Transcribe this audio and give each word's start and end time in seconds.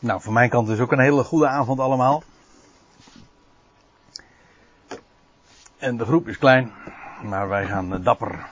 Nou, 0.00 0.20
van 0.20 0.32
mijn 0.32 0.50
kant 0.50 0.68
is 0.68 0.80
ook 0.80 0.92
een 0.92 1.00
hele 1.00 1.24
goede 1.24 1.46
avond 1.46 1.80
allemaal. 1.80 2.22
En 5.78 5.96
de 5.96 6.04
groep 6.04 6.28
is 6.28 6.38
klein, 6.38 6.72
maar 7.22 7.48
wij 7.48 7.66
gaan 7.66 7.94
eh, 7.94 8.04
dapper 8.04 8.48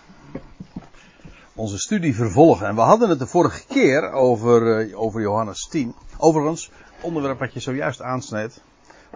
onze 1.55 1.79
studie 1.79 2.15
vervolgen. 2.15 2.67
En 2.67 2.75
we 2.75 2.81
hadden 2.81 3.09
het 3.09 3.19
de 3.19 3.27
vorige 3.27 3.67
keer 3.67 4.13
over, 4.13 4.87
uh, 4.87 5.01
over 5.01 5.21
Johannes 5.21 5.69
10. 5.69 5.95
Overigens, 6.19 6.71
onderwerp 7.01 7.39
wat 7.39 7.53
je 7.53 7.61
zojuist 7.61 8.03
aansneed 8.03 8.63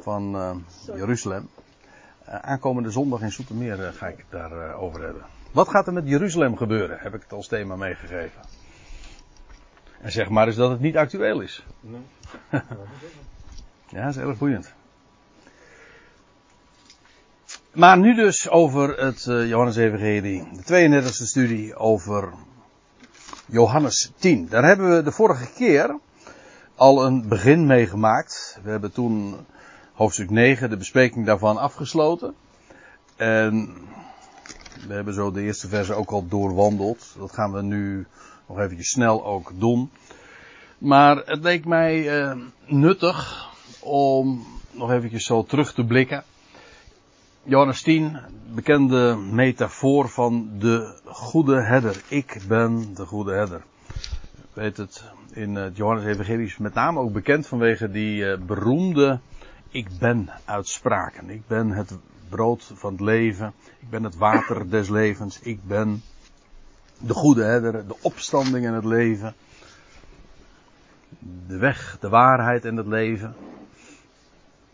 van 0.00 0.36
uh, 0.36 0.50
Jeruzalem. 0.96 1.48
Uh, 2.28 2.34
aankomende 2.34 2.90
zondag 2.90 3.20
in 3.20 3.32
Soetermeer 3.32 3.92
ga 3.96 4.06
ik 4.06 4.16
het 4.16 4.30
daarover 4.30 4.74
over 4.74 5.02
hebben. 5.02 5.22
Wat 5.52 5.68
gaat 5.68 5.86
er 5.86 5.92
met 5.92 6.08
Jeruzalem 6.08 6.56
gebeuren? 6.56 6.98
Heb 7.00 7.14
ik 7.14 7.22
het 7.22 7.32
als 7.32 7.48
thema 7.48 7.76
meegegeven. 7.76 8.40
En 10.02 10.12
zeg 10.12 10.28
maar 10.28 10.46
eens 10.46 10.56
dat 10.56 10.70
het 10.70 10.80
niet 10.80 10.96
actueel 10.96 11.40
is. 11.40 11.64
Nee. 11.80 12.00
ja, 13.88 14.04
dat 14.04 14.14
is 14.14 14.16
erg 14.16 14.38
boeiend. 14.38 14.72
Maar 17.72 17.98
nu 17.98 18.14
dus 18.14 18.48
over 18.48 19.04
het 19.04 19.26
uh, 19.26 19.48
Johannes 19.48 19.76
Evangelie, 19.76 20.48
de 20.64 21.02
32e 21.02 21.06
studie 21.08 21.76
over 21.76 22.32
Johannes 23.46 24.12
10. 24.16 24.48
Daar 24.48 24.64
hebben 24.64 24.96
we 24.96 25.02
de 25.02 25.12
vorige 25.12 25.52
keer 25.52 25.98
al 26.74 27.04
een 27.04 27.28
begin 27.28 27.66
mee 27.66 27.86
gemaakt. 27.86 28.58
We 28.62 28.70
hebben 28.70 28.92
toen 28.92 29.46
hoofdstuk 29.92 30.30
9, 30.30 30.70
de 30.70 30.76
bespreking 30.76 31.26
daarvan 31.26 31.56
afgesloten. 31.56 32.34
En 33.16 33.74
we 34.86 34.94
hebben 34.94 35.14
zo 35.14 35.30
de 35.30 35.42
eerste 35.42 35.68
verse 35.68 35.94
ook 35.94 36.10
al 36.10 36.28
doorwandeld. 36.28 37.14
Dat 37.18 37.32
gaan 37.32 37.52
we 37.52 37.62
nu 37.62 38.06
nog 38.52 38.64
eventjes 38.64 38.90
snel 38.90 39.24
ook 39.24 39.52
doen. 39.54 39.90
Maar 40.78 41.16
het 41.16 41.42
leek 41.42 41.64
mij 41.64 42.22
uh, 42.22 42.36
nuttig 42.66 43.48
om 43.80 44.46
nog 44.70 44.90
eventjes 44.90 45.24
zo 45.24 45.44
terug 45.44 45.72
te 45.72 45.84
blikken. 45.84 46.24
Johannes 47.42 47.82
10, 47.82 48.18
bekende 48.54 49.16
metafoor 49.16 50.08
van 50.08 50.50
de 50.58 51.00
goede 51.04 51.62
herder. 51.62 52.02
Ik 52.08 52.40
ben 52.48 52.94
de 52.94 53.06
goede 53.06 53.32
herder. 53.32 53.62
Weet 54.52 54.76
het, 54.76 55.04
in 55.32 55.54
het 55.54 55.76
Johannes 55.76 56.04
Evangelie 56.04 56.46
is 56.46 56.58
met 56.58 56.74
name 56.74 57.00
ook 57.00 57.12
bekend 57.12 57.46
vanwege 57.46 57.90
die 57.90 58.16
uh, 58.16 58.38
beroemde 58.38 59.20
ik 59.70 59.88
ben 59.98 60.28
uitspraken. 60.44 61.30
Ik 61.30 61.46
ben 61.46 61.70
het 61.70 61.98
brood 62.28 62.72
van 62.74 62.92
het 62.92 63.00
leven. 63.00 63.52
Ik 63.80 63.90
ben 63.90 64.04
het 64.04 64.16
water 64.16 64.70
des 64.70 64.88
levens. 64.88 65.40
Ik 65.40 65.64
ben 65.64 66.02
de 67.02 67.14
goede 67.14 67.42
herder, 67.42 67.86
de 67.86 67.96
opstanding 68.00 68.66
en 68.66 68.74
het 68.74 68.84
leven. 68.84 69.34
De 71.46 71.56
weg, 71.56 71.96
de 72.00 72.08
waarheid 72.08 72.64
en 72.64 72.76
het 72.76 72.86
leven. 72.86 73.34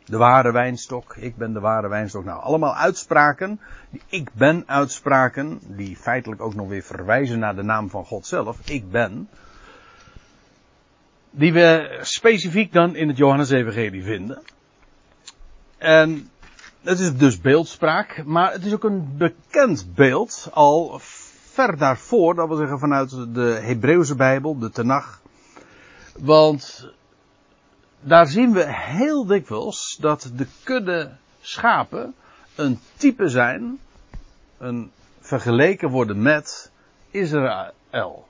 De 0.05 0.17
ware 0.17 0.53
wijnstok. 0.53 1.17
Ik 1.17 1.37
ben 1.37 1.53
de 1.53 1.61
ware 1.61 1.89
wijnstok. 1.89 2.25
Nou, 2.25 2.43
allemaal 2.43 2.75
uitspraken. 2.75 3.61
Die 3.91 4.03
ik 4.09 4.29
ben 4.33 4.63
uitspraken. 4.67 5.61
Die 5.67 5.97
feitelijk 5.97 6.41
ook 6.41 6.55
nog 6.55 6.69
weer 6.69 6.83
verwijzen 6.83 7.39
naar 7.39 7.57
de 7.57 7.63
naam 7.63 7.91
van 7.91 8.05
God 8.05 8.27
zelf. 8.27 8.59
Ik 8.69 8.91
ben. 8.91 9.29
Die 11.31 11.53
we 11.53 11.99
specifiek 12.01 12.73
dan 12.73 12.97
in 12.97 13.09
het 13.09 13.17
Johannes 13.17 13.51
Evangelie 13.51 14.03
vinden. 14.03 14.43
En 15.79 16.31
het 16.83 16.99
is 16.99 17.17
dus 17.17 17.41
beeldspraak. 17.41 18.23
Maar 18.25 18.53
het 18.53 18.65
is 18.65 18.73
ook 18.73 18.85
een 18.85 19.17
bekend 19.17 19.95
beeld. 19.95 20.49
Al 20.53 21.01
ver 21.59 21.77
daarvoor. 21.77 22.35
Dat 22.35 22.49
wil 22.49 22.57
zeggen 22.57 22.79
vanuit 22.79 23.11
de 23.35 23.59
Hebreeuwse 23.63 24.15
Bijbel. 24.15 24.59
De 24.59 24.71
Tenach. 24.71 25.21
Want 26.19 26.91
daar 28.01 28.27
zien 28.27 28.53
we 28.53 28.65
heel 28.73 29.27
dikwijls 29.27 29.97
dat 30.01 30.31
de 30.35 30.47
kudde 30.65 31.11
schapen 31.41 32.15
een 32.55 32.79
type 32.97 33.29
zijn, 33.29 33.79
een 34.59 34.91
vergeleken 35.21 35.91
worden 35.91 36.23
met 36.23 36.71
Israël. 37.11 38.27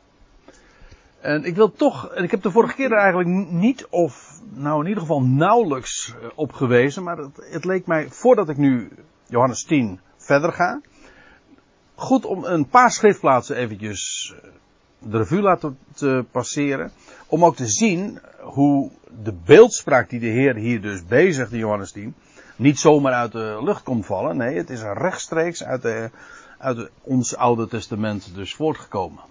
En 1.21 1.45
ik 1.45 1.55
wil 1.55 1.73
toch, 1.73 2.09
en 2.09 2.25
ik 2.25 2.31
heb 2.31 2.43
de 2.43 2.51
vorige 2.51 2.75
keer 2.75 2.93
er 2.93 2.99
eigenlijk 2.99 3.51
niet 3.51 3.87
of, 3.87 4.41
nou 4.55 4.81
in 4.81 4.89
ieder 4.89 5.03
geval 5.03 5.23
nauwelijks 5.23 6.15
eh, 6.15 6.29
op 6.35 6.53
gewezen, 6.53 7.03
maar 7.03 7.17
het, 7.17 7.49
het 7.51 7.65
leek 7.65 7.87
mij, 7.87 8.09
voordat 8.11 8.49
ik 8.49 8.57
nu 8.57 8.91
Johannes 9.27 9.65
10 9.65 10.01
verder 10.17 10.53
ga, 10.53 10.81
goed 11.99 12.25
om 12.25 12.45
een 12.45 12.69
paar 12.69 12.91
schriftplaatsen 12.91 13.57
eventjes 13.57 14.33
eh, 14.35 14.51
de 14.99 15.17
revue 15.17 15.41
laten 15.41 15.79
te 15.95 16.25
passeren. 16.31 16.93
Om 17.27 17.45
ook 17.45 17.57
te 17.57 17.67
zien 17.67 18.21
hoe 18.41 18.91
de 19.23 19.33
beeldspraak 19.45 20.11
die 20.11 20.21
de 20.21 20.27
Heer 20.27 20.55
hier 20.55 20.81
dus 20.81 21.05
bezigt 21.05 21.53
in 21.53 21.59
Johannes 21.59 21.93
10, 21.93 22.15
niet 22.57 22.79
zomaar 22.79 23.13
uit 23.13 23.33
de 23.33 23.61
lucht 23.65 23.83
komt 23.83 24.07
vallen. 24.07 24.37
Nee, 24.37 24.57
het 24.57 24.71
is 24.71 24.83
rechtstreeks 24.83 25.65
uit, 25.65 25.83
de, 25.83 26.11
uit 26.59 26.91
ons 27.03 27.37
Oude 27.37 27.69
Testament 27.69 28.35
dus 28.35 28.55
voortgekomen. 28.55 29.23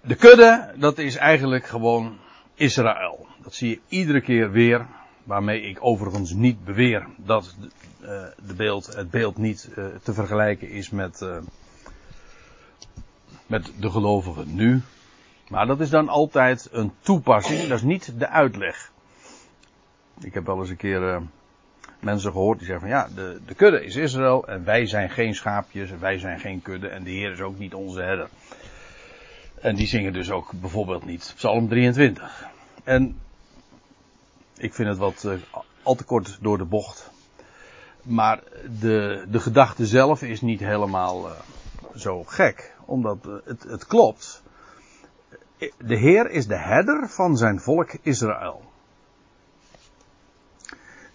De 0.00 0.14
kudde, 0.14 0.74
dat 0.76 0.98
is 0.98 1.16
eigenlijk 1.16 1.66
gewoon 1.66 2.18
Israël. 2.54 3.26
Dat 3.42 3.54
zie 3.54 3.68
je 3.68 3.80
iedere 3.88 4.20
keer 4.20 4.50
weer. 4.50 4.86
Waarmee 5.24 5.62
ik 5.62 5.78
overigens 5.80 6.32
niet 6.32 6.64
beweer 6.64 7.06
dat 7.16 7.56
de, 7.60 8.32
de 8.46 8.54
beeld, 8.54 8.94
het 8.94 9.10
beeld 9.10 9.36
niet 9.36 9.70
uh, 9.76 9.86
te 10.02 10.14
vergelijken 10.14 10.70
is 10.70 10.90
met, 10.90 11.20
uh, 11.20 11.36
met 13.46 13.72
de 13.78 13.90
gelovigen 13.90 14.54
nu. 14.54 14.82
Maar 15.48 15.66
dat 15.66 15.80
is 15.80 15.90
dan 15.90 16.08
altijd 16.08 16.68
een 16.72 16.92
toepassing, 17.00 17.60
dat 17.60 17.78
is 17.78 17.82
niet 17.82 18.18
de 18.18 18.28
uitleg. 18.28 18.92
Ik 20.20 20.34
heb 20.34 20.46
wel 20.46 20.58
eens 20.58 20.70
een 20.70 20.76
keer 20.76 21.22
mensen 22.02 22.32
gehoord 22.32 22.58
die 22.58 22.66
zeggen 22.66 22.88
van 22.88 22.98
ja, 22.98 23.08
de, 23.14 23.40
de 23.46 23.54
kudde 23.54 23.84
is 23.84 23.96
Israël 23.96 24.46
en 24.46 24.64
wij 24.64 24.86
zijn 24.86 25.10
geen 25.10 25.34
schaapjes, 25.34 25.90
wij 25.90 26.18
zijn 26.18 26.40
geen 26.40 26.62
kudde 26.62 26.88
en 26.88 27.04
de 27.04 27.10
Heer 27.10 27.32
is 27.32 27.40
ook 27.40 27.58
niet 27.58 27.74
onze 27.74 28.00
herder. 28.00 28.28
En 29.60 29.74
die 29.74 29.86
zingen 29.86 30.12
dus 30.12 30.30
ook 30.30 30.52
bijvoorbeeld 30.60 31.04
niet 31.04 31.32
Psalm 31.36 31.68
23. 31.68 32.46
En 32.84 33.18
ik 34.56 34.74
vind 34.74 34.88
het 34.88 34.98
wat 34.98 35.22
uh, 35.26 35.32
al 35.82 35.94
te 35.94 36.04
kort 36.04 36.38
door 36.40 36.58
de 36.58 36.64
bocht. 36.64 37.10
Maar 38.02 38.42
de, 38.80 39.24
de 39.28 39.40
gedachte 39.40 39.86
zelf 39.86 40.22
is 40.22 40.40
niet 40.40 40.60
helemaal 40.60 41.28
uh, 41.28 41.32
zo 41.96 42.24
gek. 42.24 42.74
Omdat 42.84 43.18
het, 43.44 43.62
het 43.62 43.86
klopt 43.86 44.42
de 45.78 45.96
Heer 45.96 46.30
is 46.30 46.46
de 46.46 46.56
herder 46.56 47.08
van 47.08 47.36
zijn 47.36 47.60
volk 47.60 47.90
Israël. 48.02 48.62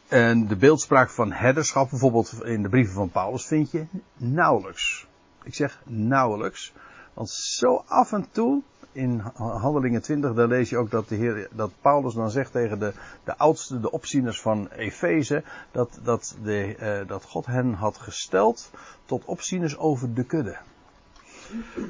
En 0.08 0.48
de 0.48 0.56
beeldspraak 0.56 1.09
van 1.09 1.31
herderschap, 1.31 1.90
bijvoorbeeld 1.90 2.44
in 2.44 2.62
de 2.62 2.69
brieven 2.69 2.94
van 2.94 3.09
Paulus, 3.09 3.46
vind 3.46 3.72
je 3.72 3.86
nauwelijks. 4.18 5.08
Ik 5.44 5.56
zeg 5.56 5.81
nauwelijks. 5.86 6.74
Want 7.17 7.29
zo 7.29 7.83
af 7.88 8.11
en 8.11 8.28
toe, 8.31 8.61
in 8.91 9.19
Handelingen 9.35 10.01
20, 10.01 10.33
daar 10.33 10.47
lees 10.47 10.69
je 10.69 10.78
ook 10.78 10.91
dat, 10.91 11.09
de 11.09 11.16
Heer, 11.16 11.47
dat 11.51 11.72
Paulus 11.81 12.13
dan 12.13 12.29
zegt 12.29 12.51
tegen 12.51 12.79
de, 12.79 12.94
de 13.23 13.38
oudste, 13.38 13.79
de 13.79 13.91
opzieners 13.91 14.41
van 14.41 14.67
Efeze, 14.67 15.44
dat, 15.72 16.00
dat, 16.03 16.35
de, 16.44 16.75
uh, 16.79 17.07
dat 17.07 17.23
God 17.23 17.45
hen 17.45 17.73
had 17.73 17.97
gesteld 17.97 18.72
tot 19.06 19.25
opzieners 19.25 19.77
over 19.77 20.13
de 20.13 20.23
kudde. 20.23 20.57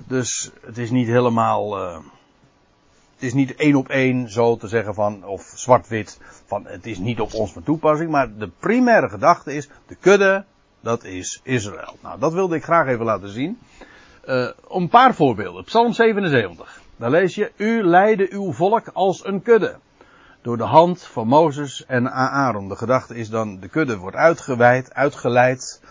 Dus 0.07 0.51
het 0.61 0.77
is 0.77 0.91
niet 0.91 1.07
helemaal. 1.07 1.79
Uh, 1.79 1.99
het 3.13 3.23
is 3.23 3.33
niet 3.33 3.55
één 3.55 3.75
op 3.75 3.89
één 3.89 4.29
zo 4.29 4.57
te 4.57 4.67
zeggen 4.67 4.93
van, 4.93 5.25
of 5.25 5.51
zwart-wit, 5.55 6.19
van 6.45 6.65
het 6.65 6.85
is 6.85 6.97
niet 6.97 7.19
op 7.19 7.33
ons 7.33 7.53
van 7.53 7.63
toepassing, 7.63 8.11
maar 8.11 8.37
de 8.37 8.49
primaire 8.59 9.09
gedachte 9.09 9.53
is, 9.53 9.69
de 9.87 9.95
kudde, 9.95 10.45
dat 10.79 11.03
is 11.03 11.39
Israël. 11.43 11.97
Nou, 12.01 12.19
dat 12.19 12.33
wilde 12.33 12.55
ik 12.55 12.63
graag 12.63 12.87
even 12.87 13.05
laten 13.05 13.29
zien. 13.29 13.59
Om 14.67 14.81
een 14.81 14.89
paar 14.89 15.15
voorbeelden. 15.15 15.63
Psalm 15.63 15.93
77. 15.93 16.81
Daar 16.95 17.09
lees 17.09 17.35
je, 17.35 17.51
u 17.55 17.83
leidde 17.83 18.27
uw 18.31 18.51
volk 18.51 18.87
als 18.93 19.25
een 19.25 19.41
kudde. 19.41 19.75
Door 20.41 20.57
de 20.57 20.63
hand 20.63 21.03
van 21.03 21.27
Mozes 21.27 21.85
en 21.85 22.11
Aaron. 22.11 22.69
De 22.69 22.75
gedachte 22.75 23.15
is 23.15 23.29
dan, 23.29 23.59
de 23.59 23.67
kudde 23.67 23.97
wordt 23.97 24.15
uitgeweid, 24.15 24.93
uitgeleid. 24.93 25.81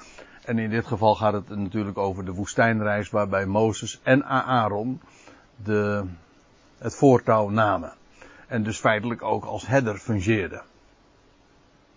En 0.45 0.59
in 0.59 0.71
dit 0.71 0.87
geval 0.87 1.15
gaat 1.15 1.33
het 1.33 1.49
natuurlijk 1.49 1.99
over 1.99 2.25
de 2.25 2.33
woestijnreis 2.33 3.11
waarbij 3.11 3.47
Mozes 3.47 4.01
en 4.03 4.25
Aaron 4.25 5.01
de 5.57 6.05
het 6.79 6.95
voortouw 6.95 7.49
namen. 7.49 7.93
En 8.47 8.63
dus 8.63 8.79
feitelijk 8.79 9.23
ook 9.23 9.45
als 9.45 9.67
herder 9.67 9.97
fungeerden. 9.97 10.63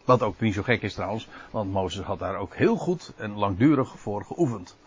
Wat 0.05 0.21
ook 0.21 0.39
niet 0.39 0.53
zo 0.53 0.63
gek 0.63 0.81
is 0.81 0.93
trouwens, 0.93 1.27
want 1.51 1.71
Mozes 1.71 2.05
had 2.05 2.19
daar 2.19 2.35
ook 2.35 2.55
heel 2.55 2.75
goed 2.75 3.13
en 3.17 3.37
langdurig 3.37 3.99
voor 3.99 4.23
geoefend. 4.25 4.77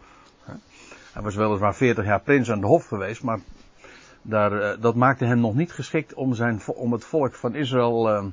Hij 1.12 1.22
was 1.22 1.34
weliswaar 1.34 1.74
40 1.74 2.04
jaar 2.04 2.20
prins 2.20 2.50
aan 2.50 2.60
de 2.60 2.66
hof 2.66 2.86
geweest, 2.86 3.22
maar 3.22 3.38
daar, 4.22 4.60
eh, 4.60 4.80
dat 4.80 4.94
maakte 4.94 5.24
hem 5.24 5.40
nog 5.40 5.54
niet 5.54 5.72
geschikt 5.72 6.14
om, 6.14 6.34
zijn, 6.34 6.60
om 6.66 6.92
het 6.92 7.04
volk 7.04 7.34
van 7.34 7.54
Israël 7.54 8.10
uh, 8.10 8.24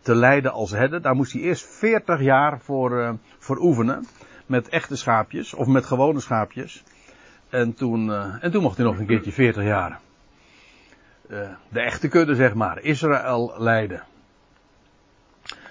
te 0.00 0.14
leiden 0.14 0.52
als 0.52 0.70
herder. 0.70 1.02
Daar 1.02 1.14
moest 1.14 1.32
hij 1.32 1.42
eerst 1.42 1.66
40 1.66 2.20
jaar 2.20 2.60
voor, 2.60 2.98
uh, 2.98 3.12
voor 3.38 3.58
oefenen. 3.58 4.06
Met 4.46 4.68
echte 4.68 4.96
schaapjes, 4.96 5.54
of 5.54 5.66
met 5.66 5.86
gewone 5.86 6.20
schaapjes. 6.20 6.82
En 7.48 7.74
toen, 7.74 8.12
en 8.40 8.50
toen 8.50 8.62
mocht 8.62 8.76
hij 8.76 8.86
nog 8.86 8.98
een 8.98 9.06
keertje 9.06 9.32
40 9.32 9.64
jaar. 9.64 10.00
de 11.68 11.80
echte 11.80 12.08
kudde, 12.08 12.34
zeg 12.34 12.54
maar, 12.54 12.80
Israël 12.82 13.54
leidde. 13.58 14.02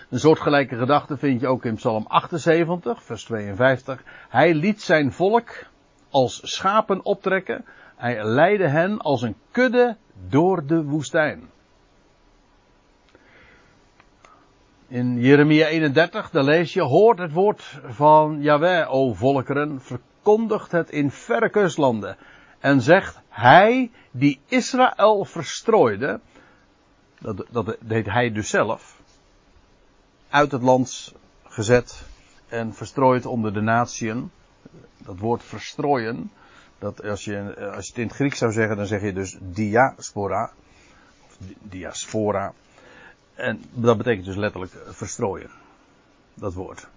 Een 0.09 0.19
soortgelijke 0.19 0.77
gedachte 0.77 1.17
vind 1.17 1.41
je 1.41 1.47
ook 1.47 1.65
in 1.65 1.75
Psalm 1.75 2.05
78, 2.07 3.03
vers 3.03 3.23
52. 3.23 4.03
Hij 4.29 4.53
liet 4.53 4.81
zijn 4.81 5.11
volk 5.11 5.65
als 6.15 6.39
schapen 6.43 7.05
optrekken. 7.05 7.65
Hij 7.95 8.23
leidde 8.23 8.67
hen 8.67 8.99
als 8.99 9.21
een 9.21 9.35
kudde 9.51 9.97
door 10.29 10.65
de 10.65 10.83
woestijn. 10.83 11.49
In 14.87 15.19
Jeremia 15.19 15.67
31, 15.67 16.29
daar 16.29 16.43
lees 16.43 16.73
je, 16.73 16.81
hoort 16.81 17.19
het 17.19 17.31
woord 17.31 17.79
van 17.85 18.41
Yahweh, 18.41 18.93
o 18.93 19.13
volkeren, 19.13 19.81
verkondigt 19.81 20.71
het 20.71 20.89
in 20.89 21.11
verre 21.11 21.49
kustlanden. 21.49 22.17
En 22.59 22.81
zegt, 22.81 23.19
hij 23.29 23.91
die 24.11 24.39
Israël 24.45 25.25
verstrooide, 25.25 26.19
dat, 27.19 27.45
dat 27.49 27.77
deed 27.79 28.05
hij 28.05 28.31
dus 28.31 28.49
zelf, 28.49 29.01
uit 30.29 30.51
het 30.51 30.61
land 30.61 31.13
gezet 31.43 32.05
en 32.47 32.73
verstrooid 32.73 33.25
onder 33.25 33.53
de 33.53 33.61
natieën. 33.61 34.31
Dat 35.05 35.19
woord 35.19 35.43
verstrooien, 35.43 36.31
dat 36.79 37.03
als 37.03 37.25
je, 37.25 37.55
als 37.75 37.85
je 37.85 37.91
het 37.91 38.01
in 38.01 38.07
het 38.07 38.15
Grieks 38.15 38.37
zou 38.37 38.51
zeggen, 38.51 38.77
dan 38.77 38.85
zeg 38.85 39.01
je 39.01 39.13
dus 39.13 39.37
diaspora, 39.41 40.51
of 41.25 41.37
diaspora. 41.61 42.53
En 43.33 43.63
dat 43.73 43.97
betekent 43.97 44.25
dus 44.25 44.35
letterlijk 44.35 44.73
verstrooien. 44.87 45.49
Dat 46.33 46.53
woord. 46.53 46.87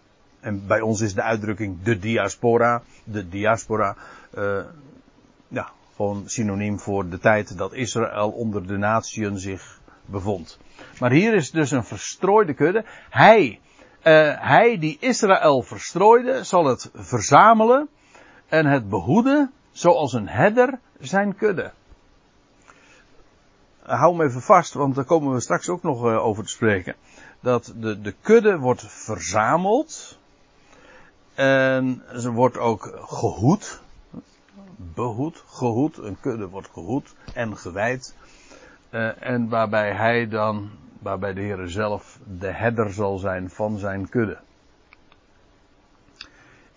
En 0.40 0.66
bij 0.66 0.80
ons 0.80 1.00
is 1.00 1.14
de 1.14 1.22
uitdrukking 1.22 1.82
de 1.82 1.98
diaspora, 1.98 2.82
de 3.04 3.28
diaspora, 3.28 3.96
uh, 4.34 4.60
ja, 5.48 5.70
gewoon 5.96 6.22
synoniem 6.26 6.80
voor 6.80 7.08
de 7.08 7.18
tijd 7.18 7.58
dat 7.58 7.72
Israël 7.72 8.30
onder 8.30 8.66
de 8.66 8.76
natieën 8.76 9.38
zich 9.38 9.80
bevond. 10.04 10.58
Maar 10.98 11.10
hier 11.10 11.34
is 11.34 11.50
dus 11.50 11.70
een 11.70 11.84
verstrooide 11.84 12.54
kudde. 12.54 12.84
Hij, 13.10 13.60
uh, 13.98 14.40
hij 14.40 14.78
die 14.78 14.96
Israël 15.00 15.62
verstrooide, 15.62 16.44
zal 16.44 16.64
het 16.64 16.90
verzamelen 16.94 17.88
en 18.48 18.66
het 18.66 18.88
behoeden 18.88 19.52
zoals 19.72 20.12
een 20.12 20.28
herder 20.28 20.78
zijn 21.00 21.36
kudde. 21.36 21.72
Hou 23.82 24.16
hem 24.16 24.26
even 24.26 24.40
vast, 24.40 24.74
want 24.74 24.94
daar 24.94 25.04
komen 25.04 25.32
we 25.32 25.40
straks 25.40 25.68
ook 25.68 25.82
nog 25.82 26.04
uh, 26.04 26.24
over 26.24 26.44
te 26.44 26.50
spreken. 26.50 26.94
Dat 27.40 27.72
de, 27.76 28.00
de 28.00 28.14
kudde 28.20 28.58
wordt 28.58 28.84
verzameld. 28.86 30.18
En 31.34 32.02
ze 32.16 32.32
wordt 32.32 32.56
ook 32.58 32.98
gehoed. 33.00 33.80
Behoed, 34.76 35.44
gehoed. 35.46 35.96
Een 35.96 36.20
kudde 36.20 36.48
wordt 36.48 36.68
gehoed 36.72 37.14
en 37.34 37.56
gewijd. 37.56 38.14
Uh, 38.90 39.22
en 39.22 39.48
waarbij 39.48 39.92
hij 39.92 40.28
dan, 40.28 40.70
waarbij 40.98 41.32
de 41.32 41.40
Heer 41.40 41.68
zelf 41.68 42.18
de 42.38 42.52
herder 42.52 42.92
zal 42.92 43.18
zijn 43.18 43.50
van 43.50 43.78
zijn 43.78 44.08
kudde. 44.08 44.38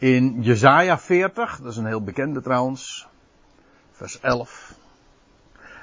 In 0.01 0.41
Jezaja 0.41 0.97
40, 0.97 1.59
dat 1.61 1.71
is 1.71 1.77
een 1.77 1.85
heel 1.85 2.03
bekende 2.03 2.41
trouwens, 2.41 3.07
vers 3.91 4.19
11. 4.19 4.75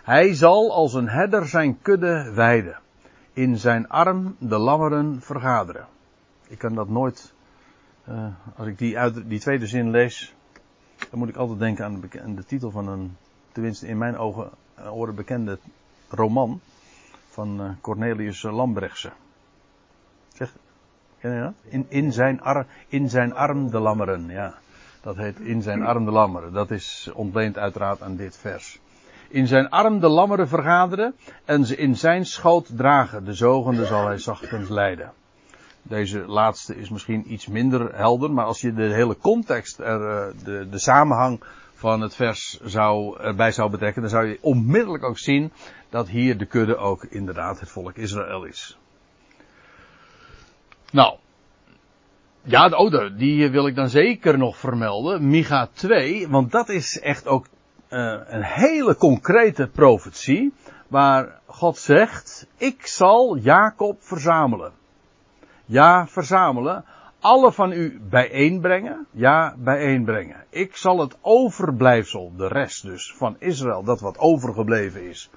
Hij 0.03 0.35
zal 0.35 0.73
als 0.73 0.95
een 0.95 1.09
herder 1.09 1.47
zijn 1.47 1.83
kudde 1.83 2.33
weiden, 2.35 2.81
in 3.33 3.59
zijn 3.59 3.89
arm 3.89 4.37
de 4.39 4.59
lammeren 4.59 5.21
vergaderen. 5.21 5.87
Ik 6.49 6.59
kan 6.59 6.75
dat 6.75 6.89
nooit, 6.89 7.33
uh, 8.09 8.27
als 8.57 8.67
ik 8.67 8.79
die, 8.79 9.27
die 9.27 9.41
tweede 9.41 9.67
zin 9.67 9.91
lees, 9.91 10.35
dan 11.11 11.19
moet 11.19 11.29
ik 11.29 11.37
altijd 11.37 11.59
denken 11.59 11.85
aan 11.85 12.35
de, 12.35 12.45
titel 12.45 12.71
van 12.71 12.89
een, 12.89 13.17
tenminste 13.53 13.87
in 13.87 13.99
mijn 13.99 14.17
ogen, 14.17 14.51
oren 14.91 15.15
bekende 15.15 15.59
roman 16.09 16.61
van 17.29 17.61
uh, 17.61 17.71
Cornelius 17.81 18.43
Lambrechtse. 18.43 19.13
Zeg, 20.33 20.53
ken 21.21 21.35
je 21.35 21.41
dat? 21.41 21.55
In, 21.69 21.87
in, 21.89 22.13
zijn 22.13 22.41
ar, 22.41 22.67
in 22.89 23.09
zijn 23.09 23.35
arm 23.35 23.71
de 23.71 23.79
lammeren, 23.79 24.29
ja. 24.29 24.55
Dat 25.01 25.17
heet 25.17 25.41
In 25.41 25.63
zijn 25.63 25.83
arm 25.83 26.05
de 26.05 26.11
lammeren. 26.11 26.53
Dat 26.53 26.71
is 26.71 27.11
ontleend 27.15 27.59
uiteraard 27.59 28.03
aan 28.03 28.17
dit 28.17 28.37
vers. 28.37 28.81
In 29.29 29.47
zijn 29.47 29.69
arm 29.71 30.01
de 30.01 30.09
lammeren 30.09 30.49
vergaderen 30.49 31.15
en 31.45 31.67
ze 31.67 31.77
in 31.77 31.97
zijn 31.97 32.27
schoot 32.27 32.77
dragen. 32.77 33.25
De 33.25 33.35
zogende 33.35 33.87
zal 33.87 34.07
hij 34.07 34.19
zachtens 34.19 34.69
leiden. 34.69 35.13
Deze 35.83 36.19
laatste 36.27 36.77
is 36.77 36.89
misschien 36.89 37.33
iets 37.33 37.47
minder 37.47 37.95
helder, 37.97 38.31
maar 38.31 38.45
als 38.45 38.61
je 38.61 38.75
de 38.75 38.83
hele 38.83 39.17
context, 39.17 39.79
er, 39.79 40.09
eh, 40.09 40.45
de, 40.45 40.69
de 40.71 40.79
samenhang 40.79 41.41
van 41.75 42.01
het 42.01 42.15
vers 42.15 42.61
zou, 42.65 43.21
erbij 43.21 43.53
zou 43.53 43.71
betrekken, 43.71 44.03
dan 44.03 44.11
zou 44.11 44.27
je 44.27 44.39
onmiddellijk 44.41 45.05
ook 45.05 45.19
zien 45.19 45.53
dat 45.89 46.09
hier 46.09 46.39
de 46.39 46.47
kudde 46.47 46.77
ook 46.77 47.05
inderdaad 47.05 47.61
het 47.61 47.71
volk 47.71 47.97
Israël 47.97 48.45
is. 48.45 48.79
Nou, 50.93 51.19
ja, 52.43 52.69
oh, 52.69 53.17
die 53.17 53.51
wil 53.51 53.67
ik 53.67 53.75
dan 53.75 53.89
zeker 53.89 54.39
nog 54.39 54.57
vermelden. 54.57 55.29
Micha 55.29 55.69
2, 55.73 56.29
want 56.29 56.53
dat 56.53 56.69
is 56.69 57.01
echt 57.01 57.27
ook 57.27 57.47
uh, 57.91 58.21
een 58.27 58.43
hele 58.43 58.97
concrete 58.97 59.69
profetie. 59.73 60.53
Waar 60.89 61.41
God 61.47 61.79
zegt, 61.79 62.47
ik 62.57 62.87
zal 62.87 63.37
Jacob 63.37 64.03
verzamelen. 64.03 64.73
Ja, 65.65 66.07
verzamelen. 66.07 66.85
Alle 67.21 67.53
van 67.53 67.73
u 67.73 68.01
bijeenbrengen. 68.11 69.07
Ja, 69.11 69.55
bijeenbrengen. 69.59 70.45
Ik 70.51 70.77
zal 70.77 70.99
het 70.99 71.17
overblijfsel, 71.21 72.33
de 72.37 72.49
rest 72.49 72.83
dus, 72.83 73.15
van 73.17 73.37
Israël, 73.39 73.83
dat 73.83 74.01
wat 74.01 74.19
overgebleven 74.19 75.09
is, 75.09 75.31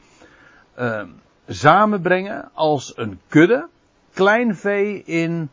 uh, 0.79 1.03
samenbrengen 1.47 2.49
als 2.53 2.97
een 2.97 3.19
kudde. 3.27 3.67
Klein 4.13 4.55
vee 4.55 5.03
in 5.03 5.49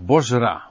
Bosra. 0.00 0.62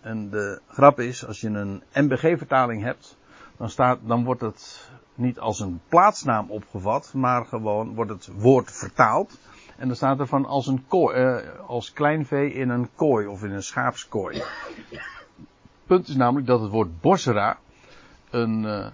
En 0.00 0.30
de 0.30 0.60
grap 0.68 1.00
is, 1.00 1.26
als 1.26 1.40
je 1.40 1.48
een 1.48 1.82
MBG-vertaling 1.92 2.82
hebt, 2.82 3.16
dan, 3.56 3.70
staat, 3.70 3.98
dan 4.02 4.24
wordt 4.24 4.40
het 4.40 4.90
niet 5.14 5.38
als 5.38 5.60
een 5.60 5.80
plaatsnaam 5.88 6.50
opgevat, 6.50 7.12
maar 7.14 7.46
gewoon 7.46 7.94
wordt 7.94 8.10
het 8.10 8.28
woord 8.36 8.72
vertaald. 8.72 9.38
En 9.76 9.86
dan 9.86 9.96
staat 9.96 10.20
er 10.20 10.26
van 10.26 10.46
als 10.46 10.66
een 10.66 10.84
kooi, 10.88 11.16
eh, 11.16 11.36
als 11.66 11.92
klein 11.92 12.26
vee 12.26 12.52
in 12.52 12.68
een 12.68 12.88
kooi 12.94 13.26
of 13.26 13.42
in 13.44 13.50
een 13.50 13.62
schaapskooi. 13.62 14.42
Punt 15.86 16.08
is 16.08 16.16
namelijk 16.16 16.46
dat 16.46 16.60
het 16.60 16.70
woord 16.70 17.00
Bosra 17.00 17.58
een, 18.30 18.62
uh, 18.62 18.86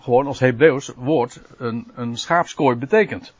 gewoon 0.00 0.26
als 0.26 0.40
Hebreeuws 0.40 0.92
woord 0.96 1.40
een, 1.58 1.90
een 1.94 2.16
schaapskooi 2.16 2.76
betekent. 2.76 3.34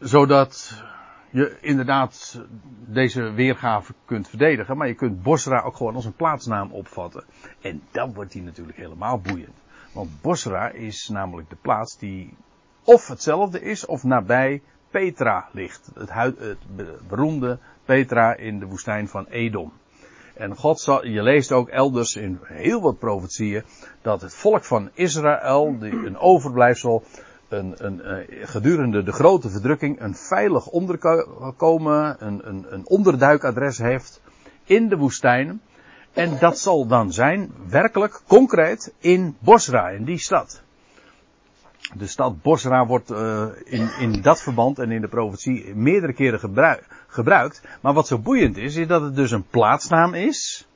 Zodat 0.00 0.82
je 1.30 1.58
inderdaad 1.60 2.40
deze 2.86 3.32
weergave 3.32 3.94
kunt 4.04 4.28
verdedigen, 4.28 4.76
maar 4.76 4.86
je 4.86 4.94
kunt 4.94 5.22
Bosra 5.22 5.60
ook 5.60 5.76
gewoon 5.76 5.94
als 5.94 6.04
een 6.04 6.16
plaatsnaam 6.16 6.72
opvatten. 6.72 7.24
En 7.60 7.82
dan 7.90 8.14
wordt 8.14 8.32
die 8.32 8.42
natuurlijk 8.42 8.78
helemaal 8.78 9.20
boeiend. 9.20 9.56
Want 9.92 10.20
Bosra 10.20 10.70
is 10.70 11.08
namelijk 11.08 11.50
de 11.50 11.56
plaats 11.56 11.98
die 11.98 12.36
of 12.84 13.08
hetzelfde 13.08 13.60
is 13.60 13.86
of 13.86 14.02
nabij 14.02 14.62
Petra 14.90 15.48
ligt. 15.52 15.90
Het, 15.94 16.10
het 16.38 16.58
beroemde 17.08 17.58
Petra 17.84 18.36
in 18.36 18.58
de 18.58 18.66
woestijn 18.66 19.08
van 19.08 19.26
Edom. 19.26 19.72
En 20.34 20.56
God 20.56 20.80
zal, 20.80 21.06
je 21.06 21.22
leest 21.22 21.52
ook 21.52 21.68
elders 21.68 22.16
in 22.16 22.38
heel 22.42 22.80
wat 22.80 22.98
profetieën 22.98 23.64
dat 24.02 24.20
het 24.20 24.34
volk 24.34 24.64
van 24.64 24.90
Israël, 24.94 25.76
een 25.80 26.18
overblijfsel 26.18 27.02
een, 27.52 27.74
een, 27.76 28.00
uh, 28.04 28.46
gedurende 28.46 29.02
de 29.02 29.12
grote 29.12 29.50
verdrukking 29.50 30.00
een 30.00 30.14
veilig 30.14 30.66
onderkomen, 30.66 32.16
een, 32.18 32.48
een, 32.48 32.66
een 32.68 32.86
onderduikadres 32.86 33.78
heeft 33.78 34.20
in 34.64 34.88
de 34.88 34.96
woestijn. 34.96 35.60
En 36.12 36.38
dat 36.38 36.58
zal 36.58 36.86
dan 36.86 37.12
zijn, 37.12 37.52
werkelijk, 37.68 38.20
concreet, 38.26 38.94
in 38.98 39.36
Bosra, 39.38 39.88
in 39.88 40.04
die 40.04 40.18
stad. 40.18 40.62
De 41.94 42.06
stad 42.06 42.42
Bosra 42.42 42.86
wordt 42.86 43.10
uh, 43.10 43.46
in, 43.64 43.90
in 43.98 44.22
dat 44.22 44.42
verband 44.42 44.78
en 44.78 44.90
in 44.90 45.00
de 45.00 45.08
profetie 45.08 45.74
meerdere 45.74 46.12
keren 46.12 46.38
gebruik, 46.38 46.86
gebruikt. 47.06 47.62
Maar 47.80 47.92
wat 47.92 48.06
zo 48.06 48.18
boeiend 48.18 48.56
is, 48.56 48.76
is 48.76 48.86
dat 48.86 49.02
het 49.02 49.16
dus 49.16 49.30
een 49.30 49.46
plaatsnaam 49.46 50.14
is. 50.14 50.68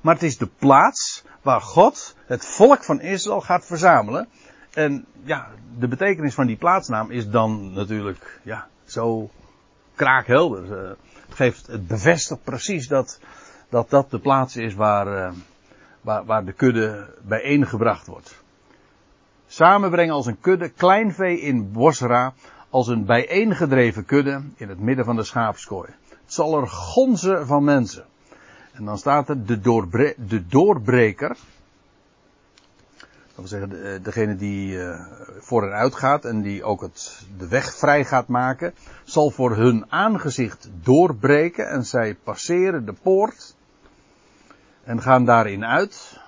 Maar 0.00 0.14
het 0.14 0.22
is 0.22 0.38
de 0.38 0.48
plaats 0.58 1.24
waar 1.42 1.60
God 1.60 2.16
het 2.26 2.46
volk 2.46 2.84
van 2.84 3.00
Israël 3.00 3.40
gaat 3.40 3.66
verzamelen. 3.66 4.28
En 4.72 5.06
ja, 5.24 5.48
de 5.78 5.88
betekenis 5.88 6.34
van 6.34 6.46
die 6.46 6.56
plaatsnaam 6.56 7.10
is 7.10 7.28
dan 7.28 7.72
natuurlijk 7.72 8.40
ja, 8.42 8.68
zo 8.84 9.30
kraakhelder. 9.94 10.64
Uh, 10.64 10.88
het, 11.26 11.34
geeft, 11.34 11.66
het 11.66 11.86
bevestigt 11.86 12.42
precies 12.42 12.88
dat, 12.88 13.20
dat 13.68 13.90
dat 13.90 14.10
de 14.10 14.18
plaats 14.18 14.56
is 14.56 14.74
waar, 14.74 15.06
uh, 15.06 15.32
waar, 16.00 16.24
waar 16.24 16.44
de 16.44 16.52
kudde 16.52 17.14
bijeengebracht 17.22 18.06
wordt. 18.06 18.42
Samenbrengen 19.46 20.14
als 20.14 20.26
een 20.26 20.40
kudde, 20.40 20.68
klein 20.68 21.12
vee 21.12 21.40
in 21.40 21.72
Bosra, 21.72 22.32
als 22.70 22.88
een 22.88 23.04
bijeengedreven 23.04 24.04
kudde 24.04 24.42
in 24.56 24.68
het 24.68 24.80
midden 24.80 25.04
van 25.04 25.16
de 25.16 25.24
schaapskooi. 25.24 25.88
Het 26.08 26.32
zal 26.32 26.60
er 26.60 26.68
gonzen 26.68 27.46
van 27.46 27.64
mensen. 27.64 28.04
En 28.72 28.84
dan 28.84 28.98
staat 28.98 29.28
er 29.28 29.46
de, 29.46 29.60
doorbre 29.60 30.14
de 30.16 30.46
doorbreker, 30.46 31.36
Dat 33.34 33.50
wil 33.50 33.60
zeggen, 33.60 33.68
de, 33.68 34.00
degene 34.02 34.36
die 34.36 34.74
uh, 34.74 35.00
voor 35.38 35.62
en 35.62 35.72
uit 35.72 35.94
gaat 35.94 36.24
en 36.24 36.42
die 36.42 36.64
ook 36.64 36.80
het, 36.80 37.22
de 37.38 37.48
weg 37.48 37.74
vrij 37.74 38.04
gaat 38.04 38.28
maken, 38.28 38.74
zal 39.04 39.30
voor 39.30 39.56
hun 39.56 39.84
aangezicht 39.88 40.68
doorbreken 40.82 41.68
en 41.68 41.84
zij 41.84 42.14
passeren 42.14 42.84
de 42.84 42.92
poort 42.92 43.54
en 44.84 45.02
gaan 45.02 45.24
daarin 45.24 45.64
uit. 45.64 46.20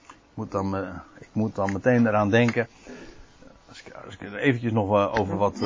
Ik 0.00 0.34
moet 0.34 0.50
dan, 0.50 0.76
uh, 0.76 0.94
ik 1.18 1.28
moet 1.32 1.54
dan 1.54 1.72
meteen 1.72 2.06
eraan 2.06 2.30
denken, 2.30 2.68
als 3.68 3.82
ik, 3.82 3.92
als 4.04 4.14
ik 4.14 4.20
er 4.20 4.36
eventjes 4.36 4.72
nog 4.72 5.18
over 5.18 5.36
wat, 5.36 5.60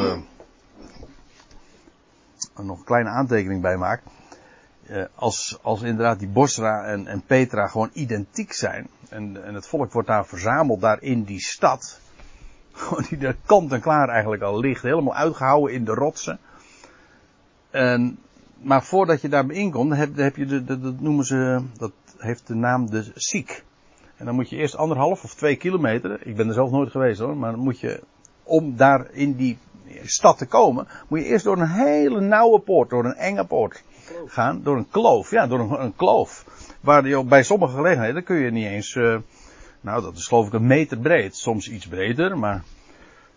nog 2.56 2.78
een 2.78 2.84
kleine 2.84 3.10
aantekening 3.10 3.62
bij 3.62 3.76
maak. 3.76 4.02
Als, 5.14 5.58
als 5.62 5.82
inderdaad 5.82 6.18
die 6.18 6.28
Bosra 6.28 6.84
en, 6.84 7.06
en 7.06 7.22
Petra 7.26 7.66
gewoon 7.66 7.90
identiek 7.92 8.52
zijn, 8.52 8.88
en, 9.08 9.44
en 9.44 9.54
het 9.54 9.66
volk 9.66 9.92
wordt 9.92 10.08
daar 10.08 10.26
verzameld, 10.26 10.80
daar 10.80 11.02
in 11.02 11.22
die 11.22 11.40
stad. 11.40 12.00
Die 13.08 13.18
er 13.18 13.36
kant 13.46 13.72
en 13.72 13.80
klaar 13.80 14.08
eigenlijk 14.08 14.42
al 14.42 14.60
ligt. 14.60 14.82
Helemaal 14.82 15.14
uitgehouden 15.14 15.74
in 15.74 15.84
de 15.84 15.94
rotsen. 15.94 16.38
En, 17.70 18.18
maar 18.58 18.84
voordat 18.84 19.20
je 19.20 19.28
daar 19.28 19.50
inkomt, 19.50 19.96
heb, 19.96 20.16
heb 20.16 20.36
je 20.36 20.46
de, 20.46 20.64
dat 20.64 21.00
noemen 21.00 21.24
ze, 21.24 21.62
dat 21.76 21.92
heeft 22.18 22.46
de 22.46 22.54
naam 22.54 22.90
de 22.90 23.12
Siek. 23.14 23.64
En 24.16 24.24
dan 24.24 24.34
moet 24.34 24.50
je 24.50 24.56
eerst 24.56 24.76
anderhalf 24.76 25.24
of 25.24 25.34
twee 25.34 25.56
kilometer, 25.56 26.26
ik 26.26 26.36
ben 26.36 26.48
er 26.48 26.54
zelf 26.54 26.70
nooit 26.70 26.90
geweest 26.90 27.20
hoor, 27.20 27.36
maar 27.36 27.50
dan 27.50 27.60
moet 27.60 27.80
je, 27.80 28.02
om 28.42 28.76
daar 28.76 29.10
in 29.10 29.34
die 29.34 29.58
stad 30.02 30.38
te 30.38 30.46
komen, 30.46 30.86
moet 31.08 31.18
je 31.18 31.24
eerst 31.24 31.44
door 31.44 31.58
een 31.58 31.70
hele 31.70 32.20
nauwe 32.20 32.60
poort, 32.60 32.90
door 32.90 33.04
een 33.04 33.14
enge 33.14 33.44
poort 33.44 33.82
gaan, 34.26 34.62
door 34.62 34.76
een 34.76 34.90
kloof, 34.90 35.30
ja, 35.30 35.46
door 35.46 35.80
een, 35.80 35.96
kloof. 35.96 36.44
Waar 36.80 37.06
je 37.06 37.24
bij 37.24 37.42
sommige 37.42 37.74
gelegenheden 37.74 38.24
kun 38.24 38.36
je 38.36 38.50
niet 38.50 38.66
eens, 38.66 38.94
uh, 38.94 39.16
nou 39.80 40.02
dat 40.02 40.16
is 40.16 40.26
geloof 40.26 40.46
ik 40.46 40.52
een 40.52 40.66
meter 40.66 40.98
breed, 40.98 41.36
soms 41.36 41.68
iets 41.68 41.86
breder, 41.86 42.38
maar. 42.38 42.62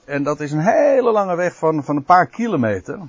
En 0.06 0.24
dat 0.24 0.40
is 0.40 0.52
een 0.52 0.66
hele 0.66 1.12
lange 1.12 1.36
weg 1.36 1.56
van, 1.56 1.84
van 1.84 1.96
een 1.96 2.04
paar 2.04 2.28
kilometer. 2.28 3.00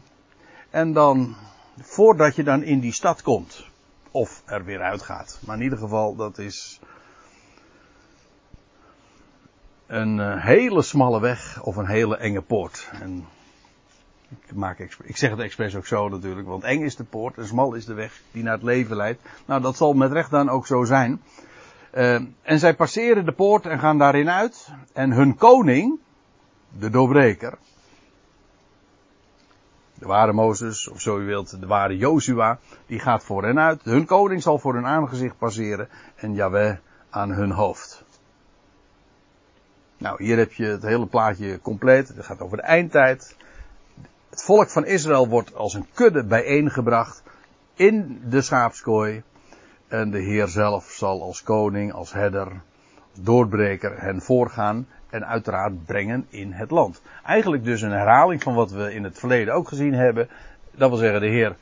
En 0.71 0.93
dan, 0.93 1.37
voordat 1.81 2.37
je 2.37 2.43
dan 2.43 2.63
in 2.63 2.81
die 2.81 2.93
stad 2.93 3.23
komt, 3.23 3.67
of 4.11 4.43
er 4.45 4.65
weer 4.65 4.81
uitgaat. 4.81 5.39
Maar 5.47 5.57
in 5.57 5.63
ieder 5.63 5.79
geval, 5.79 6.17
dat 6.17 6.39
is 6.39 6.81
een 9.87 10.19
uh, 10.19 10.45
hele 10.45 10.83
smalle 10.83 11.21
weg 11.21 11.63
of 11.63 11.77
een 11.77 11.87
hele 11.87 12.17
enge 12.17 12.43
poort. 12.43 12.91
En 13.01 13.27
ik, 14.29 14.55
maak, 14.55 14.79
ik 15.03 15.17
zeg 15.17 15.31
het 15.31 15.41
expres 15.41 15.77
ook 15.77 15.87
zo 15.87 16.09
natuurlijk, 16.09 16.49
want 16.49 16.65
eng 16.65 16.83
is 16.83 16.97
de 16.97 17.05
poort 17.05 17.39
en 17.39 17.47
smal 17.47 17.75
is 17.75 17.85
de 17.85 17.95
weg 17.95 18.21
die 18.31 18.43
naar 18.43 18.55
het 18.55 18.63
leven 18.63 18.97
leidt. 18.97 19.23
Nou, 19.47 19.63
dat 19.63 19.77
zal 19.77 19.93
met 19.93 20.13
recht 20.13 20.31
dan 20.31 20.49
ook 20.49 20.67
zo 20.67 20.85
zijn. 20.85 21.23
Uh, 21.95 22.15
en 22.43 22.59
zij 22.59 22.75
passeren 22.75 23.25
de 23.25 23.33
poort 23.33 23.67
en 23.67 23.79
gaan 23.79 23.99
daarin 23.99 24.31
uit. 24.31 24.69
En 24.93 25.13
hun 25.13 25.37
koning, 25.37 25.99
de 26.79 26.91
doorbreker, 26.91 27.59
de 29.99 30.07
ware 30.07 30.33
Mozes, 30.33 30.89
of 30.89 31.01
zo 31.01 31.19
u 31.19 31.25
wilt, 31.25 31.61
de 31.61 31.67
ware 31.67 31.97
Jozua, 31.97 32.59
die 32.87 32.99
gaat 32.99 33.25
voor 33.25 33.45
hen 33.45 33.59
uit. 33.59 33.83
Hun 33.83 34.07
koning 34.07 34.43
zal 34.43 34.59
voor 34.59 34.75
hun 34.75 34.87
aangezicht 34.87 35.39
passeren 35.39 35.89
en 36.17 36.35
Yahweh 36.35 36.77
aan 37.11 37.31
hun 37.31 37.51
hoofd. 37.51 38.05
Nou, 39.99 40.25
hier 40.25 40.37
heb 40.37 40.53
je 40.53 40.65
het 40.65 40.83
hele 40.83 41.07
plaatje 41.07 41.61
compleet. 41.61 42.09
Het 42.09 42.25
gaat 42.25 42.41
over 42.41 42.57
de 42.57 42.63
eindtijd. 42.63 43.37
Het 44.37 44.45
volk 44.45 44.71
van 44.71 44.85
Israël 44.85 45.29
wordt 45.29 45.55
als 45.55 45.75
een 45.75 45.87
kudde 45.95 46.25
bijeengebracht 46.25 47.23
in 47.75 48.23
de 48.29 48.43
schaapskooi. 48.43 49.23
En 49.89 50.11
de 50.11 50.19
Heer 50.19 50.49
zelf 50.49 50.85
zal 50.85 51.23
als 51.23 51.43
koning, 51.43 51.93
als 51.93 52.13
herder, 52.13 52.47
als 53.11 53.23
doorbreker 53.23 54.01
hen 54.01 54.21
voorgaan 54.21 54.89
en 55.11 55.27
uiteraard 55.27 55.85
brengen 55.85 56.27
in 56.29 56.53
het 56.53 56.71
land. 56.71 57.03
Eigenlijk 57.25 57.65
dus 57.65 57.83
een 57.83 57.91
herhaling 57.91 58.43
van 58.43 58.55
wat 58.55 58.71
we 58.71 58.95
in 58.95 59.05
het 59.05 59.19
verleden 59.19 59.55
ook 59.55 59.69
gezien 59.69 59.95
hebben. 59.95 60.29
Dat 60.71 60.89
wil 60.89 60.99
zeggen, 60.99 61.21
de 61.21 61.27
Heer 61.27 61.57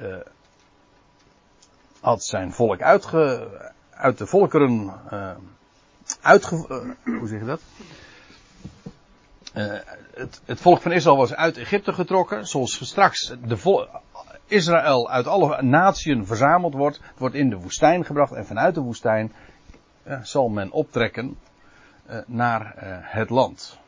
uh, 0.00 0.16
had 2.00 2.24
zijn 2.24 2.52
volk 2.52 2.82
uitge, 2.82 3.48
uit 3.90 4.18
de 4.18 4.26
volkeren 4.26 4.92
uh, 5.12 5.30
uitge, 6.20 6.54
uh, 7.04 7.18
hoe 7.18 7.28
zeg 7.28 7.40
je 7.40 7.46
dat? 7.46 7.60
Uh, 9.54 9.72
het, 10.14 10.40
het, 10.44 10.60
volk 10.60 10.80
van 10.80 10.92
Israël 10.92 11.16
was 11.16 11.34
uit 11.34 11.56
Egypte 11.56 11.92
getrokken, 11.92 12.46
zoals 12.46 12.86
straks 12.86 13.34
de 13.46 13.88
Israël 14.46 15.10
uit 15.10 15.26
alle 15.26 15.62
naties 15.62 16.16
verzameld 16.22 16.74
wordt, 16.74 17.00
wordt 17.16 17.34
in 17.34 17.50
de 17.50 17.56
woestijn 17.56 18.04
gebracht 18.04 18.32
en 18.32 18.46
vanuit 18.46 18.74
de 18.74 18.80
woestijn 18.80 19.32
uh, 20.06 20.22
zal 20.22 20.48
men 20.48 20.70
optrekken 20.70 21.36
uh, 22.10 22.18
naar 22.26 22.72
het 23.02 23.30
land. 23.30 23.78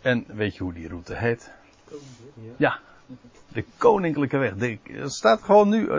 En 0.00 0.24
weet 0.26 0.56
je 0.56 0.62
hoe 0.62 0.72
die 0.72 0.88
route 0.88 1.16
heet? 1.16 1.52
Ja, 2.56 2.78
de 3.48 3.64
koninklijke 3.76 4.36
weg. 4.36 4.52
Het 4.82 5.12
staat 5.12 5.42
gewoon 5.42 5.68
nu, 5.68 5.90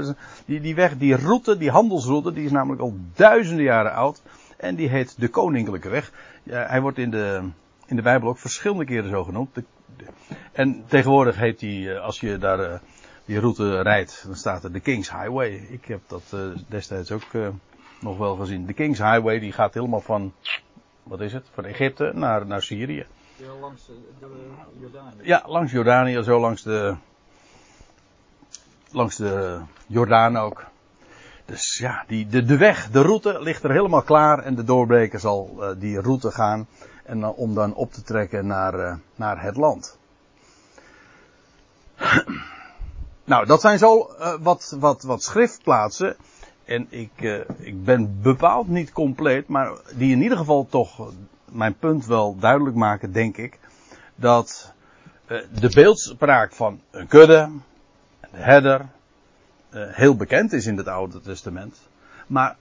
die, 0.45 0.61
die 0.61 0.75
weg, 0.75 0.97
die 0.97 1.15
route, 1.15 1.57
die 1.57 1.71
handelsroute, 1.71 2.33
die 2.33 2.45
is 2.45 2.51
namelijk 2.51 2.81
al 2.81 2.97
duizenden 3.13 3.65
jaren 3.65 3.93
oud. 3.93 4.21
En 4.57 4.75
die 4.75 4.89
heet 4.89 5.19
de 5.19 5.27
koninklijke 5.27 5.89
weg. 5.89 6.11
Hij 6.43 6.81
wordt 6.81 6.97
in 6.97 7.11
de, 7.11 7.49
in 7.93 7.99
de 7.99 8.09
Bijbel 8.09 8.29
ook 8.29 8.37
verschillende 8.37 8.85
keren 8.85 9.09
zo 9.09 9.23
genoemd. 9.23 9.55
De, 9.55 9.63
en 10.51 10.83
tegenwoordig 10.87 11.35
heet 11.35 11.59
die, 11.59 11.93
eh, 11.93 12.01
als 12.01 12.19
je 12.19 12.37
daar 12.37 12.59
uh, 12.59 12.79
die 13.25 13.39
route 13.39 13.81
rijdt, 13.81 14.23
dan 14.25 14.35
staat 14.35 14.63
er 14.63 14.71
de 14.71 14.79
King's 14.79 15.11
Highway. 15.11 15.67
Ik 15.69 15.85
heb 15.85 16.01
dat 16.07 16.23
uh, 16.33 16.41
destijds 16.67 17.11
ook 17.11 17.23
nog 17.99 18.17
wel 18.17 18.35
gezien. 18.35 18.65
De 18.65 18.73
King's 18.73 18.97
Highway 18.97 19.39
die 19.39 19.51
gaat 19.51 19.73
helemaal 19.73 20.01
van, 20.01 20.33
wat 21.03 21.21
is 21.21 21.33
het, 21.33 21.45
van 21.53 21.65
Egypte 21.65 22.11
naar, 22.13 22.45
naar 22.45 22.61
Syrië. 22.61 23.05
Ja, 23.35 23.53
langs 23.61 23.89
Jordanië. 24.79 25.15
Ja, 25.21 25.43
langs 25.45 25.71
Jordanië, 25.71 26.23
zo 26.23 26.39
langs 26.39 26.63
de, 26.63 26.95
langs 28.91 29.15
de 29.15 29.61
Jordaan 29.87 30.37
ook. 30.37 30.65
Dus 31.45 31.77
ja, 31.77 32.03
die, 32.07 32.27
de, 32.27 32.43
de 32.43 32.57
weg, 32.57 32.89
de 32.89 33.01
route 33.01 33.41
ligt 33.41 33.63
er 33.63 33.71
helemaal 33.71 34.03
klaar 34.03 34.39
en 34.39 34.55
de 34.55 34.63
doorbreker 34.63 35.19
zal 35.19 35.55
uh, 35.59 35.69
die 35.79 36.01
route 36.01 36.31
gaan 36.31 36.67
en 37.03 37.19
dan, 37.19 37.33
om 37.33 37.53
dan 37.53 37.73
op 37.73 37.93
te 37.93 38.01
trekken 38.01 38.47
naar, 38.47 38.79
uh, 38.79 38.93
naar 39.15 39.41
het 39.41 39.55
land. 39.55 39.97
nou, 43.23 43.45
dat 43.45 43.61
zijn 43.61 43.77
zo 43.77 44.09
uh, 44.19 44.33
wat, 44.39 44.75
wat, 44.79 45.03
wat 45.03 45.23
schriftplaatsen. 45.23 46.15
En 46.65 46.87
ik, 46.89 47.43
ik 47.57 47.83
ben 47.83 48.21
bepaald 48.21 48.67
niet 48.67 48.91
compleet, 48.91 49.47
maar 49.47 49.71
die 49.95 50.11
in 50.11 50.21
ieder 50.21 50.37
geval 50.37 50.67
toch 50.69 51.11
mijn 51.45 51.77
punt 51.77 52.05
wel 52.05 52.37
duidelijk 52.39 52.75
maken, 52.75 53.11
denk 53.11 53.37
ik. 53.37 53.59
Dat 54.15 54.73
de 55.51 55.71
beeldspraak 55.73 56.53
van 56.53 56.81
een 56.91 57.07
kudde, 57.07 57.49
een 58.19 58.29
herder, 58.31 58.85
heel 59.69 60.15
bekend 60.15 60.53
is 60.53 60.65
in 60.65 60.77
het 60.77 60.87
Oude 60.87 61.21
Testament. 61.21 61.79
Maar 62.27 62.55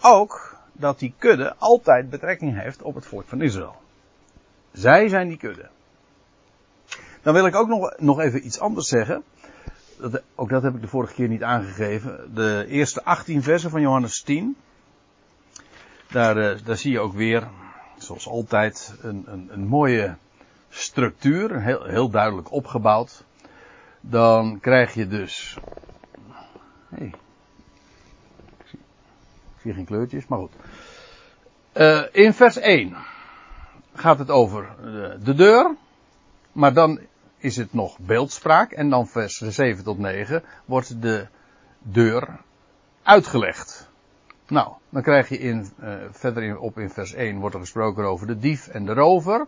ook 0.00 0.56
dat 0.72 0.98
die 0.98 1.14
kudde 1.18 1.54
altijd 1.58 2.10
betrekking 2.10 2.60
heeft 2.60 2.82
op 2.82 2.94
het 2.94 3.06
volk 3.06 3.28
van 3.28 3.40
Israël. 3.42 3.81
Zij 4.72 5.08
zijn 5.08 5.28
die 5.28 5.36
kudde. 5.36 5.68
Dan 7.22 7.34
wil 7.34 7.46
ik 7.46 7.54
ook 7.54 7.68
nog, 7.68 7.94
nog 7.98 8.20
even 8.20 8.46
iets 8.46 8.60
anders 8.60 8.88
zeggen. 8.88 9.24
Ook 10.34 10.48
dat 10.48 10.62
heb 10.62 10.74
ik 10.74 10.80
de 10.80 10.88
vorige 10.88 11.14
keer 11.14 11.28
niet 11.28 11.42
aangegeven. 11.42 12.34
De 12.34 12.64
eerste 12.68 13.04
18 13.04 13.42
versen 13.42 13.70
van 13.70 13.80
Johannes 13.80 14.22
10. 14.22 14.56
Daar, 16.10 16.36
eh, 16.36 16.64
daar 16.64 16.76
zie 16.76 16.92
je 16.92 17.00
ook 17.00 17.12
weer, 17.12 17.48
zoals 17.98 18.28
altijd, 18.28 18.94
een, 19.00 19.24
een, 19.26 19.48
een 19.52 19.66
mooie 19.66 20.16
structuur. 20.68 21.60
Heel, 21.62 21.84
heel 21.84 22.10
duidelijk 22.10 22.52
opgebouwd. 22.52 23.24
Dan 24.00 24.60
krijg 24.60 24.94
je 24.94 25.06
dus. 25.06 25.56
Hey. 26.88 27.14
Ik, 28.58 28.78
zie, 29.60 29.74
geen 29.74 29.84
kleurtjes, 29.84 30.26
maar 30.26 30.38
goed. 30.38 30.52
Uh, 31.74 32.02
in 32.12 32.32
vers 32.32 32.56
1 32.56 32.96
gaat 33.94 34.18
het 34.18 34.30
over 34.30 34.68
de 35.22 35.34
deur. 35.34 35.74
Maar 36.52 36.74
dan 36.74 37.00
is 37.38 37.56
het 37.56 37.72
nog 37.72 37.98
beeldspraak. 37.98 38.72
En 38.72 38.90
dan 38.90 39.06
vers 39.06 39.38
7 39.38 39.84
tot 39.84 39.98
9 39.98 40.42
wordt 40.64 41.02
de 41.02 41.26
deur 41.78 42.40
uitgelegd. 43.02 43.90
Nou, 44.48 44.72
dan 44.88 45.02
krijg 45.02 45.28
je 45.28 45.38
in, 45.38 45.72
uh, 45.82 45.94
verder 46.10 46.42
in, 46.42 46.58
op 46.58 46.78
in 46.78 46.90
vers 46.90 47.12
1 47.12 47.38
wordt 47.38 47.54
er 47.54 47.60
gesproken 47.60 48.04
over 48.04 48.26
de 48.26 48.38
dief 48.38 48.68
en 48.68 48.84
de 48.84 48.92
rover. 48.92 49.46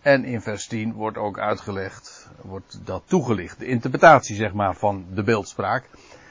En 0.00 0.24
in 0.24 0.40
vers 0.40 0.66
10 0.66 0.92
wordt 0.92 1.16
ook 1.16 1.38
uitgelegd, 1.38 2.28
wordt 2.42 2.80
dat 2.84 3.02
toegelicht. 3.06 3.58
De 3.58 3.66
interpretatie 3.66 4.36
zeg 4.36 4.52
maar 4.52 4.76
van 4.76 5.06
de 5.14 5.22
beeldspraak. 5.22 5.88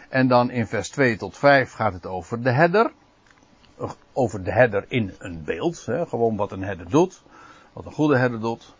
En 0.10 0.28
dan 0.28 0.50
in 0.50 0.68
vers 0.68 0.90
2 0.90 1.18
tot 1.18 1.38
5 1.38 1.72
gaat 1.72 1.94
het 1.94 2.06
over 2.06 2.44
de 2.44 2.52
herder. 2.52 2.92
Over 4.14 4.44
de 4.44 4.52
herder 4.52 4.86
in 4.88 5.14
een 5.18 5.44
beeld. 5.44 5.86
Hè, 5.86 6.06
gewoon 6.06 6.36
wat 6.36 6.52
een 6.52 6.64
herder 6.64 6.90
doet. 6.90 7.24
Wat 7.76 7.86
een 7.86 7.92
goede 7.92 8.18
herder 8.18 8.40
doet. 8.40 8.74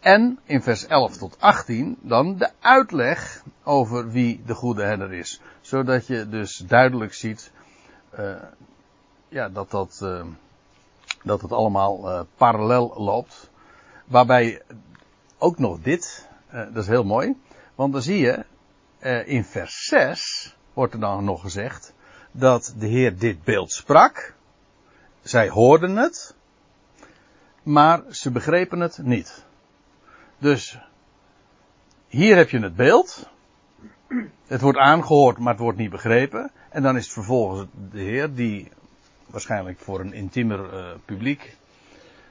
En 0.00 0.38
in 0.44 0.62
vers 0.62 0.86
11 0.86 1.16
tot 1.16 1.36
18 1.40 1.98
dan 2.00 2.36
de 2.36 2.50
uitleg 2.60 3.42
over 3.62 4.10
wie 4.10 4.42
de 4.46 4.54
goede 4.54 4.82
herder 4.82 5.12
is. 5.12 5.40
Zodat 5.60 6.06
je 6.06 6.28
dus 6.28 6.56
duidelijk 6.56 7.14
ziet 7.14 7.52
uh, 8.18 8.34
ja, 9.28 9.48
dat 9.48 9.70
dat 9.70 10.00
uh, 10.02 10.24
Dat 11.22 11.42
het 11.42 11.52
allemaal 11.52 12.08
uh, 12.08 12.20
parallel 12.36 12.94
loopt. 12.96 13.50
Waarbij 14.04 14.62
ook 15.38 15.58
nog 15.58 15.80
dit, 15.80 16.28
dat 16.50 16.76
is 16.76 16.86
heel 16.86 17.04
mooi. 17.04 17.36
Want 17.74 17.92
dan 17.92 18.02
zie 18.02 18.18
je, 18.18 18.44
in 19.24 19.44
vers 19.44 19.84
6 19.84 20.56
wordt 20.72 20.94
er 20.94 21.00
dan 21.00 21.24
nog 21.24 21.40
gezegd 21.40 21.94
dat 22.32 22.74
de 22.78 22.86
Heer 22.86 23.18
dit 23.18 23.44
beeld 23.44 23.72
sprak. 23.72 24.34
Zij 25.22 25.48
hoorden 25.48 25.96
het, 25.96 26.34
maar 27.62 28.02
ze 28.10 28.30
begrepen 28.30 28.80
het 28.80 28.98
niet. 29.02 29.44
Dus 30.38 30.78
hier 32.08 32.36
heb 32.36 32.50
je 32.50 32.60
het 32.60 32.76
beeld. 32.76 33.30
Het 34.46 34.60
wordt 34.60 34.78
aangehoord, 34.78 35.38
maar 35.38 35.52
het 35.52 35.62
wordt 35.62 35.78
niet 35.78 35.90
begrepen. 35.90 36.50
En 36.68 36.82
dan 36.82 36.96
is 36.96 37.04
het 37.04 37.12
vervolgens 37.12 37.66
de 37.90 38.00
Heer 38.00 38.34
die 38.34 38.70
waarschijnlijk 39.26 39.78
voor 39.78 40.00
een 40.00 40.12
intiemer 40.12 40.74
uh, 40.74 40.86
publiek, 41.04 41.56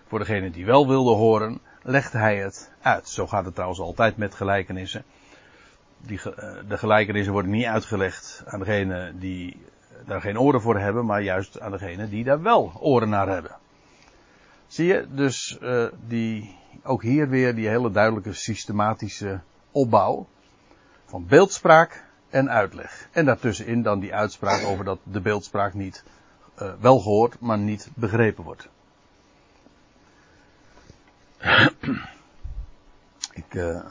voor 0.07 0.19
degene 0.19 0.51
die 0.51 0.65
wel 0.65 0.88
wilde 0.88 1.11
horen, 1.11 1.59
legt 1.81 2.13
hij 2.13 2.38
het 2.38 2.71
uit. 2.81 3.09
Zo 3.09 3.27
gaat 3.27 3.45
het 3.45 3.53
trouwens 3.53 3.79
altijd 3.79 4.17
met 4.17 4.35
gelijkenissen. 4.35 5.03
Die, 5.97 6.19
uh, 6.25 6.33
de 6.67 6.77
gelijkenissen 6.77 7.33
worden 7.33 7.51
niet 7.51 7.65
uitgelegd 7.65 8.43
aan 8.45 8.59
degene 8.59 9.13
die 9.15 9.65
daar 10.05 10.21
geen 10.21 10.39
oren 10.39 10.61
voor 10.61 10.79
hebben, 10.79 11.05
maar 11.05 11.21
juist 11.21 11.59
aan 11.59 11.71
degene 11.71 12.09
die 12.09 12.23
daar 12.23 12.41
wel 12.41 12.71
oren 12.79 13.09
naar 13.09 13.27
hebben. 13.27 13.55
Zie 14.72 14.86
je, 14.86 15.08
dus 15.10 15.58
uh, 15.62 15.86
die, 16.08 16.56
ook 16.84 17.01
hier 17.01 17.30
weer 17.30 17.56
die 17.56 17.68
hele 17.68 17.92
duidelijke 17.92 18.34
systematische 18.34 19.40
opbouw 19.72 20.28
van 21.06 21.25
beeldspraak 21.25 22.06
en 22.30 22.50
uitleg. 22.50 23.08
En 23.12 23.25
daartussenin 23.25 23.82
dan 23.82 24.00
die 24.00 24.16
uitspraak 24.16 24.66
over 24.66 24.86
dat 24.86 25.00
de 25.04 25.22
beeldspraak 25.22 25.74
niet 25.74 26.04
uh, 26.62 26.74
wel 26.80 27.00
gehoord, 27.00 27.40
maar 27.40 27.58
niet 27.58 27.90
begrepen 27.94 28.44
wordt. 28.44 28.68
Ik 33.34 33.54
uh, 33.54 33.86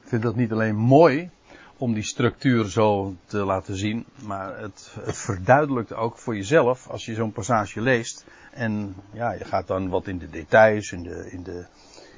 vind 0.00 0.22
dat 0.22 0.36
niet 0.36 0.52
alleen 0.52 0.76
mooi 0.76 1.30
om 1.78 1.94
die 1.94 2.02
structuur 2.02 2.64
zo 2.64 3.14
te 3.24 3.44
laten 3.44 3.76
zien, 3.76 4.04
maar 4.14 4.58
het, 4.58 4.94
het 5.00 5.16
verduidelijkt 5.16 5.94
ook 5.94 6.18
voor 6.18 6.36
jezelf 6.36 6.88
als 6.88 7.04
je 7.04 7.14
zo'n 7.14 7.32
passage 7.32 7.80
leest. 7.80 8.24
En 8.52 8.94
ja, 9.12 9.32
je 9.32 9.44
gaat 9.44 9.66
dan 9.66 9.88
wat 9.88 10.06
in 10.06 10.18
de 10.18 10.30
details, 10.30 10.92
in 10.92 11.02
de, 11.02 11.28
in 11.30 11.42
de, 11.42 11.66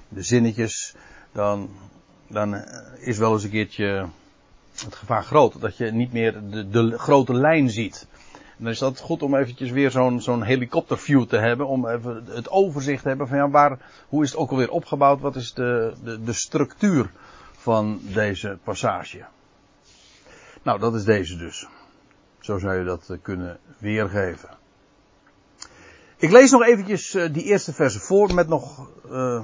de 0.08 0.22
zinnetjes, 0.22 0.94
dan, 1.32 1.70
dan 2.26 2.64
is 2.98 3.18
wel 3.18 3.32
eens 3.32 3.44
een 3.44 3.50
keertje 3.50 4.08
het 4.84 4.94
gevaar 4.94 5.24
groot 5.24 5.60
dat 5.60 5.76
je 5.76 5.92
niet 5.92 6.12
meer 6.12 6.50
de, 6.50 6.68
de 6.68 6.98
grote 6.98 7.34
lijn 7.34 7.70
ziet. 7.70 8.06
En 8.32 8.64
dan 8.64 8.72
is 8.72 8.78
dat 8.78 9.00
goed 9.00 9.22
om 9.22 9.34
eventjes 9.34 9.70
weer 9.70 9.90
zo'n 9.90 10.20
zo'n 10.20 10.42
helikopterview 10.42 11.24
te 11.24 11.36
hebben. 11.36 11.66
Om 11.66 11.88
even 11.88 12.24
het 12.26 12.50
overzicht 12.50 13.02
te 13.02 13.08
hebben 13.08 13.28
van 13.28 13.36
ja, 13.36 13.48
waar, 13.48 13.78
hoe 14.08 14.22
is 14.22 14.30
het 14.30 14.38
ook 14.38 14.50
alweer 14.50 14.70
opgebouwd? 14.70 15.20
Wat 15.20 15.36
is 15.36 15.52
de, 15.52 15.94
de, 16.04 16.22
de 16.22 16.32
structuur 16.32 17.10
van 17.52 18.00
deze 18.02 18.58
passage? 18.64 19.24
Nou, 20.68 20.80
dat 20.80 20.94
is 20.94 21.04
deze 21.04 21.36
dus. 21.36 21.68
Zo 22.40 22.58
zou 22.58 22.78
je 22.78 22.84
dat 22.84 23.18
kunnen 23.22 23.58
weergeven. 23.78 24.48
Ik 26.16 26.30
lees 26.30 26.50
nog 26.50 26.62
eventjes 26.62 27.10
die 27.10 27.42
eerste 27.42 27.72
verse 27.72 28.00
voor 28.00 28.34
met 28.34 28.48
nog, 28.48 28.90
uh, 29.10 29.40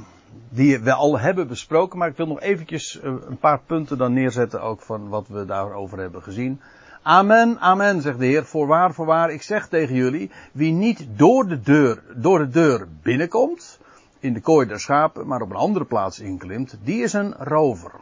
die 0.48 0.78
we 0.78 0.92
al 0.92 1.18
hebben 1.18 1.48
besproken, 1.48 1.98
maar 1.98 2.08
ik 2.08 2.16
wil 2.16 2.26
nog 2.26 2.40
eventjes 2.40 2.98
een 3.02 3.38
paar 3.38 3.60
punten 3.66 3.98
dan 3.98 4.12
neerzetten 4.12 4.62
ook 4.62 4.80
van 4.80 5.08
wat 5.08 5.28
we 5.28 5.44
daarover 5.44 5.98
hebben 5.98 6.22
gezien. 6.22 6.60
Amen, 7.02 7.60
amen, 7.60 8.02
zegt 8.02 8.18
de 8.18 8.26
Heer. 8.26 8.44
Voorwaar, 8.44 8.94
voorwaar, 8.94 9.30
ik 9.30 9.42
zeg 9.42 9.68
tegen 9.68 9.94
jullie, 9.94 10.30
wie 10.52 10.72
niet 10.72 11.06
door 11.16 11.48
de 11.48 11.60
deur, 11.60 12.02
door 12.14 12.38
de 12.38 12.48
deur 12.48 12.88
binnenkomt, 13.02 13.78
in 14.18 14.32
de 14.32 14.40
kooi 14.40 14.66
der 14.66 14.80
schapen, 14.80 15.26
maar 15.26 15.40
op 15.40 15.50
een 15.50 15.56
andere 15.56 15.84
plaats 15.84 16.20
inklimt, 16.20 16.78
die 16.82 17.02
is 17.02 17.12
een 17.12 17.34
rover. 17.38 17.92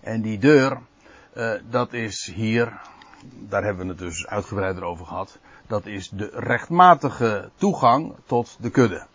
En 0.00 0.22
die 0.22 0.38
deur, 0.38 0.78
uh, 1.34 1.52
dat 1.70 1.92
is 1.92 2.32
hier, 2.34 2.80
daar 3.48 3.64
hebben 3.64 3.84
we 3.84 3.90
het 3.90 3.98
dus 3.98 4.26
uitgebreider 4.26 4.82
over 4.82 5.06
gehad, 5.06 5.38
dat 5.66 5.86
is 5.86 6.08
de 6.08 6.30
rechtmatige 6.34 7.50
toegang 7.56 8.14
tot 8.26 8.56
de 8.60 8.70
kudde. 8.70 9.06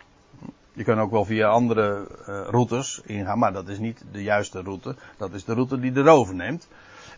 Je 0.73 0.83
kan 0.83 0.99
ook 0.99 1.11
wel 1.11 1.25
via 1.25 1.47
andere 1.47 2.07
uh, 2.19 2.41
routes 2.49 3.01
ingaan, 3.05 3.39
maar 3.39 3.53
dat 3.53 3.67
is 3.67 3.79
niet 3.79 4.05
de 4.11 4.23
juiste 4.23 4.61
route. 4.61 4.95
Dat 5.17 5.33
is 5.33 5.45
de 5.45 5.53
route 5.53 5.79
die 5.79 5.91
de 5.91 6.01
rover 6.01 6.35
neemt. 6.35 6.67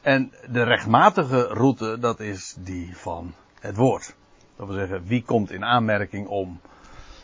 En 0.01 0.31
de 0.49 0.63
rechtmatige 0.63 1.41
route, 1.41 1.97
dat 1.99 2.19
is 2.19 2.55
die 2.59 2.97
van 2.97 3.33
het 3.59 3.75
woord. 3.75 4.15
Dat 4.55 4.67
wil 4.67 4.75
zeggen, 4.75 5.03
wie 5.05 5.23
komt 5.23 5.51
in 5.51 5.63
aanmerking 5.63 6.27
om, 6.27 6.59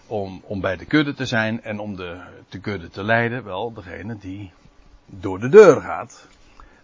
om, 0.08 0.42
om 0.46 0.62
bij 0.62 0.76
de 0.76 0.86
kudde 0.86 1.14
te 1.14 1.26
zijn 1.26 1.64
en 1.64 1.80
om 1.80 1.96
de, 1.96 2.22
de 2.50 2.60
kudde 2.60 2.90
te 2.90 3.04
leiden? 3.04 3.44
Wel, 3.44 3.74
degene 3.74 4.18
die 4.18 4.52
door 5.06 5.40
de 5.40 5.50
deur 5.50 5.82
gaat. 5.82 6.28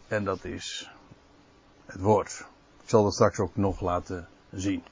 En 0.07 0.23
dat 0.23 0.43
is 0.43 0.91
het 1.85 2.01
woord. 2.01 2.45
Ik 2.83 2.89
zal 2.89 3.03
dat 3.03 3.13
straks 3.13 3.39
ook 3.39 3.55
nog 3.55 3.81
laten 3.81 4.27
zien. 4.51 4.83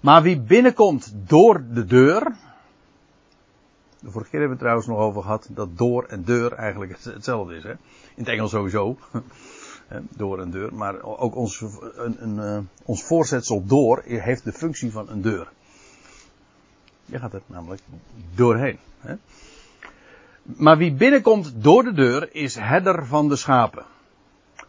Maar 0.00 0.22
wie 0.22 0.40
binnenkomt 0.40 1.12
door 1.14 1.64
de 1.72 1.84
deur. 1.84 2.36
De 4.00 4.10
vorige 4.10 4.30
keer 4.30 4.40
hebben 4.40 4.48
we 4.48 4.48
het 4.48 4.58
trouwens 4.58 4.86
nog 4.86 4.98
over 4.98 5.22
gehad 5.22 5.48
dat 5.50 5.78
door 5.78 6.04
en 6.04 6.24
deur 6.24 6.52
eigenlijk 6.52 6.96
hetzelfde 7.02 7.54
is. 7.54 7.62
Hè? 7.62 7.70
In 7.70 7.78
het 8.14 8.28
Engels 8.28 8.50
sowieso. 8.50 8.98
door 10.16 10.38
een 10.38 10.50
deur. 10.50 10.74
Maar 10.74 11.02
ook 11.02 11.34
ons, 11.34 11.60
een, 11.60 12.16
een, 12.18 12.36
uh, 12.36 12.58
ons 12.84 13.04
voorzetsel 13.04 13.64
door 13.64 14.02
heeft 14.04 14.44
de 14.44 14.52
functie 14.52 14.92
van 14.92 15.08
een 15.08 15.22
deur. 15.22 15.52
Je 17.04 17.18
gaat 17.18 17.32
er 17.32 17.42
namelijk 17.46 17.82
doorheen. 18.34 18.78
Hè? 18.98 19.14
Maar 20.46 20.76
wie 20.76 20.94
binnenkomt 20.94 21.62
door 21.62 21.82
de 21.82 21.92
deur 21.92 22.34
is 22.34 22.54
herder 22.54 23.06
van 23.06 23.28
de 23.28 23.36
schapen. 23.36 23.84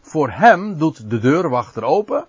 Voor 0.00 0.30
hem 0.30 0.78
doet 0.78 1.10
de 1.10 1.18
deurwachter 1.18 1.82
open 1.82 2.26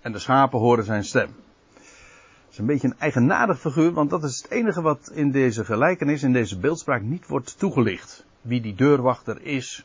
en 0.00 0.12
de 0.12 0.18
schapen 0.18 0.58
horen 0.58 0.84
zijn 0.84 1.04
stem. 1.04 1.34
Dat 1.72 2.50
is 2.50 2.58
een 2.58 2.66
beetje 2.66 2.88
een 2.88 2.98
eigenaardig 2.98 3.60
figuur, 3.60 3.92
want 3.92 4.10
dat 4.10 4.24
is 4.24 4.42
het 4.42 4.50
enige 4.50 4.82
wat 4.82 5.10
in 5.14 5.30
deze 5.30 5.64
gelijkenis, 5.64 6.22
in 6.22 6.32
deze 6.32 6.58
beeldspraak 6.58 7.02
niet 7.02 7.26
wordt 7.26 7.58
toegelicht. 7.58 8.26
Wie 8.40 8.60
die 8.60 8.74
deurwachter 8.74 9.42
is. 9.42 9.84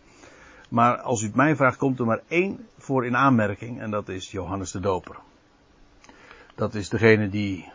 Maar 0.70 0.98
als 0.98 1.22
u 1.22 1.26
het 1.26 1.36
mij 1.36 1.56
vraagt, 1.56 1.78
komt 1.78 2.00
er 2.00 2.06
maar 2.06 2.22
één 2.28 2.68
voor 2.78 3.06
in 3.06 3.16
aanmerking 3.16 3.80
en 3.80 3.92
dat 3.92 4.10
is 4.10 4.32
Johannes 4.32 4.72
de 4.72 4.80
Doper. 4.80 5.16
Dat 6.56 6.76
is 6.76 6.90
degene 6.90 7.30
die 7.30 7.72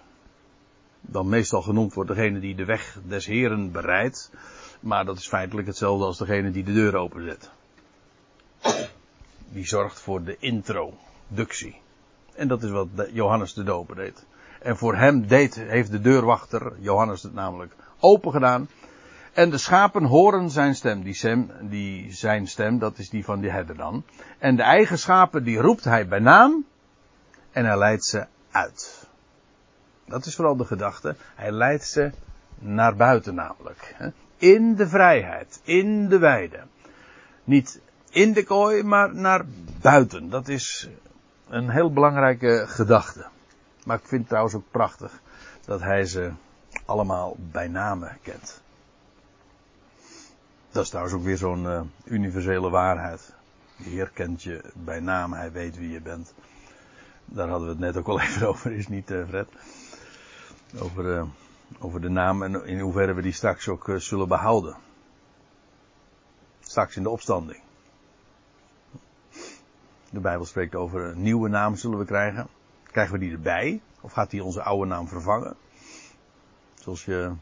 dan 1.00 1.28
meestal 1.28 1.62
genoemd 1.62 1.94
wordt, 1.94 2.10
degene 2.10 2.40
die 2.40 2.54
de 2.54 2.64
weg 2.64 2.98
des 3.06 3.26
Heren 3.26 3.72
bereidt. 3.72 4.30
Maar 4.82 5.04
dat 5.04 5.18
is 5.18 5.28
feitelijk 5.28 5.66
hetzelfde 5.66 6.04
als 6.04 6.18
degene 6.18 6.50
die 6.50 6.64
de 6.64 6.72
deur 6.72 6.96
openzet. 6.96 7.50
Die 9.48 9.66
zorgt 9.66 10.00
voor 10.00 10.22
de 10.24 10.36
introductie. 10.38 11.80
En 12.34 12.48
dat 12.48 12.62
is 12.62 12.70
wat 12.70 12.88
Johannes 13.12 13.54
de 13.54 13.62
Doper 13.62 13.96
deed. 13.96 14.24
En 14.60 14.76
voor 14.76 14.96
hem 14.96 15.26
deed, 15.26 15.54
heeft 15.54 15.90
de 15.90 16.00
deurwachter, 16.00 16.72
Johannes 16.78 17.22
het 17.22 17.34
namelijk, 17.34 17.74
open 17.98 18.32
gedaan. 18.32 18.68
En 19.32 19.50
de 19.50 19.58
schapen 19.58 20.04
horen 20.04 20.50
zijn 20.50 20.74
stem. 20.74 21.02
Die, 21.02 21.14
sem, 21.14 21.50
die 21.60 22.12
zijn 22.12 22.46
stem, 22.46 22.78
dat 22.78 22.98
is 22.98 23.08
die 23.08 23.24
van 23.24 23.40
die 23.40 23.50
herder 23.50 23.76
dan. 23.76 24.04
En 24.38 24.56
de 24.56 24.62
eigen 24.62 24.98
schapen, 24.98 25.44
die 25.44 25.58
roept 25.58 25.84
hij 25.84 26.08
bij 26.08 26.18
naam. 26.18 26.64
En 27.52 27.64
hij 27.64 27.78
leidt 27.78 28.04
ze 28.04 28.26
uit. 28.50 29.08
Dat 30.06 30.26
is 30.26 30.34
vooral 30.34 30.56
de 30.56 30.64
gedachte. 30.64 31.16
Hij 31.34 31.50
leidt 31.50 31.84
ze 31.84 32.10
naar 32.58 32.96
buiten 32.96 33.34
namelijk. 33.34 33.96
In 34.42 34.74
de 34.74 34.88
vrijheid. 34.88 35.60
In 35.64 36.08
de 36.08 36.18
weide. 36.18 36.60
Niet 37.44 37.80
in 38.10 38.32
de 38.32 38.44
kooi, 38.44 38.82
maar 38.82 39.14
naar 39.14 39.44
buiten. 39.80 40.30
Dat 40.30 40.48
is 40.48 40.88
een 41.48 41.70
heel 41.70 41.92
belangrijke 41.92 42.64
gedachte. 42.68 43.26
Maar 43.84 43.96
ik 43.96 44.06
vind 44.06 44.20
het 44.20 44.28
trouwens 44.28 44.54
ook 44.54 44.70
prachtig 44.70 45.20
dat 45.64 45.80
hij 45.80 46.04
ze 46.04 46.30
allemaal 46.84 47.36
bij 47.38 47.68
namen 47.68 48.18
kent. 48.22 48.62
Dat 50.70 50.82
is 50.82 50.88
trouwens 50.88 51.16
ook 51.16 51.24
weer 51.24 51.36
zo'n 51.36 51.64
uh, 51.64 51.80
universele 52.04 52.70
waarheid. 52.70 53.32
De 53.76 53.88
Heer 53.88 54.10
kent 54.10 54.42
je 54.42 54.60
bij 54.72 55.00
naam, 55.00 55.32
hij 55.32 55.52
weet 55.52 55.76
wie 55.76 55.90
je 55.90 56.00
bent. 56.00 56.34
Daar 57.24 57.48
hadden 57.48 57.66
we 57.66 57.72
het 57.74 57.82
net 57.82 57.96
ook 57.96 58.08
al 58.08 58.20
even 58.26 58.48
over, 58.48 58.72
is 58.72 58.88
niet 58.88 59.10
uh, 59.10 59.28
Fred? 59.28 59.48
Over, 60.78 61.04
uh, 61.04 61.22
over 61.82 62.00
de 62.00 62.08
naam 62.08 62.42
en 62.42 62.64
in 62.64 62.80
hoeverre 62.80 63.12
we 63.12 63.22
die 63.22 63.32
straks 63.32 63.68
ook 63.68 63.90
zullen 63.96 64.28
behouden. 64.28 64.76
Straks 66.60 66.96
in 66.96 67.02
de 67.02 67.10
opstanding. 67.10 67.62
De 70.10 70.20
Bijbel 70.20 70.44
spreekt 70.44 70.74
over 70.74 71.04
een 71.04 71.22
nieuwe 71.22 71.48
naam 71.48 71.76
zullen 71.76 71.98
we 71.98 72.04
krijgen. 72.04 72.48
Krijgen 72.82 73.12
we 73.12 73.18
die 73.18 73.32
erbij? 73.32 73.80
Of 74.00 74.12
gaat 74.12 74.30
die 74.30 74.44
onze 74.44 74.62
oude 74.62 74.86
naam 74.86 75.08
vervangen? 75.08 75.56
Zoals 76.74 77.04
je 77.04 77.32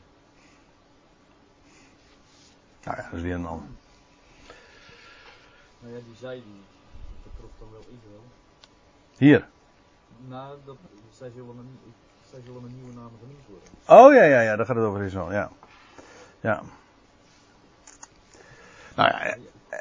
nou 2.84 2.96
ja, 2.96 3.02
dat 3.02 3.12
is 3.12 3.22
weer 3.22 3.34
een 3.34 3.46
ander. 3.46 3.68
Nou 5.80 5.94
ja, 5.94 6.00
die 6.06 6.16
zei 6.16 6.42
die, 6.42 6.60
dat 7.22 7.32
betrof 7.32 7.50
dan 7.58 7.70
wel 7.70 7.80
Israël. 7.80 8.24
Hier? 9.16 9.48
Nou, 10.28 10.58
dat, 10.64 10.76
zij 11.10 11.30
zullen 11.30 11.56
hem, 11.56 11.78
ik 11.86 12.09
Zij 12.30 12.40
een 12.46 12.74
nieuwe 12.74 12.92
naam 12.94 13.10
genoemd 13.20 13.46
worden. 13.46 13.68
Oh 13.86 14.14
ja, 14.14 14.22
ja, 14.22 14.40
ja, 14.40 14.56
daar 14.56 14.66
gaat 14.66 14.76
het 14.76 14.84
over 14.84 15.02
Israël, 15.02 15.32
ja. 15.32 15.50
Ja. 16.40 16.62
Nou 18.96 19.08
ja, 19.10 19.36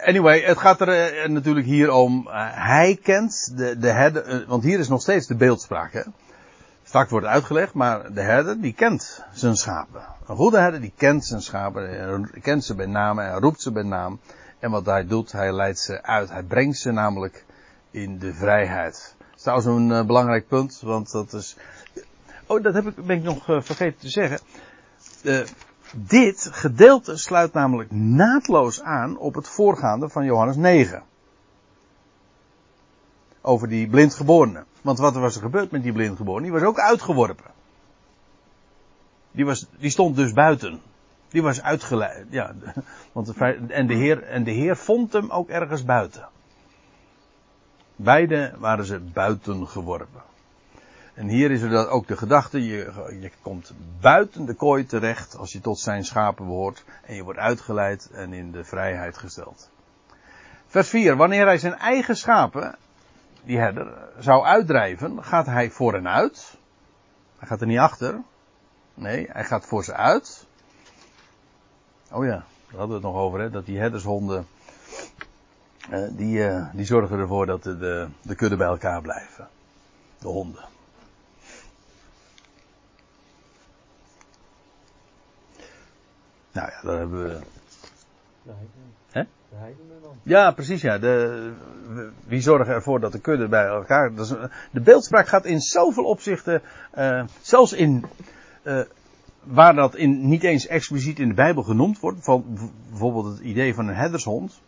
anyway, 0.06 0.42
het 0.42 0.58
gaat 0.58 0.82
er 0.82 0.90
eh, 0.90 1.30
natuurlijk 1.30 1.66
hier 1.66 1.92
om. 1.92 2.28
eh, 2.28 2.34
hij 2.52 3.00
kent 3.04 3.58
de, 3.58 3.78
de 3.78 3.88
herder, 3.90 4.24
eh, 4.24 4.48
want 4.48 4.64
hier 4.64 4.80
is 4.80 4.88
nog 4.88 5.02
steeds 5.02 5.28
de 5.28 5.36
beeldspraak. 5.36 5.94
Hè? 5.94 6.02
Straks 6.84 7.12
wordt 7.12 7.26
uitgelegd, 7.26 7.74
maar 7.74 8.14
de 8.14 8.22
herder 8.22 8.62
die 8.62 8.74
kent 8.74 9.24
zijn 9.34 9.56
schapen. 9.56 10.02
Een 10.28 10.36
goede 10.36 10.60
herder 10.60 10.82
die 10.82 10.94
kent 10.98 11.26
zijn 11.26 11.42
schapen, 11.42 12.32
kent 12.42 12.64
ze 12.64 12.76
bij 12.76 12.86
naam, 12.86 13.18
hij 13.18 13.32
roept 13.32 13.62
ze 13.62 13.72
bij 13.72 13.84
naam. 13.84 14.20
En 14.60 14.72
wat 14.72 14.86
hij 14.86 15.08
doet, 15.08 15.32
hij 15.32 15.54
leidt 15.54 15.80
ze 15.80 16.04
uit. 16.04 16.30
Hij 16.30 16.44
brengt 16.44 16.78
ze 16.78 16.92
namelijk 16.92 17.46
in 17.92 18.20
de 18.20 18.34
vrijheid. 18.34 19.16
Dat 19.18 19.36
is 19.36 19.42
trouwens 19.42 19.68
een 19.68 20.06
belangrijk 20.08 20.48
punt, 20.48 20.80
want 20.84 21.12
dat 21.12 21.34
is. 21.34 21.56
Oh, 22.50 22.64
dat 22.64 22.74
heb 22.74 22.88
ik, 22.88 23.06
ben 23.06 23.18
ik 23.18 23.24
nog 23.24 23.50
eh, 23.50 23.62
vergeten 23.62 24.00
te 24.00 24.10
zeggen. 24.10 24.40
Eh, 25.24 25.42
dit 25.96 26.50
gedeelte 26.52 27.18
sluit 27.18 27.54
namelijk 27.54 27.92
naadloos 27.92 28.82
aan 28.82 29.18
op 29.18 29.36
het 29.36 29.48
voorgaande 29.48 30.10
van 30.10 30.26
Johannes 30.26 30.56
9. 30.56 31.04
Over 33.42 33.68
die 33.68 33.88
blindgeborene. 33.88 34.64
Want 34.82 35.00
wat 35.00 35.14
was 35.14 35.36
er 35.36 35.42
gebeurd 35.42 35.72
met 35.72 35.84
die 35.84 35.92
blindgeborene? 35.92 36.44
Die 36.44 36.52
was 36.52 36.62
ook 36.62 36.80
uitgeworpen. 36.80 37.52
Die, 39.32 39.46
was, 39.46 39.66
die 39.80 39.90
stond 39.90 40.16
dus 40.16 40.34
buiten. 40.34 40.82
Die 41.28 41.42
was 41.42 41.62
uitgeleid. 41.62 42.26
Ja, 42.30 42.56
want 43.14 43.34
en, 43.68 43.88
de 43.88 43.96
heer, 43.96 44.24
en 44.24 44.44
de 44.44 44.52
Heer 44.52 44.78
vond 44.78 45.14
hem 45.14 45.30
ook 45.30 45.50
ergens 45.50 45.84
buiten. 45.86 46.28
Beide 47.96 48.54
waren 48.58 48.86
ze 48.86 49.00
buiten 49.00 49.68
geworpen. 49.68 50.28
En 51.20 51.28
hier 51.28 51.52
is 51.52 51.62
er 51.62 51.90
ook 51.90 52.08
de 52.08 52.18
gedachte, 52.18 52.66
je, 52.66 52.92
je 53.22 53.32
komt 53.42 53.74
buiten 54.00 54.46
de 54.46 54.54
kooi 54.54 54.86
terecht 54.86 55.38
als 55.38 55.52
je 55.52 55.62
tot 55.62 55.80
zijn 55.80 56.04
schapen 56.04 56.46
behoort. 56.46 56.84
En 57.06 57.16
je 57.16 57.24
wordt 57.24 57.40
uitgeleid 57.40 58.10
en 58.12 58.34
in 58.34 58.52
de 58.52 58.64
vrijheid 58.64 59.18
gesteld. 59.18 59.70
Vers 60.68 60.90
4. 60.90 61.16
Wanneer 61.16 61.46
hij 61.46 61.58
zijn 61.58 61.74
eigen 61.74 62.18
schapen, 62.18 62.76
die 63.44 63.58
herder, 63.58 63.94
zou 64.20 64.46
uitdrijven, 64.46 65.24
gaat 65.24 65.46
hij 65.46 65.70
voor 65.70 65.94
en 65.94 66.08
uit. 66.08 66.58
Hij 67.38 67.48
gaat 67.48 67.62
er 67.62 67.68
niet 67.68 67.80
achter. 67.80 68.22
Nee, 68.94 69.28
hij 69.32 69.44
gaat 69.44 69.66
voor 69.66 69.84
ze 69.84 69.94
uit. 69.94 70.46
Oh 72.12 72.26
ja, 72.26 72.30
daar 72.68 72.80
hadden 72.80 72.88
we 72.88 72.94
het 72.94 73.14
nog 73.14 73.16
over, 73.16 73.40
hè, 73.40 73.50
dat 73.50 73.66
die 73.66 73.80
herdershonden, 73.80 74.48
eh, 75.90 76.08
die, 76.12 76.48
eh, 76.48 76.66
die 76.74 76.86
zorgen 76.86 77.20
ervoor 77.20 77.46
dat 77.46 77.64
de, 77.64 77.78
de, 77.78 78.08
de 78.22 78.36
kudde 78.36 78.58
bij 78.58 78.68
elkaar 78.68 79.02
blijven. 79.02 79.48
De 80.20 80.28
honden. 80.28 80.78
Nou 86.52 86.70
ja, 86.72 86.82
daar 86.82 86.98
hebben 86.98 87.24
we. 87.24 87.40
De 88.44 88.52
heidenen. 88.52 88.94
Hè? 89.12 89.22
De 89.50 89.56
heidenen 89.56 90.02
dan. 90.02 90.16
Ja, 90.24 90.52
precies 90.52 90.82
ja. 90.82 90.98
De, 90.98 91.52
wie 92.26 92.42
zorgen 92.42 92.74
ervoor 92.74 93.00
dat 93.00 93.12
de 93.12 93.20
kudde 93.20 93.48
bij 93.48 93.66
elkaar. 93.66 94.12
De 94.72 94.82
beeldspraak 94.82 95.28
gaat 95.28 95.46
in 95.46 95.60
zoveel 95.60 96.04
opzichten. 96.04 96.62
eh, 96.92 97.24
zelfs 97.42 97.74
in. 97.74 98.06
eh, 98.64 98.82
waar 99.44 99.76
dat 99.76 99.96
in, 99.96 100.28
niet 100.28 100.44
eens 100.44 100.68
expliciet 100.68 101.20
in 101.20 101.28
de 101.28 101.34
Bijbel 101.34 101.64
genoemd 101.64 102.00
wordt. 102.00 102.24
Van 102.24 102.46
bijvoorbeeld 102.90 103.26
het 103.26 103.40
idee 103.40 103.74
van 103.74 103.88
een 103.88 103.96
herdershond. 103.96 104.62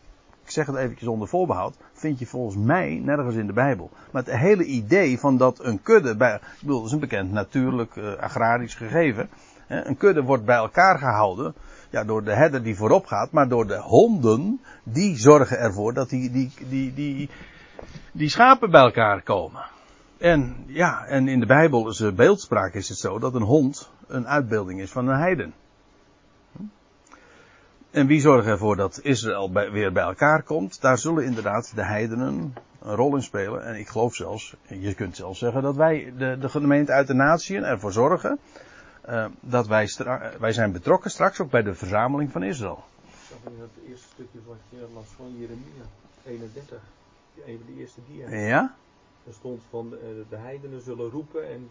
Ik 0.44 0.50
zeg 0.52 0.66
het 0.66 0.76
eventjes 0.76 1.08
onder 1.08 1.28
voorbehoud. 1.28 1.76
Vind 1.94 2.20
je 2.20 2.26
volgens 2.26 2.56
mij 2.56 3.02
nergens 3.04 3.36
in 3.36 3.48
de 3.48 3.54
Bijbel. 3.54 3.90
Maar 4.12 4.24
het 4.24 4.36
hele 4.36 4.64
idee 4.64 5.20
van 5.20 5.38
dat 5.38 5.64
een 5.64 5.82
kudde. 5.82 6.16
Bij, 6.16 6.36
ik 6.36 6.42
bedoel, 6.60 6.78
dat 6.78 6.86
is 6.86 6.92
een 6.92 7.00
bekend 7.00 7.32
natuurlijk 7.32 7.96
eh, 7.96 8.14
agrarisch 8.14 8.76
gegeven. 8.76 9.30
Een 9.72 9.98
kudde 9.98 10.22
wordt 10.22 10.46
bij 10.46 10.56
elkaar 10.56 10.98
gehouden. 10.98 11.54
Ja, 11.90 12.04
door 12.04 12.24
de 12.24 12.34
herder 12.34 12.64
die 12.64 12.76
voorop 12.76 13.06
gaat. 13.06 13.32
Maar 13.32 13.48
door 13.48 13.68
de 13.68 13.80
honden. 13.80 14.62
Die 14.84 15.18
zorgen 15.18 15.60
ervoor 15.60 15.94
dat 15.94 16.10
die, 16.10 16.32
die, 16.32 16.52
die, 16.70 16.94
die, 16.94 17.30
die 18.12 18.30
schapen 18.30 18.72
bij 18.72 18.82
elkaar 18.82 19.22
komen. 19.22 19.62
En 20.18 20.64
ja, 20.68 21.06
en 21.06 21.28
in 21.28 21.40
de 21.40 21.46
Bijbel 21.46 21.90
is 21.90 21.98
de 21.98 22.14
beeldspraak 22.14 22.74
is 22.74 22.90
het 22.90 22.98
zo 22.98 23.20
dat 23.20 23.36
een 23.36 23.42
hond 23.42 23.92
een 24.08 24.28
uitbeelding 24.28 24.82
is 24.82 24.92
van 24.92 25.08
een 25.08 25.20
heiden. 25.20 25.54
En 27.92 28.08
wie 28.08 28.22
zorgt 28.22 28.48
ervoor 28.48 28.76
dat 28.76 29.00
Israël 29.04 29.52
weer 29.52 29.92
bij 29.92 30.04
elkaar 30.04 30.44
komt? 30.44 30.82
Daar 30.82 30.98
zullen 30.98 31.26
inderdaad 31.26 31.72
de 31.76 31.84
heidenen 31.84 32.54
een 32.82 32.96
rol 32.96 33.16
in 33.16 33.22
spelen. 33.22 33.66
En 33.66 33.76
ik 33.76 33.88
geloof 33.88 34.16
zelfs, 34.16 34.56
je 34.68 34.94
kunt 34.94 35.16
zelfs 35.16 35.40
zeggen 35.40 35.62
dat 35.62 35.76
wij, 35.76 36.14
de, 36.18 36.38
de 36.40 36.50
gemeente 36.50 36.92
uit 36.92 37.08
de 37.08 37.14
natieën, 37.14 37.64
ervoor 37.64 37.92
zorgen 37.92 38.40
eh, 39.12 39.26
dat 39.40 39.68
wij, 39.68 39.90
wij 40.40 40.52
zijn 40.54 40.72
betrokken 40.72 41.12
straks 41.12 41.40
ook 41.40 41.50
bij 41.50 41.62
de 41.64 41.76
verzameling 41.76 42.32
van 42.32 42.44
Israël. 42.44 42.84
Ik 43.06 43.10
zag 43.30 43.54
in 43.54 43.60
het 43.62 43.90
eerste 43.90 44.08
stukje 44.08 44.40
wat 44.48 44.58
je 44.70 44.88
las 44.94 45.06
van 45.16 45.38
Jeremia 45.38 45.84
31. 46.26 46.80
Die- 47.36 47.54
Een 47.54 47.58
van 47.66 47.74
de 47.74 47.80
eerste 47.82 48.00
dia. 48.08 48.30
Ja? 48.30 48.76
Er 49.28 49.34
stond 49.34 49.62
van 49.70 49.94
eh, 49.94 50.00
de 50.30 50.36
heidenen 50.36 50.82
zullen 50.82 51.10
roepen 51.10 51.50
en 51.50 51.70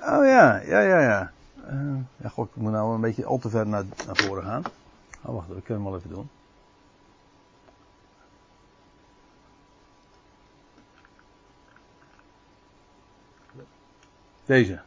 Oh 0.00 0.24
ja, 0.26 0.60
ja, 0.60 0.80
ja, 0.80 1.00
ja. 1.00 1.32
Eh, 1.66 1.96
ja, 2.16 2.28
god, 2.28 2.48
ik 2.48 2.56
moet 2.56 2.72
nou 2.72 2.94
een 2.94 3.00
beetje 3.00 3.24
al 3.24 3.38
te 3.38 3.50
ver 3.50 3.66
naar, 3.66 3.84
naar 4.06 4.16
voren 4.16 4.42
gaan. 4.44 4.62
Oh, 5.24 5.34
wacht, 5.34 5.48
dat 5.48 5.62
kunnen 5.62 5.84
we 5.84 5.90
wel 5.90 5.98
even 5.98 6.10
doen. 6.10 6.28
Deze. 14.46 14.80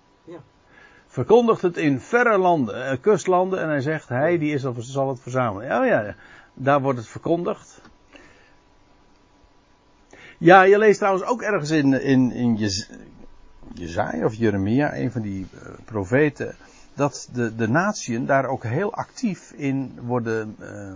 Verkondigt 1.18 1.62
het 1.62 1.78
in 1.78 2.00
verre 2.00 2.38
landen, 2.38 2.86
eh, 2.86 2.98
kustlanden, 3.02 3.62
en 3.62 3.68
hij 3.68 3.82
zegt, 3.82 4.10
hij 4.10 4.38
die 4.38 4.54
is 4.54 4.66
of 4.66 4.76
zal 4.80 5.10
het 5.10 5.20
verzamelen. 5.20 5.68
Ja, 5.68 5.84
ja, 5.84 6.16
daar 6.54 6.82
wordt 6.82 7.00
het 7.00 7.08
verkondigd. 7.08 7.82
Ja, 10.38 10.62
je 10.62 10.78
leest 10.78 10.98
trouwens 10.98 11.26
ook 11.26 11.42
ergens 11.42 11.70
in, 11.70 12.02
in, 12.02 12.32
in 12.32 12.56
Jez- 12.56 12.90
Jezaja 13.74 14.26
of 14.26 14.34
Jeremia, 14.34 14.96
een 14.96 15.12
van 15.12 15.22
die 15.22 15.48
eh, 15.54 15.70
profeten, 15.86 16.56
dat 16.94 17.30
de, 17.34 17.56
de 17.56 17.70
natieën 17.70 18.26
daar 18.26 18.46
ook 18.46 18.64
heel 18.64 18.94
actief 18.94 19.52
in 19.52 20.00
worden 20.02 20.56
eh, 20.60 20.94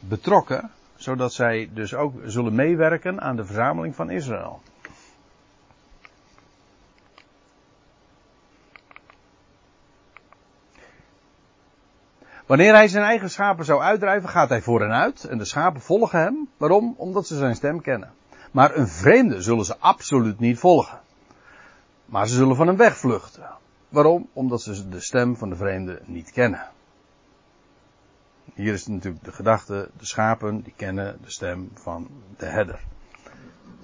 betrokken, 0.00 0.70
zodat 0.96 1.32
zij 1.32 1.70
dus 1.74 1.94
ook 1.94 2.14
zullen 2.24 2.54
meewerken 2.54 3.20
aan 3.20 3.36
de 3.36 3.44
verzameling 3.44 3.94
van 3.94 4.10
Israël. 4.10 4.60
Wanneer 12.48 12.74
hij 12.74 12.88
zijn 12.88 13.04
eigen 13.04 13.30
schapen 13.30 13.64
zou 13.64 13.80
uitdrijven, 13.80 14.28
gaat 14.28 14.48
hij 14.48 14.62
voor 14.62 14.80
hen 14.80 14.92
uit 14.92 15.24
en 15.24 15.38
de 15.38 15.44
schapen 15.44 15.80
volgen 15.80 16.20
hem. 16.20 16.48
Waarom? 16.56 16.94
Omdat 16.96 17.26
ze 17.26 17.36
zijn 17.36 17.54
stem 17.54 17.80
kennen. 17.80 18.12
Maar 18.52 18.76
een 18.76 18.88
vreemde 18.88 19.42
zullen 19.42 19.64
ze 19.64 19.78
absoluut 19.78 20.38
niet 20.38 20.58
volgen. 20.58 21.00
Maar 22.04 22.28
ze 22.28 22.34
zullen 22.34 22.56
van 22.56 22.66
hem 22.66 22.76
wegvluchten. 22.76 23.50
Waarom? 23.88 24.28
Omdat 24.32 24.62
ze 24.62 24.88
de 24.88 25.00
stem 25.00 25.36
van 25.36 25.48
de 25.48 25.56
vreemde 25.56 26.02
niet 26.04 26.30
kennen. 26.30 26.68
Hier 28.54 28.72
is 28.72 28.86
natuurlijk 28.86 29.24
de 29.24 29.32
gedachte, 29.32 29.90
de 29.98 30.06
schapen 30.06 30.62
die 30.62 30.74
kennen 30.76 31.18
de 31.22 31.30
stem 31.30 31.70
van 31.74 32.08
de 32.36 32.46
herder. 32.46 32.80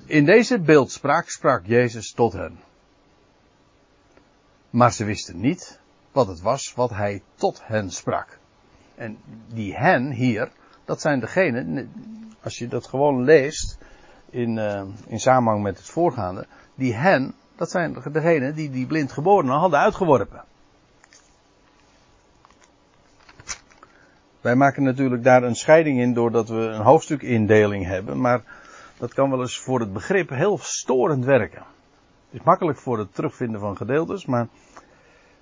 In 0.07 0.25
deze 0.25 0.61
beeldspraak 0.61 1.29
sprak 1.29 1.67
Jezus 1.67 2.13
tot 2.13 2.33
hen. 2.33 2.61
Maar 4.71 4.93
ze 4.93 5.05
wisten 5.05 5.41
niet 5.41 5.81
wat 6.13 6.27
het 6.27 6.41
was 6.41 6.73
wat 6.75 6.91
hij 6.91 7.23
tot 7.35 7.61
hen 7.65 7.91
sprak. 7.91 8.43
En 8.95 9.19
die 9.53 9.77
hen 9.77 10.11
hier, 10.11 10.51
dat 10.85 11.01
zijn 11.01 11.21
degenen, 11.21 11.93
als 12.43 12.59
je 12.59 12.69
dat 12.69 12.87
gewoon 12.87 13.23
leest 13.23 13.79
in, 14.31 14.59
eh, 14.59 14.83
in 15.07 15.21
samenhang 15.21 15.63
met 15.63 15.77
het 15.77 15.87
voorgaande, 15.87 16.47
die 16.75 16.95
hen, 16.95 17.35
dat 17.57 17.71
zijn 17.71 17.97
degenen 18.13 18.55
die 18.55 18.71
die 18.71 18.87
blindgeborenen 18.87 19.57
hadden 19.57 19.79
uitgeworpen. 19.79 20.45
Wij 24.41 24.55
maken 24.55 24.83
natuurlijk 24.83 25.23
daar 25.23 25.43
een 25.43 25.55
scheiding 25.55 26.01
in 26.01 26.15
doordat 26.15 26.49
we 26.49 26.61
een 26.61 26.83
hoofdstukindeling 26.83 27.87
hebben, 27.87 28.21
maar 28.21 28.43
dat 28.99 29.15
kan 29.15 29.31
wel 29.31 29.41
eens 29.41 29.59
voor 29.59 29.81
het 29.81 29.93
begrip 29.93 30.29
heel 30.29 30.59
storend 30.59 31.25
werken. 31.25 31.63
Het 32.31 32.41
is 32.41 32.43
makkelijk 32.43 32.79
voor 32.79 32.99
het 32.99 33.15
terugvinden 33.15 33.61
van 33.61 33.77
gedeeltes, 33.77 34.27
maar 34.27 34.49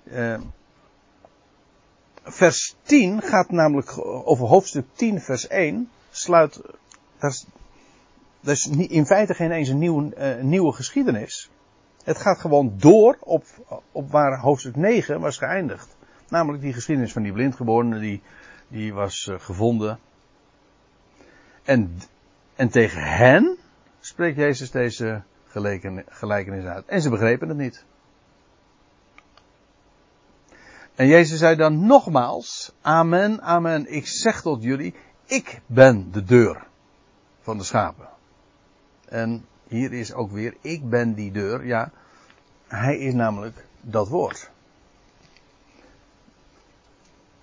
eh, 0.03 0.39
vers 2.23 2.75
10 2.81 3.21
gaat 3.21 3.49
namelijk 3.49 4.05
over 4.27 4.47
hoofdstuk 4.47 4.85
10, 4.93 5.21
vers 5.21 5.47
1. 5.47 5.89
Sluit. 6.09 6.61
Dat 7.19 7.31
is, 7.31 7.45
dat 8.39 8.65
in 8.87 9.05
feite 9.05 9.33
geen 9.33 9.51
eens 9.51 9.69
een 9.69 9.77
nieuwe, 9.77 10.15
eh, 10.15 10.43
nieuwe 10.43 10.73
geschiedenis. 10.73 11.49
Het 12.03 12.17
gaat 12.17 12.39
gewoon 12.39 12.73
door 12.77 13.17
op, 13.19 13.43
op 13.91 14.11
waar 14.11 14.39
hoofdstuk 14.39 14.75
9 14.75 15.19
was 15.19 15.37
geëindigd. 15.37 15.95
Namelijk 16.29 16.63
die 16.63 16.73
geschiedenis 16.73 17.13
van 17.13 17.23
die 17.23 17.31
blindgeborene 17.31 17.99
die, 17.99 18.21
die 18.67 18.93
was 18.93 19.27
eh, 19.27 19.39
gevonden. 19.39 19.99
En, 21.63 21.97
en 22.55 22.69
tegen 22.69 23.03
hen 23.03 23.57
spreekt 23.99 24.37
Jezus 24.37 24.71
deze 24.71 25.21
gelijkenis 26.07 26.65
uit. 26.65 26.85
En 26.85 27.01
ze 27.01 27.09
begrepen 27.09 27.47
het 27.47 27.57
niet. 27.57 27.85
En 30.95 31.07
Jezus 31.07 31.39
zei 31.39 31.55
dan 31.55 31.85
nogmaals, 31.85 32.71
amen, 32.81 33.41
amen, 33.41 33.93
ik 33.93 34.07
zeg 34.07 34.41
tot 34.41 34.63
jullie, 34.63 34.95
ik 35.25 35.61
ben 35.65 36.11
de 36.11 36.23
deur 36.23 36.67
van 37.41 37.57
de 37.57 37.63
schapen. 37.63 38.09
En 39.05 39.45
hier 39.67 39.93
is 39.93 40.13
ook 40.13 40.31
weer, 40.31 40.55
ik 40.61 40.89
ben 40.89 41.13
die 41.13 41.31
deur, 41.31 41.65
ja, 41.65 41.91
hij 42.67 42.97
is 42.97 43.13
namelijk 43.13 43.65
dat 43.81 44.07
woord. 44.07 44.51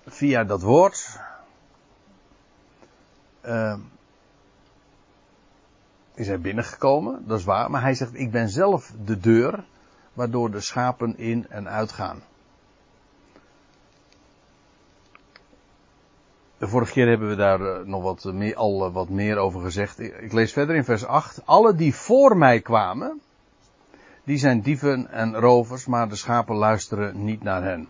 Via 0.05 0.43
dat 0.43 0.61
woord 0.61 1.19
uh, 3.45 3.77
is 6.13 6.27
hij 6.27 6.39
binnengekomen, 6.39 7.27
dat 7.27 7.39
is 7.39 7.45
waar, 7.45 7.71
maar 7.71 7.81
hij 7.81 7.93
zegt, 7.93 8.13
ik 8.13 8.31
ben 8.31 8.49
zelf 8.49 8.93
de 9.05 9.19
deur 9.19 9.63
waardoor 10.13 10.51
de 10.51 10.59
schapen 10.59 11.17
in 11.17 11.49
en 11.49 11.69
uitgaan. 11.69 12.21
De 16.61 16.67
vorige 16.67 16.91
keer 16.91 17.07
hebben 17.07 17.29
we 17.29 17.35
daar 17.35 17.61
eh, 17.61 17.85
nog 17.85 18.03
wat 18.03 18.23
meer, 18.33 18.55
al 18.55 18.85
eh, 18.85 18.93
wat 18.93 19.09
meer 19.09 19.37
over 19.37 19.61
gezegd. 19.61 19.99
Ik 19.99 20.33
lees 20.33 20.53
verder 20.53 20.75
in 20.75 20.83
vers 20.83 21.05
8. 21.05 21.41
Alle 21.45 21.75
die 21.75 21.95
voor 21.95 22.37
mij 22.37 22.61
kwamen, 22.61 23.21
die 24.23 24.37
zijn 24.37 24.61
dieven 24.61 25.11
en 25.11 25.35
rovers, 25.35 25.85
maar 25.85 26.09
de 26.09 26.15
schapen 26.15 26.55
luisteren 26.55 27.23
niet 27.23 27.43
naar 27.43 27.63
hen. 27.63 27.87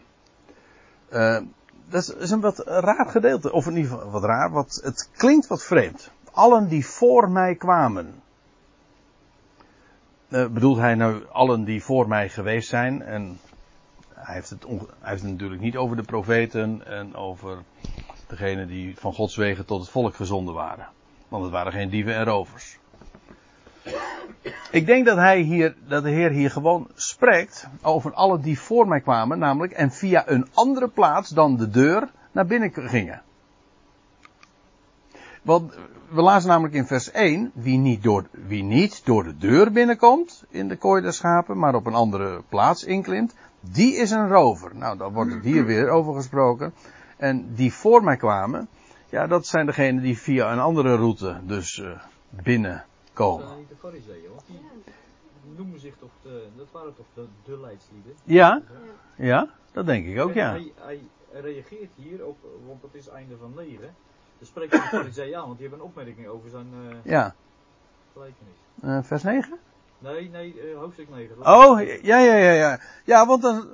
Dat 1.90 2.16
is 2.20 2.32
een 2.32 2.40
wat 2.40 2.58
raar 2.66 3.06
gedeelte, 3.10 3.52
of 3.52 3.68
in 3.68 3.76
ieder 3.76 3.92
geval 3.92 4.12
wat 4.12 4.24
raar, 4.24 4.52
wat, 4.52 4.80
het 4.84 5.10
klinkt 5.18 5.48
wat 5.48 5.64
vreemd. 5.64 6.12
Allen 6.32 6.68
die 6.68 6.86
voor 6.86 7.30
mij 7.30 7.56
kwamen. 7.56 8.22
Bedoelt 10.28 10.78
hij 10.78 10.96
nou 10.96 11.24
allen 11.32 11.64
die 11.64 11.84
voor 11.84 12.08
mij 12.08 12.30
geweest 12.30 12.70
zijn? 12.70 13.02
En 13.02 13.40
hij 14.14 14.34
heeft, 14.34 14.50
het 14.50 14.64
hij 14.64 14.78
heeft 15.02 15.22
het 15.22 15.32
natuurlijk 15.32 15.62
niet 15.62 15.78
over 15.78 15.96
de 15.96 16.04
profeten 16.04 16.86
en 16.86 17.16
over 17.16 17.58
degenen 18.32 18.68
die 18.68 18.98
van 18.98 19.14
Gods 19.14 19.36
wegen 19.36 19.66
tot 19.66 19.80
het 19.80 19.90
volk 19.90 20.16
gezonden 20.16 20.54
waren. 20.54 20.88
Want 21.28 21.44
het 21.44 21.52
waren 21.52 21.72
geen 21.72 21.90
dieven 21.90 22.16
en 22.16 22.24
rovers. 22.24 22.80
Ik 24.72 24.86
denk 24.86 25.06
dat 25.06 25.18
hij 25.18 25.40
hier, 25.40 25.76
dat 25.88 26.04
de 26.04 26.10
Heer 26.10 26.30
hier 26.30 26.52
gewoon 26.52 26.88
spreekt 26.96 27.68
over 27.82 28.14
alle 28.14 28.40
die 28.40 28.60
voor 28.60 28.88
mij 28.88 29.02
kwamen, 29.02 29.40
namelijk 29.40 29.74
en 29.74 29.92
via 29.92 30.24
een 30.30 30.48
andere 30.54 30.88
plaats 30.88 31.30
dan 31.30 31.58
de 31.58 31.70
deur 31.70 32.12
naar 32.32 32.46
binnen 32.46 32.72
gingen. 32.74 33.22
Want 35.42 35.74
we 36.10 36.22
lazen 36.22 36.50
namelijk 36.50 36.74
in 36.74 36.86
vers 36.86 37.12
1, 37.12 37.52
wie 37.54 37.78
niet, 37.78 38.04
door, 38.04 38.26
wie 38.32 38.64
niet 38.64 39.06
door 39.06 39.24
de 39.24 39.38
deur 39.38 39.72
binnenkomt 39.72 40.44
in 40.50 40.68
de 40.68 40.76
kooi 40.76 41.02
der 41.02 41.14
schapen, 41.14 41.58
maar 41.58 41.76
op 41.76 41.86
een 41.86 41.94
andere 41.94 42.44
plaats 42.50 42.84
inklimt, 42.84 43.36
die 43.60 43.96
is 43.96 44.12
een 44.12 44.28
rover. 44.28 44.72
Nou, 44.76 44.98
dan 44.98 45.14
wordt 45.14 45.34
het 45.34 45.44
hier 45.44 45.66
weer 45.66 45.90
over 45.90 46.14
gesproken. 46.14 46.74
En 47.22 47.54
die 47.54 47.74
voor 47.74 48.04
mij 48.04 48.18
kwamen, 48.18 48.68
ja, 49.10 49.28
dat 49.28 49.46
zijn 49.46 49.66
degenen 49.66 50.04
die 50.04 50.18
via 50.18 50.52
een 50.52 50.60
andere 50.60 50.96
route 50.96 51.40
dus 51.44 51.78
uh, 51.78 52.00
binnenkomen. 52.30 53.40
Dat 53.40 53.48
zijn 53.48 53.60
niet 53.60 53.70
de 53.70 53.76
fariseeën, 53.76 54.30
want 54.30 54.44
die 54.46 54.60
noemen 55.56 55.80
zich 55.80 55.94
toch, 56.00 56.10
de, 56.22 56.48
dat 56.56 56.68
waren 56.72 56.96
toch 56.96 57.06
de, 57.14 57.26
de 57.46 57.60
leidslieden? 57.60 58.14
Ja, 58.24 58.62
ja, 59.16 59.50
dat 59.72 59.86
denk 59.86 60.06
ik 60.06 60.20
ook, 60.20 60.34
ja. 60.34 60.52
Hij, 60.52 60.72
hij 60.76 61.02
reageert 61.32 61.92
hier 61.96 62.26
op, 62.26 62.38
want 62.68 62.82
het 62.82 62.94
is 62.94 63.08
einde 63.08 63.38
van 63.38 63.54
9. 63.56 63.80
Dan 64.38 64.48
spreekt 64.48 64.72
de 64.72 64.78
fariseeën 64.78 65.36
aan, 65.36 65.46
want 65.46 65.58
die 65.58 65.68
hebben 65.68 65.86
een 65.86 65.92
opmerking 65.92 66.28
over 66.28 66.50
zijn 66.50 66.68
uh, 66.74 66.96
ja. 67.04 67.36
gelijkenis. 68.14 68.58
Uh, 68.84 69.04
vers 69.04 69.24
9? 69.24 69.60
Nee, 70.04 70.30
nee, 70.30 70.56
uh, 70.56 70.78
hoofdstuk 70.78 71.10
9. 71.10 71.36
Oh, 71.40 71.82
ja, 72.02 72.20
ja, 72.20 72.36
ja, 72.36 72.52
ja. 72.52 72.80
Ja, 73.06 73.26
want 73.26 73.42
dan, 73.42 73.68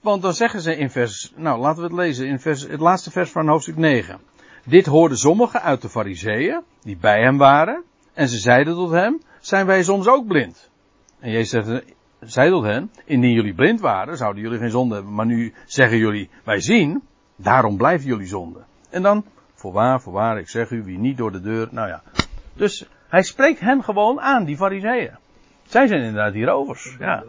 want 0.00 0.22
dan 0.22 0.34
zeggen 0.34 0.60
ze 0.60 0.76
in 0.76 0.90
vers, 0.90 1.32
nou 1.36 1.60
laten 1.60 1.82
we 1.82 1.88
het 1.88 1.96
lezen, 1.96 2.26
in 2.26 2.40
vers, 2.40 2.62
het 2.62 2.80
laatste 2.80 3.10
vers 3.10 3.30
van 3.30 3.48
hoofdstuk 3.48 3.76
9. 3.76 4.20
Dit 4.64 4.86
hoorden 4.86 5.18
sommigen 5.18 5.62
uit 5.62 5.82
de 5.82 5.88
fariseeën, 5.88 6.62
die 6.82 6.96
bij 6.96 7.22
hem 7.22 7.38
waren, 7.38 7.82
en 8.12 8.28
ze 8.28 8.38
zeiden 8.38 8.74
tot 8.74 8.90
hem, 8.90 9.20
zijn 9.40 9.66
wij 9.66 9.82
soms 9.82 10.08
ook 10.08 10.26
blind? 10.26 10.70
En 11.20 11.30
Jezus 11.30 11.82
zei 12.20 12.50
tot 12.50 12.64
hen, 12.64 12.90
indien 13.04 13.32
jullie 13.32 13.54
blind 13.54 13.80
waren, 13.80 14.16
zouden 14.16 14.42
jullie 14.42 14.58
geen 14.58 14.70
zonde 14.70 14.94
hebben, 14.94 15.14
maar 15.14 15.26
nu 15.26 15.54
zeggen 15.66 15.98
jullie, 15.98 16.30
wij 16.44 16.60
zien, 16.60 17.02
daarom 17.36 17.76
blijven 17.76 18.06
jullie 18.06 18.26
zonde. 18.26 18.60
En 18.90 19.02
dan, 19.02 19.24
voorwaar, 19.54 20.00
voorwaar, 20.00 20.38
ik 20.38 20.48
zeg 20.48 20.70
u, 20.70 20.82
wie 20.82 20.98
niet 20.98 21.16
door 21.16 21.32
de 21.32 21.40
deur, 21.40 21.68
nou 21.70 21.88
ja. 21.88 22.02
Dus 22.54 22.88
hij 23.08 23.22
spreekt 23.22 23.60
hen 23.60 23.84
gewoon 23.84 24.20
aan, 24.20 24.44
die 24.44 24.56
fariseeën. 24.56 25.20
Zij 25.72 25.86
zijn 25.86 26.00
inderdaad 26.00 26.32
hier 26.32 26.46
rovers. 26.46 26.96
Ja. 26.98 27.24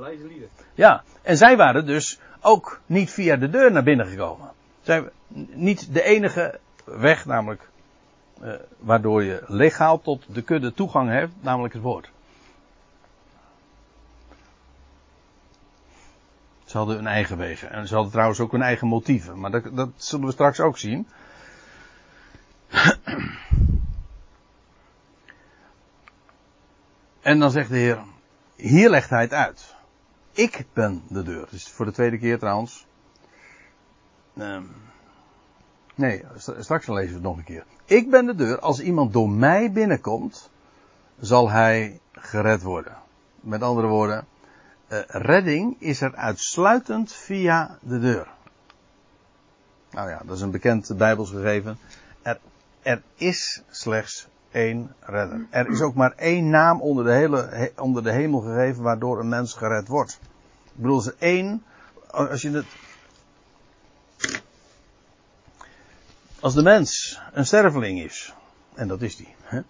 ja, 0.74 1.04
en 1.22 1.38
zij 1.38 1.58
waren 1.58 1.86
dus 1.86 2.20
ook 2.42 2.82
niet 2.86 3.12
via 3.12 3.36
de 3.36 3.50
deur 3.50 3.72
naar 3.72 3.84
binnen 3.84 4.06
gekomen. 4.06 4.52
Zij, 4.82 5.10
niet 5.54 5.94
de 5.94 6.04
enige 6.04 6.60
weg, 6.84 7.26
namelijk, 7.26 7.70
uh, 8.42 8.54
waardoor 8.80 9.24
je 9.24 9.44
legaal 9.48 10.02
tot 10.02 10.26
de 10.28 10.42
kudde 10.42 10.74
toegang 10.74 11.10
hebt, 11.10 11.34
namelijk 11.40 11.74
het 11.74 11.84
woord. 11.84 12.12
Ze 16.66 16.78
hadden 16.78 16.96
hun 16.96 17.08
eigen 17.08 17.38
wegen. 17.38 17.72
En 17.72 17.88
ze 17.88 17.94
hadden 17.94 18.12
trouwens 18.12 18.40
ook 18.40 18.52
hun 18.52 18.62
eigen 18.62 18.88
motieven. 18.88 19.40
Maar 19.40 19.52
dat, 19.52 19.64
dat 19.72 19.90
zullen 19.96 20.26
we 20.26 20.32
straks 20.32 20.60
ook 20.60 20.78
zien. 20.78 21.08
En 27.22 27.40
dan 27.40 27.52
zegt 27.52 27.70
de 27.70 27.78
Heer, 27.78 28.04
hier 28.64 28.90
legt 28.90 29.10
hij 29.10 29.22
het 29.22 29.34
uit. 29.34 29.76
Ik 30.32 30.66
ben 30.74 31.04
de 31.08 31.24
deur. 31.24 31.48
Dus 31.50 31.70
voor 31.70 31.86
de 31.86 31.92
tweede 31.92 32.18
keer 32.18 32.40
trouwens. 32.40 32.88
Um, 34.38 34.76
nee, 35.96 36.24
straks 36.36 36.88
lezen 36.88 37.08
we 37.08 37.14
het 37.14 37.24
nog 37.24 37.38
een 37.38 37.44
keer. 37.44 37.66
Ik 37.86 38.10
ben 38.10 38.26
de 38.26 38.36
deur. 38.36 38.60
Als 38.60 38.80
iemand 38.80 39.14
door 39.14 39.30
mij 39.30 39.72
binnenkomt, 39.72 40.50
zal 41.20 41.50
hij 41.50 42.00
gered 42.12 42.62
worden. 42.62 42.98
Met 43.40 43.62
andere 43.62 43.88
woorden, 43.88 44.28
uh, 44.90 45.00
redding 45.08 45.76
is 45.80 46.02
er 46.02 46.16
uitsluitend 46.16 47.14
via 47.14 47.78
de 47.82 48.00
deur. 48.00 48.28
Nou 49.92 50.10
ja, 50.10 50.22
dat 50.26 50.36
is 50.36 50.42
een 50.42 50.52
bekend 50.52 50.98
Bijbelsgegeven. 50.98 51.78
Er, 52.22 52.40
er 52.82 53.02
is 53.16 53.64
slechts 53.70 54.28
één 54.54 54.96
redder. 55.00 55.46
Er 55.50 55.70
is 55.70 55.82
ook 55.82 55.96
maar 55.96 56.12
één 56.16 56.50
naam 56.50 56.82
onder 56.82 57.06
de, 57.06 57.12
hele, 57.12 57.72
onder 57.78 58.04
de 58.04 58.12
hemel 58.12 58.40
gegeven 58.40 58.84
waardoor 58.84 59.20
een 59.20 59.30
mens 59.30 59.54
gered 59.54 59.88
wordt. 59.88 60.20
Ik 60.66 60.82
bedoel, 60.82 61.00
is 61.00 61.16
één, 61.16 61.64
als 62.12 62.42
je 62.42 62.52
het. 62.52 62.66
Als 66.40 66.54
de 66.54 66.62
mens 66.62 67.22
een 67.32 67.46
sterveling 67.46 68.02
is, 68.02 68.34
en 68.74 68.88
dat 68.88 69.02
is 69.02 69.16
die, 69.16 69.36
hè? 69.42 69.62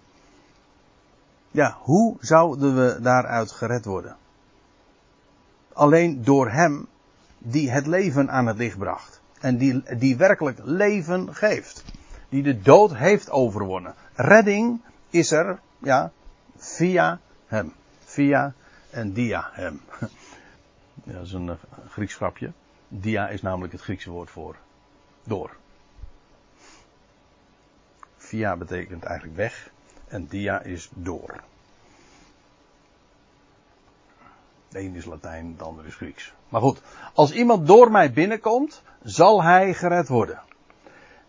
ja, 1.52 1.78
hoe 1.80 2.18
zouden 2.20 2.76
we 2.76 3.02
daaruit 3.02 3.52
gered 3.52 3.86
worden? 3.86 4.16
Alleen 5.74 6.24
door 6.24 6.50
hem 6.50 6.88
die 7.38 7.72
het 7.72 7.88
leven 7.88 8.32
aan 8.32 8.48
het 8.48 8.58
licht 8.58 8.78
bracht. 8.78 9.22
En 9.40 9.58
die, 9.58 9.98
die 9.98 10.18
werkelijk 10.18 10.60
leven 10.64 11.36
geeft. 11.36 11.84
Die 12.34 12.44
de 12.44 12.62
dood 12.62 12.96
heeft 12.96 13.30
overwonnen. 13.30 13.94
Redding 14.14 14.82
is 15.10 15.32
er, 15.32 15.60
ja, 15.78 16.12
via 16.56 17.20
hem. 17.48 17.74
Via 18.00 18.54
en 18.90 19.14
dia 19.14 19.50
hem. 19.52 19.82
Ja, 21.04 21.14
dat 21.14 21.26
is 21.26 21.34
een 21.34 21.48
uh, 21.48 21.54
Grieks 21.90 22.16
grapje. 22.16 22.52
Dia 22.88 23.28
is 23.28 23.42
namelijk 23.42 23.74
het 23.74 23.82
Griekse 23.82 24.10
woord 24.12 24.30
voor 24.30 24.56
door. 25.24 25.56
Via 28.18 28.56
betekent 28.56 29.04
eigenlijk 29.04 29.38
weg. 29.38 29.70
En 30.08 30.28
dia 30.28 30.62
is 30.62 30.90
door. 30.94 31.44
De 34.70 34.80
een 34.80 34.96
is 34.96 35.06
Latijn, 35.06 35.58
de 35.58 35.64
ander 35.64 35.86
is 35.86 35.96
Grieks. 35.96 36.34
Maar 36.50 36.62
goed, 36.62 36.82
als 37.14 37.32
iemand 37.32 37.68
door 37.68 37.92
mij 37.92 38.12
binnenkomt, 38.12 38.82
zal 39.04 39.44
hij 39.44 39.74
gered 39.74 40.08
worden. 40.08 40.42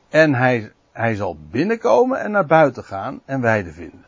En 0.09 0.35
hij, 0.35 0.73
hij 0.95 1.15
zal 1.15 1.37
binnenkomen 1.51 2.21
en 2.21 2.31
naar 2.31 2.47
buiten 2.47 2.85
gaan 2.85 3.21
en 3.25 3.41
weide 3.41 3.73
vinden. 3.73 4.05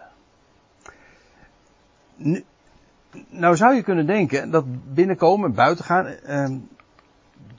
Nou 3.29 3.57
zou 3.57 3.75
je 3.75 3.83
kunnen 3.83 4.07
denken 4.07 4.51
dat 4.51 4.65
binnenkomen 4.95 5.49
en 5.49 5.55
buiten 5.55 5.85
gaan, 5.85 6.07
eh, 6.07 6.51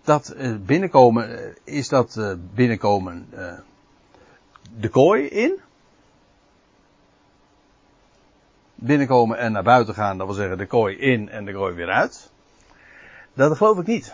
dat 0.03 0.29
eh, 0.29 0.55
binnenkomen, 0.55 1.39
eh, 1.39 1.55
is 1.63 1.89
dat 1.89 2.17
eh, 2.17 2.33
binnenkomen 2.53 3.27
eh, 3.31 3.53
de 4.77 4.89
kooi 4.89 5.27
in? 5.27 5.59
binnenkomen 8.79 9.37
en 9.37 9.51
naar 9.51 9.63
buiten 9.63 9.93
gaan, 9.93 10.17
dat 10.17 10.27
wil 10.27 10.35
zeggen 10.35 10.57
de 10.57 10.65
kooi 10.65 10.97
in 10.97 11.29
en 11.29 11.45
de 11.45 11.53
kooi 11.53 11.75
weer 11.75 11.89
uit. 11.89 12.29
Dat 13.33 13.57
geloof 13.57 13.79
ik 13.79 13.87
niet. 13.87 14.13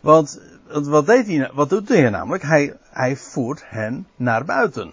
Want 0.00 0.40
wat, 0.68 1.06
deed 1.06 1.26
hij, 1.26 1.50
wat 1.54 1.68
doet 1.68 1.88
Heer 1.88 2.10
namelijk? 2.10 2.42
Hij, 2.42 2.76
hij 2.90 3.16
voert 3.16 3.62
hen 3.66 4.06
naar 4.16 4.44
buiten. 4.44 4.92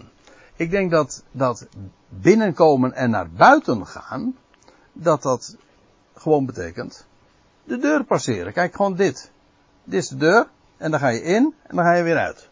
Ik 0.56 0.70
denk 0.70 0.90
dat, 0.90 1.22
dat 1.30 1.66
binnenkomen 2.08 2.92
en 2.92 3.10
naar 3.10 3.30
buiten 3.30 3.86
gaan, 3.86 4.36
dat 4.92 5.22
dat 5.22 5.56
gewoon 6.14 6.46
betekent 6.46 7.06
de 7.64 7.78
deur 7.78 8.04
passeren. 8.04 8.52
Kijk, 8.52 8.76
gewoon 8.76 8.96
dit. 8.96 9.30
Dit 9.84 10.02
is 10.02 10.08
de 10.08 10.16
deur. 10.16 10.48
en 10.76 10.90
dan 10.90 11.00
ga 11.00 11.08
je 11.08 11.22
in 11.22 11.54
en 11.66 11.76
dan 11.76 11.84
ga 11.84 11.94
je 11.94 12.02
weer 12.02 12.18
uit. 12.18 12.48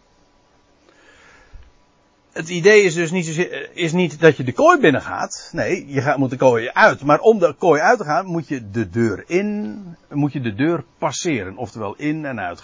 Het 2.32 2.48
idee 2.48 2.82
is 2.82 2.94
dus 2.94 3.10
niet, 3.10 3.48
is 3.72 3.92
niet 3.92 4.20
dat 4.20 4.36
je 4.36 4.44
de 4.44 4.52
kooi 4.52 4.80
binnen 4.80 5.02
gaat. 5.02 5.50
Nee, 5.52 5.86
je 5.88 6.00
gaat, 6.00 6.16
moet 6.16 6.30
de 6.30 6.36
kooi 6.36 6.70
uit. 6.70 7.02
Maar 7.02 7.20
om 7.20 7.38
de 7.38 7.54
kooi 7.58 7.80
uit 7.80 7.98
te 7.98 8.04
gaan, 8.04 8.26
moet 8.26 8.48
je 8.48 8.70
de 8.70 8.90
deur 8.90 9.24
in, 9.26 9.96
moet 10.10 10.32
je 10.32 10.40
de 10.40 10.54
deur 10.54 10.84
passeren. 10.98 11.56
Oftewel 11.56 11.94
in 11.96 12.24
en 12.24 12.40
uit 12.40 12.60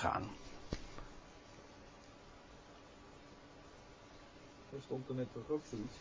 Er 4.79 4.85
stond 4.85 5.09
er 5.09 5.15
net 5.15 5.27
toch 5.33 5.49
ook 5.51 5.63
zoiets. 5.71 5.97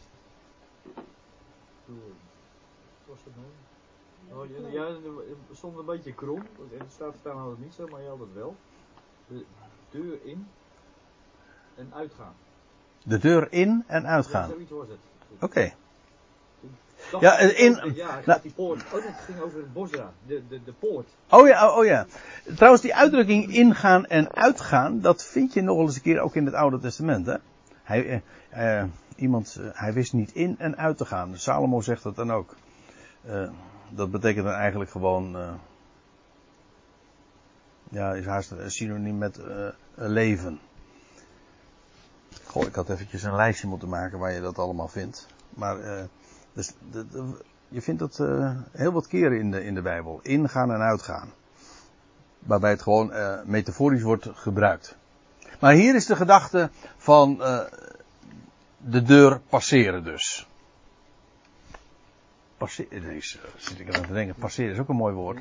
Was 3.05 3.19
het 3.23 3.33
nou? 3.35 3.47
Oh, 4.39 4.49
ja, 4.49 4.81
ja, 4.81 4.87
het 5.47 5.57
stond 5.57 5.77
een 5.77 5.85
beetje 5.85 6.13
krom. 6.13 6.41
In 6.69 6.77
de 6.77 6.83
Statenvertaling 6.89 7.41
had 7.41 7.49
het 7.49 7.59
niet 7.59 7.73
zo, 7.73 7.87
maar 7.87 8.01
je 8.01 8.07
had 8.07 8.19
het 8.19 8.33
wel. 8.33 8.55
De 9.27 9.45
deur 9.89 10.17
in 10.23 10.47
en 11.75 11.91
uitgaan. 11.93 12.33
De 13.03 13.17
deur 13.17 13.47
in 13.51 13.83
en 13.87 14.01
Ja, 14.01 14.07
uitgaan. 14.07 14.49
zoiets 14.49 14.71
was 14.71 14.87
het. 14.87 14.97
Oké. 15.39 15.73
Ja, 17.19 17.37
ik 17.39 17.57
in- 17.57 17.81
ook, 17.81 17.95
ja, 17.95 18.21
nou- 18.25 18.41
die 18.41 18.51
poort. 18.53 18.83
Oh, 18.85 18.91
dat 18.91 19.01
ging 19.25 19.39
over 19.39 19.57
het 19.59 19.73
Bosra. 19.73 20.13
De, 20.25 20.47
de, 20.47 20.63
de 20.63 20.73
poort. 20.73 21.07
Oh 21.29 21.47
ja, 21.47 21.69
oh, 21.69 21.77
oh 21.77 21.85
ja. 21.85 22.05
Trouwens, 22.55 22.81
die 22.81 22.95
uitdrukking 22.95 23.53
ingaan 23.53 24.05
en 24.05 24.31
uitgaan, 24.33 25.01
dat 25.01 25.23
vind 25.23 25.53
je 25.53 25.61
nog 25.61 25.75
wel 25.75 25.85
eens 25.85 25.95
een 25.95 26.01
keer 26.01 26.19
ook 26.19 26.35
in 26.35 26.45
het 26.45 26.53
Oude 26.55 26.79
Testament, 26.79 27.25
hè? 27.25 27.35
Hij, 27.83 28.23
eh, 28.49 28.83
iemand, 29.15 29.57
eh, 29.59 29.65
hij 29.73 29.93
wist 29.93 30.13
niet 30.13 30.31
in 30.31 30.55
en 30.59 30.77
uit 30.77 30.97
te 30.97 31.05
gaan. 31.05 31.37
Salomo 31.37 31.81
zegt 31.81 32.03
dat 32.03 32.15
dan 32.15 32.31
ook. 32.31 32.55
Eh, 33.25 33.49
dat 33.89 34.11
betekent 34.11 34.45
dan 34.45 34.53
eigenlijk 34.53 34.91
gewoon, 34.91 35.57
ja, 37.89 38.13
is 38.13 38.25
haast 38.25 38.51
een 38.51 38.71
synoniem 38.71 39.17
met 39.17 39.39
leven. 39.95 40.59
Goh, 42.45 42.63
ik 42.63 42.75
had 42.75 42.89
eventjes 42.89 43.23
een 43.23 43.35
lijstje 43.35 43.67
moeten 43.67 43.89
maken 43.89 44.19
waar 44.19 44.31
je 44.31 44.41
dat 44.41 44.57
allemaal 44.57 44.87
vindt. 44.87 45.27
Maar, 45.49 45.77
dus, 46.53 46.73
de, 46.91 47.05
je 47.67 47.81
vindt 47.81 47.99
dat 47.99 48.17
heel 48.71 48.91
wat 48.91 49.07
keren 49.07 49.39
in 49.39 49.51
de, 49.51 49.63
in 49.63 49.73
de 49.73 49.81
Bijbel. 49.81 50.19
Ingaan 50.23 50.71
en 50.71 50.81
uitgaan. 50.81 51.29
Waarbij 52.39 52.69
het 52.69 52.81
gewoon 52.81 53.11
metaforisch 53.45 54.01
wordt 54.01 54.27
gebruikt. 54.33 54.97
Maar 55.59 55.73
hier 55.73 55.95
is 55.95 56.05
de 56.05 56.15
gedachte 56.15 56.69
van 56.97 57.41
de 58.77 59.01
deur 59.01 59.39
passeren 59.39 60.03
dus. 60.03 60.47
Passeren, 62.57 63.01
nee, 63.01 63.17
eh, 63.17 63.21
zit 63.57 63.79
ik 63.79 63.95
aan 63.95 64.05
te 64.05 64.13
denken, 64.13 64.35
passeren 64.35 64.73
is 64.73 64.79
ook 64.79 64.89
een 64.89 64.95
mooi 64.95 65.13
woord. 65.13 65.39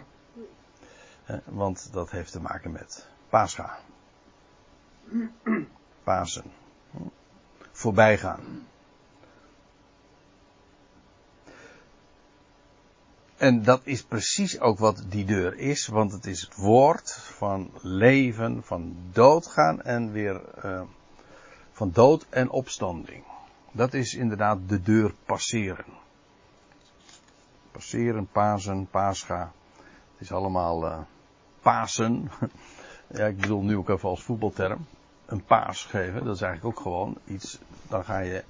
Want 1.45 1.93
dat 1.93 2.11
heeft 2.11 2.33
te 2.33 2.41
maken 2.41 2.73
met 2.73 3.07
Pascha. 3.29 3.79
Pasen. 6.05 6.53
Voorbijgaan. 7.73 8.67
En 13.37 13.63
dat 13.63 13.81
is 13.85 14.03
precies 14.03 14.61
ook 14.61 14.79
wat 14.79 15.05
die 15.09 15.25
deur 15.25 15.59
is, 15.59 15.87
want 15.87 16.13
het 16.13 16.27
is 16.27 16.41
het 16.41 16.55
woord 16.55 17.13
van 17.13 17.71
leven, 17.83 18.63
van 18.65 18.97
doodgaan 19.13 19.83
en 19.83 20.13
weer 20.13 20.49
eh, 20.55 20.83
van 21.77 21.91
dood 21.93 22.27
en 22.31 22.51
opstanding. 22.51 23.25
Dat 23.73 23.95
is 23.95 24.15
inderdaad 24.15 24.59
de 24.69 24.83
deur 24.83 25.15
passeren. 25.25 25.85
Passeren, 27.71 28.29
Pasen, 28.33 28.87
Pascha. 28.91 29.53
Het 30.13 30.21
is 30.21 30.33
allemaal 30.33 30.87
eh, 30.87 30.99
Pasen. 31.61 32.31
ja, 33.17 33.27
ik 33.27 33.41
bedoel 33.41 33.63
nu 33.63 33.77
ook 33.77 33.89
even 33.89 34.09
als 34.09 34.23
voetbalterm. 34.23 34.87
Een 35.27 35.45
paas 35.45 35.85
geven, 35.85 36.25
dat 36.25 36.35
is 36.35 36.41
eigenlijk 36.41 36.79
ook 36.79 36.83
gewoon 36.83 37.17
iets. 37.25 37.59
Dan 37.89 38.05
ga 38.05 38.19
je 38.19 38.45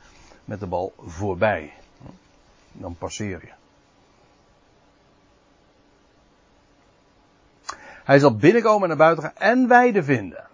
met 0.44 0.60
de 0.60 0.66
bal 0.66 0.92
voorbij. 0.98 1.72
Dan 2.72 2.96
passeer 2.96 3.40
je. 3.44 3.52
Hij 8.04 8.18
zal 8.18 8.36
binnenkomen 8.36 8.82
en 8.82 8.88
naar 8.88 8.96
buiten 8.96 9.24
gaan 9.24 9.36
en 9.36 9.68
weide 9.68 10.02
vinden. 10.02 10.46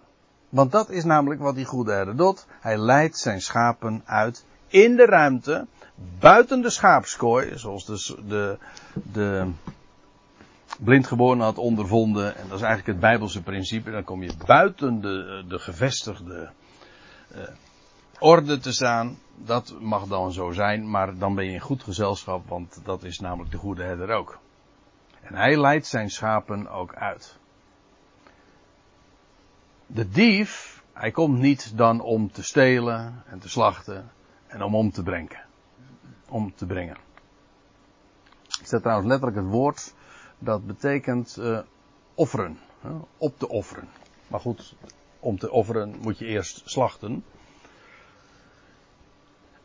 Want 0.53 0.71
dat 0.71 0.89
is 0.89 1.03
namelijk 1.03 1.41
wat 1.41 1.55
die 1.55 1.65
goede 1.65 1.91
herder 1.91 2.15
doet. 2.15 2.45
Hij 2.59 2.77
leidt 2.77 3.17
zijn 3.17 3.41
schapen 3.41 4.01
uit 4.05 4.45
in 4.67 4.95
de 4.95 5.05
ruimte, 5.05 5.67
buiten 6.19 6.61
de 6.61 6.69
schaapskooi, 6.69 7.57
zoals 7.57 7.85
de, 7.85 8.17
de, 8.27 8.57
de 8.93 9.51
blindgeborene 10.79 11.43
had 11.43 11.57
ondervonden. 11.57 12.35
En 12.35 12.47
dat 12.47 12.57
is 12.57 12.63
eigenlijk 12.63 12.87
het 12.87 12.99
Bijbelse 12.99 13.41
principe. 13.41 13.91
Dan 13.91 14.03
kom 14.03 14.23
je 14.23 14.33
buiten 14.45 15.01
de, 15.01 15.43
de 15.47 15.59
gevestigde 15.59 16.49
eh, 17.31 17.41
orde 18.19 18.59
te 18.59 18.71
staan. 18.71 19.17
Dat 19.35 19.75
mag 19.79 20.07
dan 20.07 20.31
zo 20.31 20.51
zijn, 20.51 20.89
maar 20.89 21.17
dan 21.17 21.35
ben 21.35 21.45
je 21.45 21.51
in 21.51 21.59
goed 21.59 21.83
gezelschap, 21.83 22.49
want 22.49 22.81
dat 22.83 23.03
is 23.03 23.19
namelijk 23.19 23.51
de 23.51 23.57
goede 23.57 23.83
herder 23.83 24.09
ook. 24.09 24.39
En 25.21 25.35
hij 25.35 25.57
leidt 25.57 25.87
zijn 25.87 26.09
schapen 26.09 26.67
ook 26.69 26.95
uit. 26.95 27.41
De 29.87 30.09
dief, 30.09 30.83
hij 30.93 31.11
komt 31.11 31.39
niet 31.39 31.77
dan 31.77 32.01
om 32.01 32.31
te 32.31 32.43
stelen 32.43 33.23
en 33.27 33.39
te 33.39 33.49
slachten 33.49 34.11
en 34.47 34.61
om 34.61 34.75
om 34.75 34.91
te 34.91 35.03
brengen. 35.03 35.41
Om 36.29 36.53
te 36.55 36.65
brengen. 36.65 36.97
Er 38.59 38.65
staat 38.65 38.81
trouwens 38.81 39.07
letterlijk 39.09 39.37
het 39.37 39.49
woord 39.49 39.93
dat 40.39 40.67
betekent 40.67 41.37
eh, 41.37 41.59
offeren. 42.13 42.59
Hè, 42.81 42.89
op 43.17 43.39
te 43.39 43.49
offeren. 43.49 43.89
Maar 44.27 44.39
goed, 44.39 44.75
om 45.19 45.37
te 45.37 45.51
offeren 45.51 45.95
moet 46.01 46.17
je 46.17 46.25
eerst 46.25 46.61
slachten. 46.65 47.23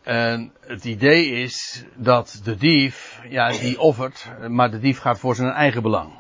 En 0.02 0.52
het 0.61 0.85
idee 0.85 1.31
is 1.31 1.85
dat 1.94 2.40
de 2.44 2.57
dief, 2.57 3.20
ja, 3.28 3.50
die 3.50 3.81
offert, 3.81 4.31
maar 4.48 4.70
de 4.70 4.78
dief 4.78 4.98
gaat 4.98 5.18
voor 5.18 5.35
zijn 5.35 5.50
eigen 5.52 5.83
belang. 5.83 6.12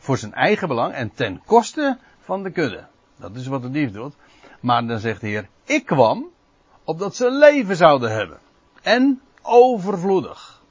Voor 0.00 0.18
zijn 0.18 0.34
eigen 0.34 0.68
belang 0.68 0.92
en 0.94 1.12
ten 1.14 1.42
koste 1.44 1.98
van 2.20 2.42
de 2.42 2.50
kudde. 2.50 2.86
Dat 3.16 3.36
is 3.36 3.46
wat 3.46 3.62
de 3.62 3.70
dief 3.70 3.90
doet. 3.90 4.14
Maar 4.60 4.86
dan 4.86 4.98
zegt 4.98 5.20
de 5.20 5.26
Heer, 5.26 5.48
ik 5.64 5.86
kwam 5.86 6.30
opdat 6.84 7.16
ze 7.16 7.30
leven 7.30 7.76
zouden 7.76 8.12
hebben. 8.12 8.38
En 8.82 9.22
overvloedig. 9.42 10.62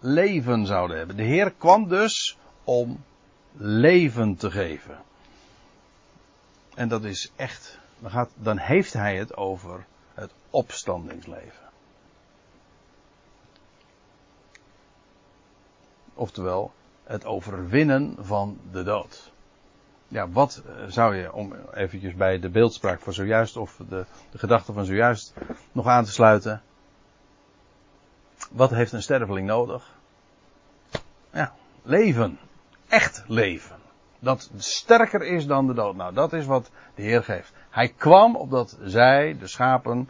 Leven 0.00 0.66
zouden 0.66 0.96
hebben. 0.96 1.16
De 1.16 1.22
Heer 1.22 1.52
kwam 1.52 1.88
dus 1.88 2.38
om 2.64 3.04
leven 3.52 4.36
te 4.36 4.50
geven. 4.50 4.98
En 6.74 6.88
dat 6.88 7.04
is 7.04 7.32
echt 7.36 7.78
dan, 7.98 8.28
dan 8.34 8.58
heeft 8.58 8.92
hij 8.92 9.16
het 9.16 9.36
over 9.36 9.86
het 10.14 10.32
opstandingsleven. 10.50 11.70
Oftewel, 16.14 16.72
het 17.04 17.24
overwinnen 17.24 18.16
van 18.20 18.58
de 18.72 18.82
dood. 18.82 19.32
Ja, 20.08 20.28
wat 20.28 20.62
eh, 20.66 20.84
zou 20.88 21.16
je, 21.16 21.32
om 21.32 21.54
eventjes 21.72 22.14
bij 22.14 22.38
de 22.38 22.48
beeldspraak 22.48 23.00
van 23.00 23.12
zojuist, 23.12 23.56
of 23.56 23.76
de, 23.88 24.04
de 24.30 24.38
gedachte 24.38 24.72
van 24.72 24.84
zojuist 24.84 25.34
nog 25.72 25.86
aan 25.86 26.04
te 26.04 26.12
sluiten. 26.12 26.62
Wat 28.50 28.70
heeft 28.70 28.92
een 28.92 29.02
sterveling 29.02 29.46
nodig? 29.46 29.90
Ja, 31.32 31.52
leven. 31.82 32.38
Echt 32.88 33.24
leven. 33.26 33.76
Dat 34.18 34.50
sterker 34.56 35.22
is 35.22 35.46
dan 35.46 35.66
de 35.66 35.74
dood. 35.74 35.96
Nou, 35.96 36.14
dat 36.14 36.32
is 36.32 36.46
wat 36.46 36.70
de 36.94 37.02
Heer 37.02 37.22
geeft. 37.22 37.52
Hij 37.70 37.88
kwam 37.88 38.36
opdat 38.36 38.78
zij, 38.82 39.36
de 39.38 39.46
schapen, 39.46 40.08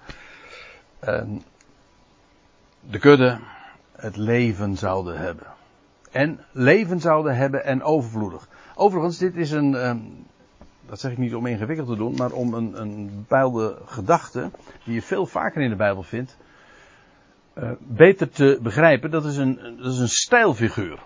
de 2.80 2.98
kudde, 2.98 3.38
het 3.92 4.16
leven 4.16 4.76
zouden 4.76 5.18
hebben. 5.18 5.46
En 6.12 6.40
leven 6.52 7.00
zouden 7.00 7.36
hebben 7.36 7.64
en 7.64 7.82
overvloedig. 7.82 8.48
Overigens, 8.74 9.18
dit 9.18 9.36
is 9.36 9.50
een, 9.50 9.72
dat 10.86 11.00
zeg 11.00 11.12
ik 11.12 11.18
niet 11.18 11.34
om 11.34 11.46
ingewikkeld 11.46 11.88
te 11.88 11.96
doen, 11.96 12.14
maar 12.14 12.30
om 12.30 12.54
een, 12.54 12.80
een 12.80 13.10
bepaalde 13.14 13.78
gedachte, 13.84 14.50
die 14.84 14.94
je 14.94 15.02
veel 15.02 15.26
vaker 15.26 15.62
in 15.62 15.70
de 15.70 15.76
Bijbel 15.76 16.02
vindt, 16.02 16.36
beter 17.78 18.30
te 18.30 18.58
begrijpen. 18.62 19.10
Dat 19.10 19.24
is 19.24 19.36
een, 19.36 19.76
dat 19.76 19.92
is 19.92 19.98
een 19.98 20.08
stijlfiguur. 20.08 21.02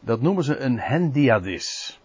Dat 0.00 0.20
noemen 0.20 0.44
ze 0.44 0.56
een 0.56 0.78
hendiadis. 0.78 2.00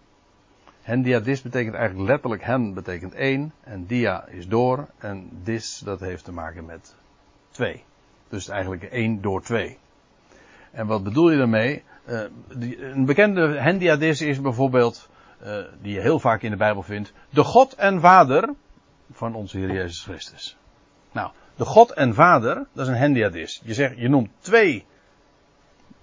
Hendiadis 0.82 1.42
betekent 1.42 1.74
eigenlijk 1.74 2.08
letterlijk 2.08 2.44
hen 2.44 2.74
betekent 2.74 3.14
één. 3.14 3.52
En 3.60 3.86
dia 3.86 4.26
is 4.26 4.48
door. 4.48 4.88
En 4.98 5.28
dis 5.42 5.78
dat 5.78 6.00
heeft 6.00 6.24
te 6.24 6.32
maken 6.32 6.64
met 6.64 6.94
twee. 7.50 7.84
Dus 8.28 8.48
eigenlijk 8.48 8.82
één 8.82 9.20
door 9.20 9.42
twee. 9.42 9.78
En 10.70 10.86
wat 10.86 11.04
bedoel 11.04 11.30
je 11.30 11.38
daarmee? 11.38 11.82
Die, 12.54 12.84
een 12.84 13.04
bekende 13.04 13.60
hendiadis 13.60 14.20
is 14.20 14.40
bijvoorbeeld, 14.40 15.08
uh, 15.42 15.56
die 15.82 15.94
je 15.94 16.00
heel 16.00 16.18
vaak 16.18 16.42
in 16.42 16.50
de 16.50 16.56
Bijbel 16.56 16.82
vindt, 16.82 17.12
de 17.30 17.44
God 17.44 17.74
en 17.74 18.00
Vader 18.00 18.54
van 19.12 19.34
onze 19.34 19.58
Heer 19.58 19.72
Jezus 19.72 20.02
Christus. 20.02 20.56
Nou, 21.12 21.30
de 21.56 21.64
God 21.64 21.92
en 21.92 22.14
Vader, 22.14 22.66
dat 22.72 22.86
is 22.86 22.92
een 22.92 22.98
hendiadis. 22.98 23.60
Je 23.64 23.74
zegt, 23.74 23.98
je 23.98 24.08
noemt 24.08 24.30
twee 24.38 24.84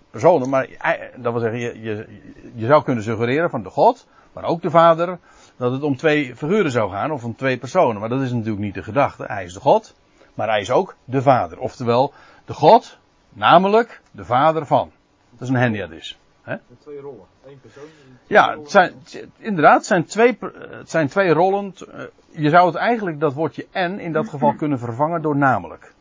personen, 0.10 0.50
maar 0.50 0.68
dat 1.16 1.32
wil 1.32 1.42
zeggen, 1.42 1.60
je, 1.60 1.82
je, 1.82 2.22
je 2.56 2.66
zou 2.66 2.84
kunnen 2.84 3.04
suggereren 3.04 3.50
van 3.50 3.64
de 3.64 3.70
God, 3.70 4.08
maar 4.34 4.44
ook 4.44 4.62
de 4.62 4.70
Vader, 4.70 5.20
dat 5.58 5.72
het 5.72 5.84
om 5.84 5.96
twee 5.96 6.36
figuren 6.36 6.72
zou 6.72 6.92
gaan, 6.92 7.12
of 7.12 7.24
om 7.24 7.36
twee 7.36 7.58
personen. 7.58 8.00
Maar 8.00 8.10
dat 8.10 8.22
is 8.22 8.32
natuurlijk 8.32 8.60
niet 8.60 8.74
de 8.74 8.84
gedachte. 8.84 9.24
Hij 9.24 9.44
is 9.44 9.54
de 9.54 9.60
God, 9.60 9.96
maar 10.34 10.48
hij 10.48 10.62
is 10.62 10.72
ook 10.72 10.96
de 11.06 11.22
Vader. 11.22 11.60
Oftewel, 11.60 12.14
de 12.46 12.54
God, 12.54 12.98
namelijk 13.30 14.02
de 14.12 14.26
Vader 14.26 14.66
van. 14.66 14.92
Dat 15.32 15.42
is 15.42 15.50
een 15.50 15.56
hendiadis. 15.56 16.20
Hè? 16.42 16.52
Met 16.52 16.82
twee 16.82 17.00
rollen. 17.00 17.26
Eén 17.46 17.60
persoon. 17.60 17.84
Ja, 18.28 18.58
het 18.58 18.72
zijn, 18.72 18.94
inderdaad, 19.38 19.78
het 19.78 19.86
zijn 19.86 20.06
twee, 20.06 20.38
het 20.70 20.90
zijn 20.90 21.08
twee 21.08 21.30
rollen. 21.30 21.74
Eh, 21.92 22.04
je 22.30 22.50
zou 22.50 22.68
het 22.68 22.76
eigenlijk, 22.76 23.20
dat 23.20 23.34
woordje 23.34 23.68
en, 23.72 24.00
in 24.00 24.12
dat 24.12 24.30
geval 24.30 24.56
kunnen 24.56 24.80
vervangen 24.80 25.22
door 25.22 25.36
namelijk. 25.36 25.94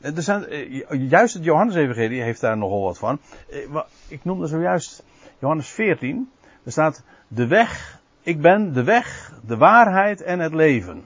Er 0.00 0.22
zijn, 0.22 0.46
eh, 0.46 1.08
juist 1.10 1.34
het 1.34 1.44
Johannes-evangelie 1.44 2.22
heeft 2.22 2.40
daar 2.40 2.56
nogal 2.56 2.82
wat 2.82 2.98
van. 2.98 3.18
Eh, 3.50 3.80
ik 4.08 4.24
noemde 4.24 4.46
zojuist 4.46 5.04
Johannes 5.38 5.68
14. 5.68 6.30
Er 6.64 6.72
staat 6.72 7.02
de 7.28 7.46
weg, 7.46 8.00
ik 8.22 8.40
ben 8.40 8.72
de 8.72 8.82
weg, 8.82 9.32
de 9.46 9.56
waarheid 9.56 10.22
en 10.22 10.38
het 10.38 10.54
leven. 10.54 11.04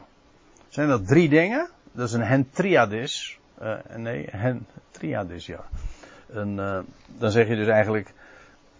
Zijn 0.69 0.89
dat 0.89 1.07
drie 1.07 1.29
dingen? 1.29 1.69
Dat 1.93 2.09
is 2.09 2.15
een 2.15 2.23
hentriadis. 2.23 3.40
Uh, 3.63 3.75
nee, 3.97 4.29
hentriadis, 4.31 5.47
ja. 5.47 5.65
En, 6.33 6.57
uh, 6.57 6.79
dan 7.07 7.31
zeg 7.31 7.49
je 7.49 7.57
dus 7.57 7.67
eigenlijk, 7.67 8.13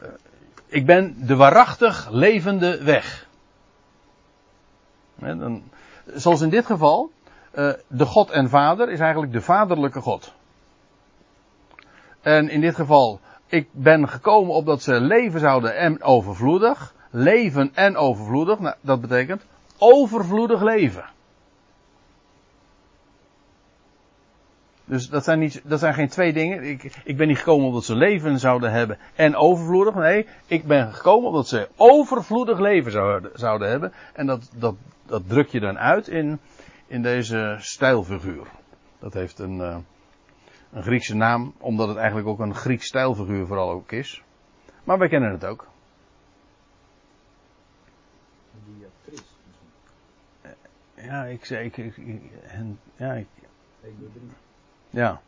uh, 0.03 0.09
ik 0.67 0.87
ben 0.87 1.27
de 1.27 1.37
waarachtig 1.37 2.09
levende 2.11 2.83
weg. 2.83 3.27
dan, 5.15 5.63
zoals 6.07 6.41
in 6.41 6.49
dit 6.49 6.67
geval, 6.67 7.11
de 7.87 8.07
God 8.07 8.31
en 8.31 8.49
Vader 8.49 8.91
is 8.91 9.01
eigenlijk 9.01 9.33
de 9.33 9.41
vaderlijke 9.41 10.01
God. 10.01 10.33
En 12.21 12.49
in 12.49 12.61
dit 12.61 12.75
geval, 12.75 13.21
ik 13.47 13.69
ben 13.73 14.09
gekomen 14.09 14.55
opdat 14.55 14.83
ze 14.83 15.01
leven 15.01 15.41
zouden 15.41 15.77
en 15.77 16.03
overvloedig. 16.03 16.95
Leven 17.11 17.71
en 17.75 17.97
overvloedig, 17.97 18.59
nou, 18.59 18.75
dat 18.81 19.01
betekent 19.01 19.43
overvloedig 19.79 20.63
leven. 20.63 21.05
Dus 24.91 25.09
dat 25.09 25.25
zijn, 25.25 25.39
niet, 25.39 25.63
dat 25.65 25.79
zijn 25.79 25.95
geen 25.95 26.09
twee 26.09 26.33
dingen. 26.33 26.63
Ik, 26.63 27.01
ik 27.05 27.17
ben 27.17 27.29
niet 27.29 27.39
gekomen 27.39 27.67
omdat 27.67 27.85
ze 27.85 27.95
leven 27.95 28.39
zouden 28.39 28.73
hebben 28.73 28.99
en 29.15 29.37
overvloedig. 29.37 29.95
Nee, 29.95 30.27
ik 30.47 30.65
ben 30.65 30.95
gekomen 30.95 31.29
omdat 31.29 31.49
ze 31.49 31.69
overvloedig 31.77 32.59
leven 32.59 32.93
zouden, 32.93 33.31
zouden 33.35 33.69
hebben. 33.69 33.93
En 34.13 34.27
dat, 34.27 34.51
dat, 34.57 34.75
dat 35.07 35.29
druk 35.29 35.49
je 35.49 35.61
dan 35.61 35.79
uit 35.79 36.09
in, 36.09 36.39
in 36.87 37.03
deze 37.03 37.57
stijlfiguur. 37.59 38.47
Dat 38.99 39.13
heeft 39.13 39.39
een, 39.39 39.57
uh, 39.57 39.77
een 40.73 40.83
Griekse 40.83 41.17
naam, 41.17 41.55
omdat 41.59 41.89
het 41.89 41.97
eigenlijk 41.97 42.29
ook 42.29 42.39
een 42.39 42.55
Grieks 42.55 42.87
stijlfiguur 42.87 43.47
vooral 43.47 43.71
ook 43.71 43.93
is. 43.93 44.23
Maar 44.85 44.99
wij 44.99 45.09
kennen 45.09 45.31
het 45.31 45.45
ook. 45.45 45.67
Ja, 50.95 51.25
ik 51.25 51.45
zei, 51.45 51.65
ik, 51.65 51.77
ik, 51.77 51.97
en, 52.47 52.79
ja, 52.97 53.13
ik, 53.13 53.27
ja. 54.91 55.21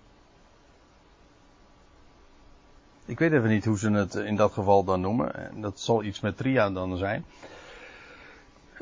Ik 3.05 3.19
weet 3.19 3.33
even 3.33 3.49
niet 3.49 3.65
hoe 3.65 3.79
ze 3.79 3.91
het 3.91 4.15
in 4.15 4.37
dat 4.37 4.53
geval 4.53 4.85
dan 4.85 5.01
noemen. 5.01 5.51
Dat 5.61 5.81
zal 5.81 6.03
iets 6.03 6.21
met 6.21 6.37
tria 6.37 6.71
dan 6.71 6.97
zijn. 6.97 7.25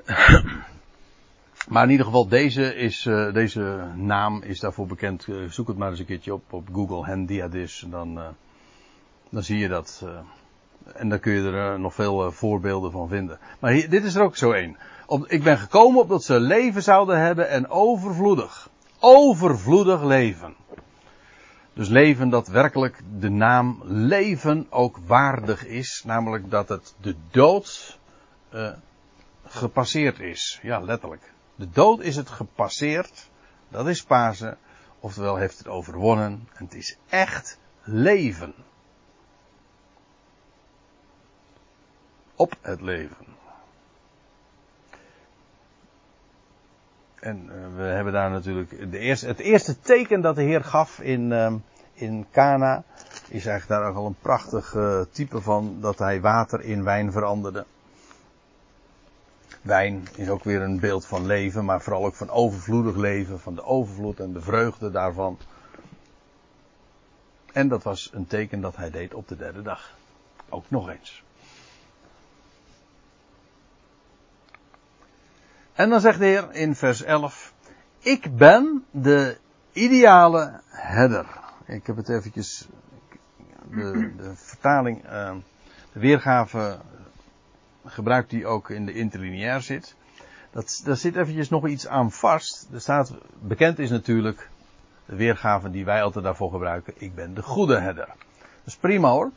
Maar 1.69 1.85
in 1.85 1.91
ieder 1.91 2.07
geval, 2.07 2.29
deze, 2.29 2.75
is, 2.75 3.05
uh, 3.05 3.33
deze 3.33 3.85
naam 3.95 4.43
is 4.43 4.61
daarvoor 4.61 4.87
bekend. 4.87 5.27
Uh, 5.27 5.51
zoek 5.51 5.69
het 5.69 5.77
maar 5.77 5.91
eens 5.91 5.99
een 5.99 6.07
keertje 6.07 6.35
op 6.35 6.53
op 6.53 6.69
Google, 6.73 7.05
Hendiadis. 7.05 7.85
Dan, 7.89 8.19
uh, 8.19 8.25
dan 9.29 9.43
zie 9.43 9.59
je 9.59 9.69
dat. 9.69 10.05
en 10.95 11.09
dan 11.09 11.21
kun 11.21 11.33
je 11.33 11.51
er 11.51 11.81
nog 11.81 11.95
veel 11.95 12.33
voorbeelden 12.33 12.91
van 12.91 13.09
vinden. 13.09 13.39
Maar 13.59 13.73
dit 13.73 14.05
is 14.05 14.15
er 14.15 14.23
ook 14.23 14.37
zo 14.37 14.53
één. 14.53 14.77
Ik 15.27 15.43
ben 15.43 15.59
gekomen 15.59 16.01
opdat 16.01 16.25
ze 16.25 16.41
leven 16.41 16.83
zouden 16.83 17.21
hebben 17.21 17.49
en 17.49 17.69
overvloedig. 17.69 18.71
Overvloedig 19.01 20.03
leven. 20.03 20.57
Dus 21.73 21.89
leven 21.89 22.29
dat 22.29 22.49
werkelijk 22.49 23.01
de 23.19 23.31
naam 23.31 23.81
leven 23.85 24.67
ook 24.71 24.99
waardig 25.07 25.67
is. 25.67 26.03
Namelijk 26.05 26.51
dat 26.51 26.69
het 26.69 26.95
de 27.01 27.17
dood 27.31 27.99
gepasseerd 29.45 30.19
is. 30.21 30.59
Ja, 30.63 30.81
letterlijk. 30.81 31.33
De 31.55 31.71
dood 31.71 32.01
is 32.01 32.17
het 32.17 32.29
gepasseerd. 32.29 33.31
Dat 33.69 33.89
is 33.89 34.05
Pasen. 34.05 34.59
Oftewel 35.01 35.37
heeft 35.37 35.59
het 35.59 35.69
overwonnen. 35.69 36.49
En 36.55 36.65
het 36.65 36.75
is 36.75 36.97
echt 37.09 37.59
leven. 37.83 38.55
Op 42.35 42.57
het 42.61 42.81
leven. 42.81 43.27
En 47.21 47.45
uh, 47.45 47.77
we 47.77 47.83
hebben 47.83 48.13
daar 48.13 48.31
natuurlijk 48.31 48.91
de 48.91 48.99
het 49.27 49.39
eerste 49.39 49.81
teken 49.81 50.21
dat 50.21 50.35
de 50.35 50.43
Heer 50.43 50.65
gaf 50.65 51.01
in, 51.01 51.31
uh, 51.31 51.53
in 51.93 52.27
Cana. 52.33 52.85
Is 53.29 53.47
eigenlijk 53.47 53.81
daar 53.81 53.91
ook 53.91 53.97
al 53.97 54.07
een 54.07 54.21
prachtig 54.21 54.75
uh, 54.75 55.01
type 55.11 55.41
van 55.41 55.77
dat 55.81 55.99
hij 55.99 56.21
water 56.21 56.61
in 56.61 56.85
wijn 56.85 57.13
veranderde. 57.13 57.65
Wijn 59.63 60.09
is 60.17 60.29
ook 60.29 60.45
weer 60.45 60.63
een 60.63 60.81
beeld 60.81 61.07
van 61.07 61.27
leven, 61.27 61.65
maar 61.65 61.81
vooral 61.81 62.05
ook 62.05 62.15
van 62.15 62.31
overvloedig 62.31 62.97
leven, 62.97 63.41
van 63.41 63.55
de 63.55 63.65
overvloed 63.65 64.21
en 64.21 64.33
de 64.33 64.41
vreugde 64.41 64.91
daarvan. 64.91 65.39
En 67.53 67.69
dat 67.69 67.83
was 67.83 68.11
een 68.13 68.27
teken 68.27 68.61
dat 68.61 68.77
hij 68.77 68.91
deed 68.91 69.15
op 69.15 69.29
de 69.29 69.37
derde 69.37 69.63
dag. 69.63 69.95
Ook 70.49 70.65
nog 70.69 70.91
eens. 70.91 71.23
En 75.81 75.91
dan 75.91 76.01
zegt 76.01 76.19
de 76.19 76.25
Heer 76.25 76.53
in 76.53 76.75
vers 76.75 77.03
11: 77.03 77.53
Ik 77.99 78.37
ben 78.37 78.85
de 78.91 79.37
ideale 79.73 80.61
herder. 80.69 81.27
Ik 81.67 81.87
heb 81.87 81.97
het 81.97 82.09
eventjes. 82.09 82.69
De, 83.71 84.13
de 84.17 84.33
vertaling, 84.35 85.05
uh, 85.05 85.35
de 85.93 86.01
weergave 86.01 86.79
gebruikt 87.85 88.31
die 88.31 88.47
ook 88.47 88.71
in 88.71 88.87
de 88.87 88.93
interlineair 88.93 89.61
zit. 89.61 89.95
Dat, 90.51 90.81
daar 90.85 90.97
zit 90.97 91.17
eventjes 91.17 91.49
nog 91.49 91.69
iets 91.69 91.87
aan 91.87 92.13
vast. 92.13 92.69
Er 92.73 92.81
staat, 92.81 93.15
bekend 93.39 93.79
is 93.79 93.91
natuurlijk 93.91 94.49
de 95.05 95.17
weergave 95.17 95.71
die 95.71 95.85
wij 95.85 96.03
altijd 96.03 96.25
daarvoor 96.25 96.51
gebruiken. 96.51 96.95
Ik 96.97 97.15
ben 97.15 97.35
de 97.35 97.43
goede 97.43 97.79
herder. 97.79 98.07
Dat 98.07 98.67
is 98.67 98.77
prima 98.77 99.11
hoor. 99.11 99.31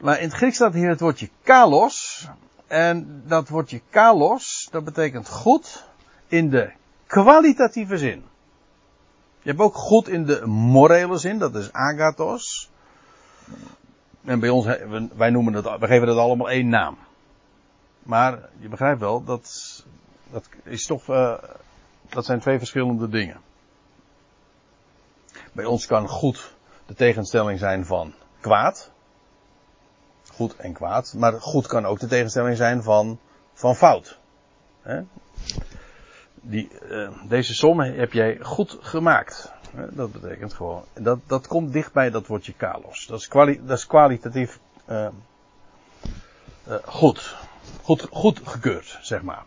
Maar 0.00 0.18
in 0.18 0.28
het 0.28 0.36
Grieks 0.36 0.56
staat 0.56 0.74
hier 0.74 0.88
het 0.88 1.00
woordje 1.00 1.28
kalos. 1.42 2.28
En 2.68 3.22
dat 3.26 3.48
woordje 3.48 3.80
kalos, 3.90 4.68
dat 4.70 4.84
betekent 4.84 5.28
goed 5.28 5.86
in 6.26 6.50
de 6.50 6.72
kwalitatieve 7.06 7.98
zin. 7.98 8.24
Je 9.42 9.48
hebt 9.50 9.60
ook 9.60 9.74
goed 9.74 10.08
in 10.08 10.24
de 10.24 10.46
morele 10.46 11.18
zin, 11.18 11.38
dat 11.38 11.54
is 11.54 11.72
agathos. 11.72 12.70
En 14.24 14.40
bij 14.40 14.48
ons, 14.48 14.66
wij 15.16 15.30
noemen 15.30 15.52
dat, 15.52 15.78
wij 15.78 15.88
geven 15.88 16.06
dat 16.06 16.16
allemaal 16.16 16.50
één 16.50 16.68
naam. 16.68 16.98
Maar 18.02 18.48
je 18.58 18.68
begrijpt 18.68 19.00
wel, 19.00 19.24
dat, 19.24 19.84
dat 20.30 20.48
is 20.62 20.86
toch, 20.86 21.08
uh, 21.08 21.38
dat 22.08 22.24
zijn 22.24 22.40
twee 22.40 22.58
verschillende 22.58 23.08
dingen. 23.08 23.40
Bij 25.52 25.64
ons 25.64 25.86
kan 25.86 26.08
goed 26.08 26.56
de 26.86 26.94
tegenstelling 26.94 27.58
zijn 27.58 27.86
van 27.86 28.14
kwaad. 28.40 28.90
Goed 30.38 30.56
en 30.56 30.72
kwaad. 30.72 31.14
Maar 31.16 31.40
goed 31.40 31.66
kan 31.66 31.86
ook 31.86 31.98
de 31.98 32.06
tegenstelling 32.06 32.56
zijn 32.56 32.82
van, 32.82 33.18
van 33.54 33.76
fout. 33.76 34.18
Die, 36.34 36.70
uh, 36.90 37.10
deze 37.28 37.54
som 37.54 37.80
heb 37.80 38.12
jij 38.12 38.38
goed 38.42 38.78
gemaakt. 38.80 39.52
Dat 39.90 40.12
betekent 40.12 40.52
gewoon. 40.52 40.84
Dat, 40.94 41.18
dat 41.26 41.46
komt 41.46 41.72
dichtbij 41.72 42.10
dat 42.10 42.26
woordje 42.26 42.52
kalos. 42.52 43.06
Dat 43.06 43.20
is, 43.20 43.28
dat 43.62 43.78
is 43.78 43.86
kwalitatief 43.86 44.58
uh, 44.88 45.08
goed 46.84 47.36
goed, 47.82 48.06
goed 48.10 48.40
gekeurd, 48.44 48.98
zeg 49.00 49.22
maar. 49.22 49.44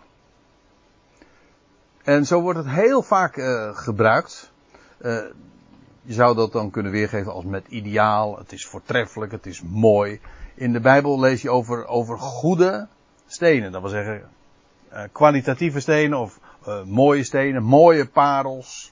En 2.03 2.25
zo 2.25 2.41
wordt 2.41 2.59
het 2.59 2.69
heel 2.69 3.01
vaak 3.01 3.33
gebruikt. 3.73 4.51
Je 6.01 6.13
zou 6.13 6.35
dat 6.35 6.51
dan 6.51 6.71
kunnen 6.71 6.91
weergeven 6.91 7.33
als 7.33 7.45
met 7.45 7.67
ideaal. 7.67 8.37
Het 8.37 8.51
is 8.51 8.65
voortreffelijk, 8.65 9.31
het 9.31 9.45
is 9.45 9.61
mooi. 9.61 10.19
In 10.55 10.73
de 10.73 10.79
Bijbel 10.79 11.19
lees 11.19 11.41
je 11.41 11.49
over, 11.49 11.87
over 11.87 12.19
goede 12.19 12.87
stenen. 13.27 13.71
Dat 13.71 13.81
wil 13.81 13.89
zeggen 13.89 14.29
uh, 14.93 15.03
kwalitatieve 15.11 15.79
stenen 15.79 16.19
of 16.19 16.39
mooie 16.85 17.23
stenen, 17.23 17.63
mooie 17.63 18.07
parels. 18.07 18.91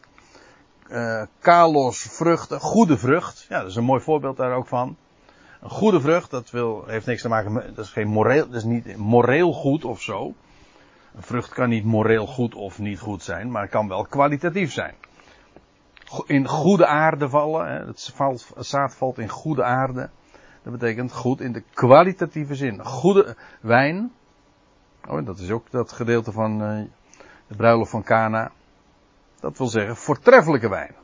kalos 1.40 2.02
vruchten, 2.02 2.60
goede 2.60 2.98
vrucht. 2.98 3.46
Ja, 3.50 3.60
dat 3.60 3.70
is 3.70 3.76
een 3.76 3.84
mooi 3.84 4.02
voorbeeld 4.02 4.38
daar 4.38 4.54
ook 4.54 4.68
van. 4.68 4.98
Een 5.62 5.70
goede 5.70 6.02
vrucht, 6.02 6.32
dat 6.32 6.50
wil, 6.50 6.84
heeft 6.88 7.06
niks 7.06 7.22
te 7.22 7.30
maken 7.30 7.54
met, 7.54 7.76
dat 7.76 7.86
is 7.86 7.92
geen 7.92 8.08
moreel, 8.08 8.46
dat 8.46 8.56
is 8.56 8.64
niet 8.64 8.98
moreel 8.98 9.54
goed 9.54 9.86
of 9.86 10.02
zo. 10.02 10.34
Een 11.16 11.24
vrucht 11.24 11.54
kan 11.54 11.70
niet 11.70 11.84
moreel 11.84 12.28
goed 12.28 12.56
of 12.56 12.80
niet 12.80 13.00
goed 13.00 13.24
zijn, 13.24 13.52
maar 13.52 13.68
kan 13.68 13.88
wel 13.88 14.06
kwalitatief 14.06 14.72
zijn. 14.72 14.96
In 16.26 16.48
goede 16.48 16.86
aarde 16.86 17.30
vallen, 17.30 17.68
hè, 17.68 17.86
het 17.86 18.14
zaad 18.58 18.96
valt 18.96 19.18
in 19.18 19.30
goede 19.30 19.64
aarde. 19.64 20.10
Dat 20.70 20.80
betekent 20.80 21.12
goed 21.12 21.42
in 21.42 21.52
de 21.52 21.64
kwalitatieve 21.74 22.56
zin. 22.56 22.86
Goede 22.86 23.36
wijn. 23.62 24.12
Oh, 25.08 25.26
dat 25.26 25.40
is 25.40 25.52
ook 25.52 25.72
dat 25.72 25.92
gedeelte 25.92 26.32
van 26.32 26.58
de 27.48 27.56
bruiloft 27.56 27.92
van 27.92 28.04
Cana. 28.04 28.52
Dat 29.40 29.58
wil 29.58 29.68
zeggen 29.68 29.96
voortreffelijke 29.96 30.70
wijn. 30.70 30.96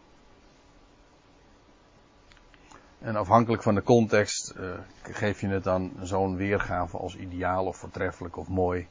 En 2.99 3.16
afhankelijk 3.16 3.63
van 3.63 3.76
de 3.76 3.84
context 3.84 4.53
uh, 4.57 4.74
geef 5.01 5.41
je 5.41 5.47
het 5.47 5.63
dan 5.63 5.91
zo'n 6.01 6.36
weergave 6.36 6.97
als 6.97 7.16
ideaal 7.16 7.66
of 7.66 7.78
voortreffelijk 7.78 8.38
of 8.38 8.47
mooi. 8.47 8.88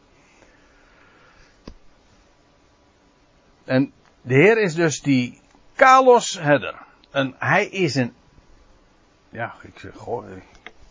En 3.65 3.93
de 4.23 4.35
Heer 4.35 4.59
is 4.59 4.75
dus 4.75 5.03
die 5.03 5.41
Kalos 5.75 6.39
Herder. 6.41 6.87
En 7.11 7.35
hij 7.39 7.67
is 7.67 7.95
een. 7.95 8.15
Ja, 9.29 9.55
ik 9.63 9.79
zeg, 9.79 9.97
goh, 9.97 10.25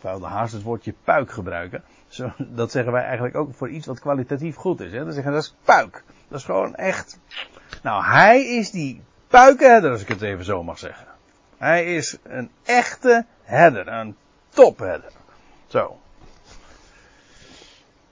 de 0.04 0.26
haast 0.26 0.54
het 0.54 0.62
woordje 0.62 0.94
puik 1.04 1.32
gebruiken. 1.32 1.84
Zo, 2.08 2.32
dat 2.38 2.72
zeggen 2.72 2.92
wij 2.92 3.04
eigenlijk 3.04 3.36
ook 3.36 3.54
voor 3.54 3.70
iets 3.70 3.88
wat 3.88 4.00
kwalitatief 4.00 4.56
goed 4.56 4.80
is. 4.80 4.92
Hè? 4.92 5.04
Dan 5.04 5.14
zeggen 5.14 5.32
dat 5.32 5.44
is 5.44 5.56
puik. 5.64 6.04
Dat 6.28 6.40
is 6.40 6.46
gewoon 6.46 6.76
echt. 6.76 7.20
Nou, 7.84 8.04
hij 8.04 8.46
is 8.46 8.72
die 8.72 9.02
puikenherder, 9.28 9.92
als 9.92 10.02
ik 10.02 10.08
het 10.08 10.22
even 10.22 10.46
zo 10.46 10.64
mag 10.64 10.80
zeggen. 10.80 11.08
Hij 11.58 11.96
is 11.96 12.18
een 12.24 12.50
echte 12.64 13.26
herder, 13.44 13.88
een 13.88 14.16
topherder. 14.50 15.12
Zo. 15.68 15.98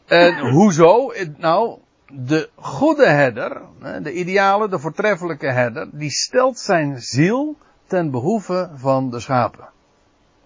En 0.06 0.50
hoezo? 0.50 1.14
Nou, 1.38 1.80
de 2.12 2.50
goede 2.56 3.06
herder, 3.06 3.62
de 4.02 4.14
ideale, 4.14 4.70
de 4.70 4.80
voortreffelijke 4.80 5.52
herder, 5.52 5.88
die 5.92 6.10
stelt 6.10 6.60
zijn 6.60 7.02
ziel 7.02 7.58
ten 7.88 8.12
behoeve 8.12 8.70
van 8.76 9.10
de 9.10 9.20
schapen. 9.20 9.70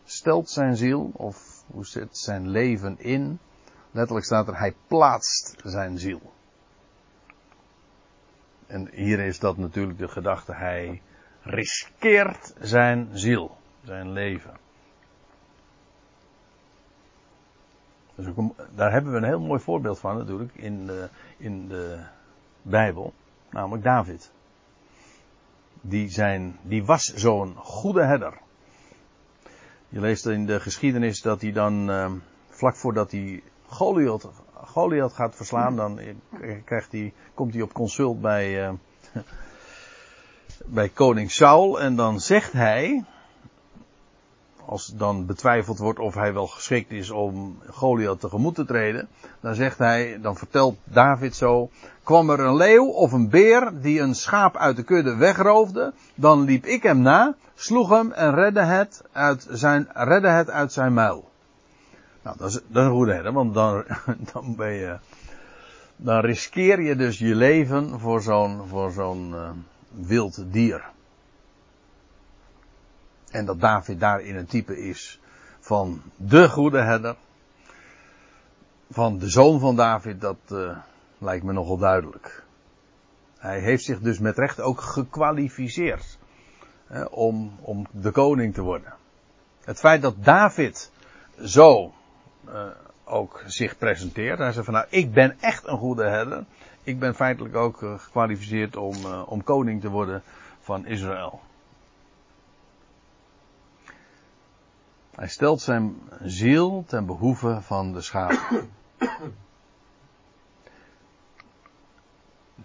Stelt 0.05 0.49
zijn 0.49 0.75
ziel, 0.75 1.11
of 1.13 1.63
hoe 1.67 1.85
zit 1.85 2.17
zijn 2.17 2.49
leven 2.49 2.99
in? 2.99 3.39
Letterlijk 3.91 4.25
staat 4.25 4.47
er, 4.47 4.57
hij 4.57 4.75
plaatst 4.87 5.55
zijn 5.63 5.99
ziel. 5.99 6.33
En 8.67 8.89
hier 8.91 9.19
is 9.19 9.39
dat 9.39 9.57
natuurlijk 9.57 9.97
de 9.97 10.07
gedachte, 10.07 10.53
hij 10.53 11.01
riskeert 11.41 12.53
zijn 12.59 13.09
ziel, 13.13 13.57
zijn 13.83 14.11
leven. 14.11 14.57
Dus 18.15 18.25
daar 18.75 18.91
hebben 18.91 19.11
we 19.11 19.17
een 19.17 19.23
heel 19.23 19.39
mooi 19.39 19.59
voorbeeld 19.59 19.99
van 19.99 20.17
natuurlijk 20.17 20.55
in 20.55 20.85
de, 20.85 21.09
in 21.37 21.67
de 21.67 22.05
Bijbel, 22.61 23.13
namelijk 23.49 23.83
David. 23.83 24.31
Die, 25.81 26.09
zijn, 26.09 26.59
die 26.61 26.85
was 26.85 27.03
zo'n 27.03 27.55
goede 27.55 28.03
herder. 28.03 28.37
Je 29.95 30.01
leest 30.01 30.25
in 30.25 30.45
de 30.45 30.59
geschiedenis 30.59 31.21
dat 31.21 31.41
hij 31.41 31.51
dan, 31.51 31.89
uh, 31.89 32.11
vlak 32.49 32.75
voordat 32.75 33.11
hij 33.11 33.41
Goliath, 33.67 34.27
Goliath 34.53 35.13
gaat 35.13 35.35
verslaan, 35.35 35.75
dan 35.75 35.99
krijgt 36.65 36.91
hij, 36.91 37.13
komt 37.33 37.53
hij 37.53 37.61
op 37.61 37.73
consult 37.73 38.21
bij, 38.21 38.67
uh, 38.67 38.73
bij 40.77 40.89
koning 40.89 41.31
Saul. 41.31 41.81
En 41.81 41.95
dan 41.95 42.19
zegt 42.19 42.51
hij, 42.51 43.05
als 44.65 44.87
dan 44.87 45.25
betwijfeld 45.25 45.77
wordt 45.77 45.99
of 45.99 46.13
hij 46.13 46.33
wel 46.33 46.47
geschikt 46.47 46.91
is 46.91 47.09
om 47.09 47.59
Goliath 47.69 48.19
tegemoet 48.19 48.55
te 48.55 48.65
treden, 48.65 49.07
dan 49.39 49.55
zegt 49.55 49.77
hij, 49.77 50.19
dan 50.21 50.37
vertelt 50.37 50.77
David 50.83 51.35
zo, 51.35 51.69
kwam 52.03 52.29
er 52.29 52.39
een 52.39 52.55
leeuw 52.55 52.85
of 52.85 53.11
een 53.11 53.29
beer 53.29 53.71
die 53.81 53.99
een 53.99 54.15
schaap 54.15 54.57
uit 54.57 54.75
de 54.75 54.83
kudde 54.83 55.15
wegroofde, 55.15 55.93
dan 56.15 56.43
liep 56.43 56.65
ik 56.65 56.83
hem 56.83 57.01
na, 57.01 57.35
sloeg 57.55 57.89
hem 57.89 58.11
en 58.11 58.35
redde 58.35 58.63
het 58.63 59.03
uit 59.11 59.47
zijn, 59.49 59.87
redde 59.93 60.29
het 60.29 60.49
uit 60.49 60.73
zijn 60.73 60.93
muil. 60.93 61.29
Nou, 62.21 62.37
dat 62.37 62.49
is, 62.49 62.59
dat 62.67 62.85
een 62.85 62.91
goede 62.91 63.13
herder, 63.13 63.33
want 63.33 63.53
dan, 63.53 63.83
dan 64.33 64.55
ben 64.55 64.73
je, 64.73 64.97
dan 65.95 66.19
riskeer 66.19 66.81
je 66.81 66.95
dus 66.95 67.19
je 67.19 67.35
leven 67.35 67.99
voor 67.99 68.21
zo'n, 68.21 68.67
voor 68.67 68.91
zo'n 68.91 69.29
uh, 69.29 69.49
wild 69.89 70.43
dier. 70.51 70.93
En 73.35 73.45
dat 73.45 73.59
David 73.59 73.99
daarin 73.99 74.35
een 74.35 74.45
type 74.45 74.77
is 74.77 75.19
van 75.59 76.01
de 76.15 76.49
goede 76.49 76.81
herder. 76.81 77.15
Van 78.89 79.17
de 79.17 79.29
zoon 79.29 79.59
van 79.59 79.75
David, 79.75 80.21
dat 80.21 80.37
uh, 80.51 80.77
lijkt 81.17 81.43
me 81.43 81.53
nogal 81.53 81.77
duidelijk. 81.77 82.43
Hij 83.37 83.59
heeft 83.59 83.83
zich 83.83 83.99
dus 83.99 84.19
met 84.19 84.37
recht 84.37 84.61
ook 84.61 84.81
gekwalificeerd 84.81 86.17
hè, 86.87 87.03
om, 87.03 87.57
om 87.61 87.87
de 87.91 88.11
koning 88.11 88.53
te 88.53 88.61
worden. 88.61 88.93
Het 89.63 89.79
feit 89.79 90.01
dat 90.01 90.23
David 90.23 90.91
zo 91.41 91.93
uh, 92.47 92.67
ook 93.03 93.43
zich 93.45 93.77
presenteert. 93.77 94.37
Hij 94.37 94.51
zegt 94.51 94.65
van 94.65 94.73
nou, 94.73 94.85
ik 94.89 95.13
ben 95.13 95.39
echt 95.39 95.67
een 95.67 95.77
goede 95.77 96.03
herder. 96.09 96.45
Ik 96.83 96.99
ben 96.99 97.15
feitelijk 97.15 97.55
ook 97.55 97.81
uh, 97.81 97.99
gekwalificeerd 97.99 98.75
om, 98.75 99.05
om 99.05 99.43
koning 99.43 99.81
te 99.81 99.89
worden 99.89 100.23
van 100.59 100.85
Israël. 100.85 101.41
Hij 105.15 105.27
stelt 105.27 105.61
zijn 105.61 105.95
ziel 106.21 106.83
ten 106.87 107.05
behoeve 107.05 107.61
van 107.61 107.93
de 107.93 108.01
schapen. 108.01 108.69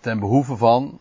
ten 0.01 0.19
behoeve 0.19 0.57
van, 0.57 1.01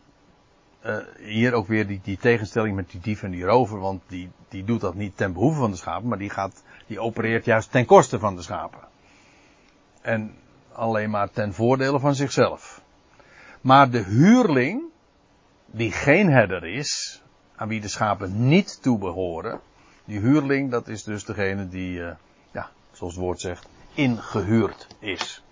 uh, 0.84 0.96
hier 1.18 1.52
ook 1.52 1.66
weer 1.66 1.86
die, 1.86 2.00
die, 2.02 2.16
tegenstelling 2.16 2.76
met 2.76 2.90
die 2.90 3.00
dief 3.00 3.22
en 3.22 3.30
die 3.30 3.44
rover, 3.44 3.78
want 3.78 4.02
die, 4.06 4.30
die 4.48 4.64
doet 4.64 4.80
dat 4.80 4.94
niet 4.94 5.16
ten 5.16 5.32
behoeve 5.32 5.58
van 5.58 5.70
de 5.70 5.76
schapen, 5.76 6.08
maar 6.08 6.18
die, 6.18 6.30
gaat, 6.30 6.62
die 6.86 7.00
opereert 7.00 7.44
juist 7.44 7.70
ten 7.70 7.86
koste 7.86 8.18
van 8.18 8.36
de 8.36 8.42
schapen. 8.42 8.80
En 10.00 10.34
alleen 10.72 11.10
maar 11.10 11.30
ten 11.30 11.54
voordele 11.54 12.00
van 12.00 12.14
zichzelf. 12.14 12.82
Maar 13.60 13.90
de 13.90 14.02
huurling, 14.02 14.82
die 15.66 15.92
geen 15.92 16.30
herder 16.30 16.64
is, 16.64 17.22
aan 17.56 17.68
wie 17.68 17.80
de 17.80 17.88
schapen 17.88 18.48
niet 18.48 18.82
toebehoren, 18.82 19.60
die 20.10 20.20
huurling, 20.20 20.70
dat 20.70 20.88
is 20.88 21.04
dus 21.04 21.24
degene 21.24 21.68
die, 21.68 21.98
uh, 21.98 22.10
ja, 22.52 22.70
zoals 22.92 23.14
het 23.14 23.22
woord 23.22 23.40
zegt, 23.40 23.68
ingehuurd 23.94 24.86
is. 24.98 25.44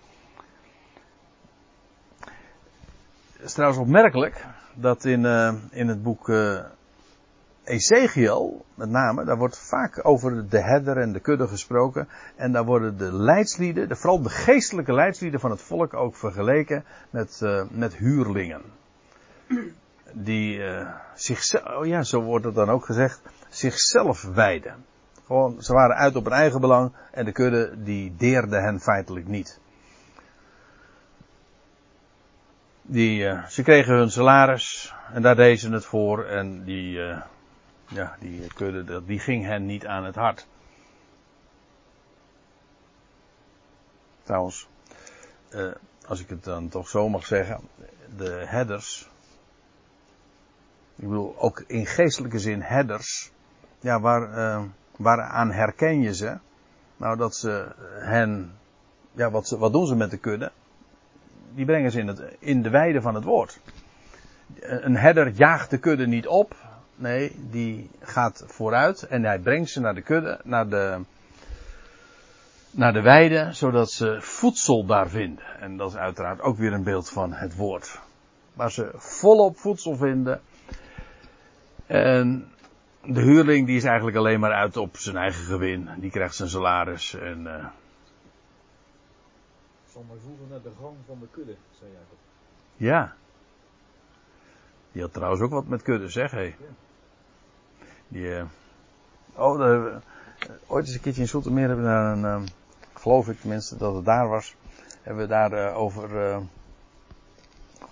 Het 3.33 3.47
is 3.47 3.53
trouwens 3.53 3.81
opmerkelijk 3.81 4.45
dat 4.73 5.05
in, 5.05 5.23
uh, 5.23 5.53
in 5.71 5.87
het 5.87 6.03
boek 6.03 6.27
uh, 6.27 6.59
Ezekiel, 7.63 8.65
met 8.75 8.89
name, 8.89 9.25
daar 9.25 9.37
wordt 9.37 9.57
vaak 9.57 10.05
over 10.05 10.49
de 10.49 10.61
herder 10.61 10.97
en 10.97 11.11
de 11.11 11.19
kudde 11.19 11.47
gesproken. 11.47 12.07
En 12.35 12.51
daar 12.51 12.65
worden 12.65 12.97
de 12.97 13.13
leidslieden, 13.13 13.87
de, 13.89 13.95
vooral 13.95 14.21
de 14.21 14.29
geestelijke 14.29 14.93
leidslieden 14.93 15.39
van 15.39 15.51
het 15.51 15.61
volk 15.61 15.93
ook 15.93 16.15
vergeleken 16.15 16.83
met, 17.09 17.41
met 17.71 17.95
huurlingen. 17.95 18.61
Die 20.13 20.61
zichzelf, 21.15 21.75
oh 21.75 21.85
ja, 21.85 22.03
zo 22.03 22.21
wordt 22.21 22.45
het 22.45 22.55
dan 22.55 22.69
ook 22.69 22.85
gezegd, 22.85 23.21
zichzelf 23.49 24.21
wijden. 24.21 24.85
Gewoon, 25.25 25.61
ze 25.61 25.73
waren 25.73 25.95
uit 25.95 26.15
op 26.15 26.23
hun 26.23 26.33
eigen 26.33 26.61
belang 26.61 26.93
en 27.11 27.25
de 27.25 27.31
kudde 27.31 27.83
die 27.83 28.15
deerde 28.15 28.59
hen 28.59 28.79
feitelijk 28.79 29.27
niet. 29.27 29.59
Die, 32.81 33.23
uh, 33.23 33.45
ze 33.45 33.63
kregen 33.63 33.95
hun 33.95 34.11
salaris 34.11 34.93
en 35.13 35.21
daar 35.21 35.35
deden 35.35 35.57
ze 35.57 35.71
het 35.71 35.85
voor 35.85 36.25
en 36.25 36.63
die, 36.63 36.97
uh, 36.97 37.21
ja, 37.87 38.15
die 38.19 38.53
kudde, 38.53 39.05
die 39.05 39.19
ging 39.19 39.45
hen 39.45 39.65
niet 39.65 39.85
aan 39.85 40.05
het 40.05 40.15
hart. 40.15 40.47
Trouwens, 44.23 44.67
uh, 45.49 45.71
als 46.07 46.21
ik 46.21 46.29
het 46.29 46.43
dan 46.43 46.69
toch 46.69 46.87
zo 46.87 47.09
mag 47.09 47.25
zeggen, 47.25 47.61
de 48.17 48.43
herders, 48.45 49.09
ik 50.95 51.07
bedoel 51.07 51.35
ook 51.37 51.63
in 51.67 51.85
geestelijke 51.85 52.39
zin 52.39 52.61
herders, 52.61 53.31
ja, 53.79 53.99
waar, 53.99 54.37
uh, 54.37 54.61
waaraan 54.95 55.51
herken 55.51 56.01
je 56.01 56.15
ze? 56.15 56.37
Nou, 56.97 57.17
dat 57.17 57.35
ze 57.35 57.67
hen, 57.99 58.51
ja, 59.11 59.31
wat, 59.31 59.47
ze, 59.47 59.57
wat 59.57 59.71
doen 59.71 59.87
ze 59.87 59.95
met 59.95 60.11
de 60.11 60.17
kudde? 60.17 60.51
Die 61.53 61.65
brengen 61.65 61.91
ze 61.91 61.99
in, 61.99 62.07
het, 62.07 62.21
in 62.39 62.61
de 62.61 62.69
weide 62.69 63.01
van 63.01 63.15
het 63.15 63.23
woord. 63.23 63.59
Een 64.59 64.95
herder 64.95 65.27
jaagt 65.27 65.69
de 65.69 65.77
kudde 65.77 66.07
niet 66.07 66.27
op. 66.27 66.55
Nee, 66.95 67.35
die 67.49 67.89
gaat 67.99 68.43
vooruit 68.47 69.03
en 69.03 69.23
hij 69.23 69.39
brengt 69.39 69.69
ze 69.69 69.79
naar 69.79 69.95
de 69.95 70.01
kudde, 70.01 70.39
naar 70.43 70.69
de, 70.69 70.99
naar 72.71 72.93
de 72.93 73.01
weide, 73.01 73.47
zodat 73.51 73.91
ze 73.91 74.17
voedsel 74.21 74.85
daar 74.85 75.09
vinden. 75.09 75.45
En 75.59 75.77
dat 75.77 75.89
is 75.89 75.97
uiteraard 75.97 76.41
ook 76.41 76.57
weer 76.57 76.73
een 76.73 76.83
beeld 76.83 77.09
van 77.09 77.33
het 77.33 77.55
woord. 77.55 77.99
Waar 78.53 78.71
ze 78.71 78.91
volop 78.95 79.57
voedsel 79.57 79.95
vinden. 79.95 80.41
En 81.87 82.51
de 83.13 83.21
huurling 83.21 83.65
die 83.65 83.75
is 83.75 83.83
eigenlijk 83.83 84.17
alleen 84.17 84.39
maar 84.39 84.51
uit 84.51 84.77
op 84.77 84.97
zijn 84.97 85.15
eigen 85.15 85.43
gewin. 85.43 85.89
Die 85.97 86.11
krijgt 86.11 86.35
zijn 86.35 86.49
salaris 86.49 87.13
en... 87.13 87.39
Uh... 87.39 87.65
Zal 89.91 90.05
maar 90.07 90.17
voelen 90.23 90.47
naar 90.49 90.61
de 90.61 90.71
gang 90.81 90.95
van 91.05 91.19
de 91.19 91.27
kudde, 91.31 91.55
zei 91.79 91.91
Jacob. 91.91 92.17
Ja. 92.75 93.15
Die 94.91 95.01
had 95.01 95.13
trouwens 95.13 95.41
ook 95.41 95.51
wat 95.51 95.67
met 95.67 95.81
kudde, 95.81 96.09
zeg 96.09 96.31
hé. 96.31 96.41
Ja. 96.41 96.53
Die, 98.07 98.23
uh... 98.23 98.43
Oh, 99.33 99.59
daar... 99.59 100.01
ooit 100.67 100.85
eens 100.85 100.95
een 100.95 101.01
keertje 101.01 101.21
in 101.21 101.27
Zoetermeer 101.27 101.67
hebben 101.67 101.85
we 101.85 101.91
daar 101.91 102.11
een, 102.11 102.41
uh, 102.41 102.47
geloof 102.93 103.27
ik 103.29 103.39
tenminste 103.39 103.77
dat 103.77 103.95
het 103.95 104.05
daar 104.05 104.27
was, 104.27 104.55
hebben 105.01 105.23
we 105.23 105.29
daar 105.29 105.73
over 105.73 106.11
uh, 106.11 106.39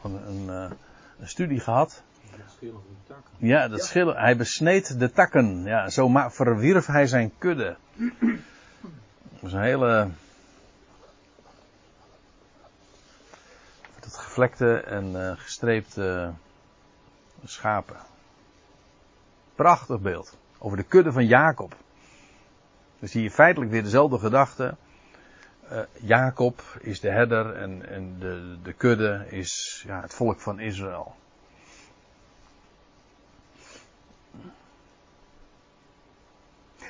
een, 0.04 0.48
een, 0.48 0.78
studie 1.22 1.60
gehad. 1.60 2.04
Ja, 3.38 3.68
dat 3.68 3.84
schillen. 3.84 4.16
Hij 4.16 4.38
besneed 4.38 5.00
de 5.00 5.12
takken. 5.12 5.64
Ja, 5.64 5.90
zo 5.90 6.12
verwierf 6.30 6.86
hij 6.86 7.08
zijn 7.08 7.32
kudde. 7.38 7.78
Dat 9.30 9.42
is 9.42 9.54
een 9.54 9.62
hele. 9.62 10.10
Het 13.96 14.18
gevlekte 14.18 14.80
en 14.80 15.38
gestreepte 15.38 16.34
schapen. 17.44 17.98
Prachtig 19.56 20.00
beeld. 20.00 20.38
Over 20.58 20.78
de 20.78 20.84
kudde 20.84 21.12
van 21.12 21.26
Jacob. 21.26 21.76
Dus 23.00 23.12
zie 23.12 23.24
je 23.24 23.32
feitelijk 23.32 23.72
weer 23.72 23.84
dezelfde 23.84 24.20
gedachte. 24.20 24.76
Uh, 25.72 25.80
Jacob 25.94 26.62
is 26.80 27.00
de 27.00 27.10
herder 27.10 27.56
en, 27.56 27.90
en 27.90 28.20
de, 28.20 28.58
de 28.64 28.74
kudde 28.74 29.26
is 29.30 29.84
ja, 29.88 30.02
het 30.02 30.14
volk 30.14 30.40
van 30.40 30.60
Israël. 30.60 31.16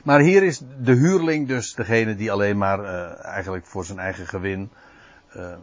Maar 0.04 0.20
hier 0.20 0.44
is 0.44 0.62
de 0.82 0.94
huurling 0.94 1.48
dus 1.48 1.74
degene 1.74 2.16
die 2.16 2.32
alleen 2.32 2.58
maar 2.58 2.80
uh, 2.80 3.26
eigenlijk 3.26 3.66
voor 3.66 3.86
zijn 3.86 4.00
eigen 4.00 4.28
gewin 4.28 4.70
uh, 5.36 5.56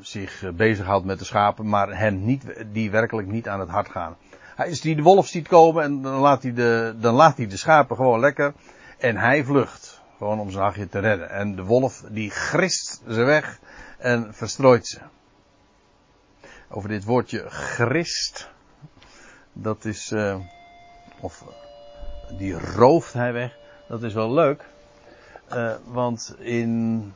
zich 0.00 0.52
bezighoudt 0.54 1.04
met 1.04 1.18
de 1.18 1.24
schapen, 1.24 1.68
maar 1.68 1.98
hen 1.98 2.24
niet, 2.24 2.64
die 2.72 2.90
werkelijk 2.90 3.28
niet 3.28 3.48
aan 3.48 3.60
het 3.60 3.68
hart 3.68 3.88
gaan. 3.88 4.16
Hij 4.56 4.68
is 4.68 4.80
die 4.80 4.96
de 4.96 5.02
wolf 5.02 5.26
ziet 5.26 5.48
komen 5.48 5.84
en 5.84 6.02
dan 6.02 6.20
laat 6.20 6.42
hij 6.42 6.52
de, 6.52 6.94
dan 6.98 7.14
laat 7.14 7.36
hij 7.36 7.46
de 7.46 7.56
schapen 7.56 7.96
gewoon 7.96 8.20
lekker. 8.20 8.52
En 8.98 9.16
hij 9.16 9.44
vlucht. 9.44 10.00
Gewoon 10.18 10.40
om 10.40 10.50
zijn 10.50 10.64
hachje 10.64 10.88
te 10.88 10.98
redden. 10.98 11.30
En 11.30 11.56
de 11.56 11.64
wolf 11.64 12.04
die 12.08 12.30
grist 12.30 13.02
ze 13.08 13.22
weg 13.22 13.58
en 13.98 14.34
verstrooit 14.34 14.86
ze. 14.86 14.98
Over 16.68 16.88
dit 16.88 17.04
woordje 17.04 17.50
grist. 17.50 18.50
Dat 19.52 19.84
is, 19.84 20.12
uh, 20.12 20.36
of 21.20 21.44
die 22.38 22.74
rooft 22.74 23.12
hij 23.12 23.32
weg. 23.32 23.56
Dat 23.88 24.02
is 24.02 24.14
wel 24.14 24.32
leuk. 24.32 24.64
Uh, 25.52 25.72
want 25.84 26.34
in, 26.38 27.12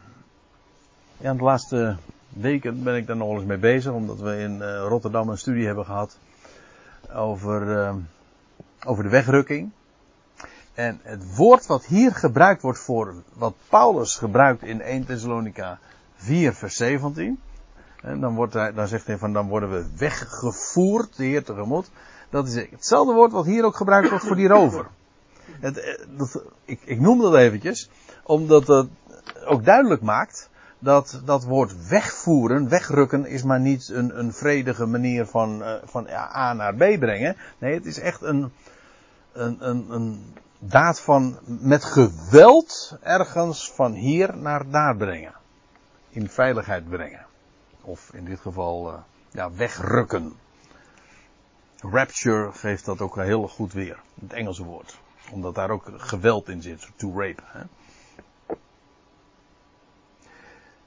ja, 1.16 1.34
de 1.34 1.42
laatste 1.42 1.96
weken 2.28 2.82
ben 2.82 2.96
ik 2.96 3.06
daar 3.06 3.16
nog 3.16 3.34
eens 3.34 3.44
mee 3.44 3.58
bezig. 3.58 3.92
Omdat 3.92 4.20
we 4.20 4.38
in 4.38 4.56
uh, 4.56 4.84
Rotterdam 4.88 5.28
een 5.28 5.38
studie 5.38 5.66
hebben 5.66 5.84
gehad 5.84 6.18
over, 7.14 7.62
uh, 7.62 7.94
over 8.86 9.02
de 9.02 9.10
wegrukking. 9.10 9.70
En 10.74 11.00
het 11.02 11.36
woord 11.36 11.66
wat 11.66 11.86
hier 11.86 12.14
gebruikt 12.14 12.62
wordt 12.62 12.78
voor 12.78 13.14
wat 13.32 13.54
Paulus 13.68 14.14
gebruikt 14.14 14.62
in 14.62 14.80
1 14.80 15.06
Thessalonica 15.06 15.78
4 16.14 16.54
vers 16.54 16.76
17. 16.76 17.40
En 18.02 18.20
dan, 18.20 18.34
wordt 18.34 18.52
hij, 18.52 18.72
dan 18.72 18.88
zegt 18.88 19.06
hij 19.06 19.18
van 19.18 19.32
dan 19.32 19.48
worden 19.48 19.70
we 19.70 19.86
weggevoerd, 19.96 21.16
de 21.16 21.24
Heer 21.24 21.44
tegemoet. 21.44 21.90
Dat 22.30 22.46
is 22.46 22.54
hetzelfde 22.70 23.12
woord 23.12 23.32
wat 23.32 23.44
hier 23.44 23.64
ook 23.64 23.76
gebruikt 23.76 24.08
wordt 24.08 24.24
voor 24.26 24.36
die 24.36 24.48
rover. 24.48 24.86
Het, 25.60 25.78
eh, 25.78 26.36
ik, 26.64 26.80
ik 26.84 27.00
noem 27.00 27.20
dat 27.20 27.34
eventjes, 27.34 27.90
omdat 28.22 28.66
het 28.66 28.88
ook 29.46 29.64
duidelijk 29.64 30.02
maakt 30.02 30.50
dat 30.78 31.20
dat 31.24 31.44
woord 31.44 31.88
wegvoeren, 31.88 32.68
wegrukken, 32.68 33.26
is 33.26 33.42
maar 33.42 33.60
niet 33.60 33.88
een, 33.88 34.18
een 34.18 34.32
vredige 34.32 34.86
manier 34.86 35.26
van, 35.26 35.62
uh, 35.62 35.74
van 35.84 36.08
A 36.08 36.52
naar 36.52 36.74
B 36.74 36.78
brengen. 36.78 37.36
Nee, 37.58 37.74
het 37.74 37.86
is 37.86 37.98
echt 37.98 38.22
een, 38.22 38.52
een, 39.32 39.68
een, 39.68 39.90
een 39.90 40.34
daad 40.58 41.00
van 41.00 41.38
met 41.44 41.84
geweld 41.84 42.98
ergens 43.02 43.72
van 43.72 43.92
hier 43.92 44.36
naar 44.36 44.70
daar 44.70 44.96
brengen. 44.96 45.34
In 46.08 46.28
veiligheid 46.28 46.88
brengen. 46.88 47.26
Of 47.80 48.10
in 48.12 48.24
dit 48.24 48.40
geval 48.40 48.92
uh, 48.92 48.98
ja, 49.30 49.52
wegrukken. 49.52 50.32
Rapture 51.80 52.52
geeft 52.52 52.84
dat 52.84 53.00
ook 53.00 53.16
heel 53.16 53.48
goed 53.48 53.72
weer. 53.72 53.98
Het 54.20 54.32
Engelse 54.32 54.64
woord. 54.64 54.98
Omdat 55.30 55.54
daar 55.54 55.70
ook 55.70 55.90
geweld 55.96 56.48
in 56.48 56.62
zit. 56.62 56.90
To 56.96 57.20
rape. 57.20 57.42
Hè. 57.44 57.62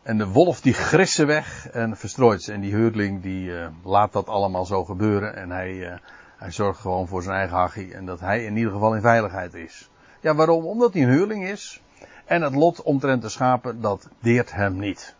En 0.02 0.18
de 0.18 0.28
wolf 0.28 0.62
die 0.62 0.74
grist 0.74 1.14
ze 1.14 1.26
weg 1.26 1.70
en 1.70 1.98
verstrooit 1.98 2.44
ze. 2.44 2.54
En 2.54 2.62
die 2.62 2.74
huurling 2.74 3.22
die 3.22 3.50
uh, 3.50 3.68
laat 3.84 4.14
dat 4.14 4.28
allemaal 4.28 4.66
zo 4.66 4.86
gebeuren. 4.86 5.36
En 5.36 5.50
hij, 5.50 5.74
uh, 5.74 5.98
hij 6.38 6.52
zorgt 6.52 6.80
gewoon 6.80 7.08
voor 7.08 7.24
zijn 7.24 7.36
eigen 7.36 7.58
hachie. 7.58 7.94
En 7.94 8.06
dat 8.06 8.20
hij 8.20 8.46
in 8.46 8.58
ieder 8.58 8.72
geval 8.72 8.96
in 8.96 9.02
veiligheid 9.02 9.54
is. 9.54 9.90
Ja, 10.22 10.36
waarom? 10.36 10.66
Omdat 10.66 10.94
hij 10.94 11.04
een 11.04 11.10
huurling 11.10 11.48
is. 11.48 11.82
En 12.26 12.42
het 12.42 12.56
lot 12.56 12.82
omtrent 12.82 13.22
de 13.22 13.30
schapen, 13.30 13.82
dat 13.82 14.08
deert 14.20 14.52
hem 14.52 14.80
niet. 14.80 15.16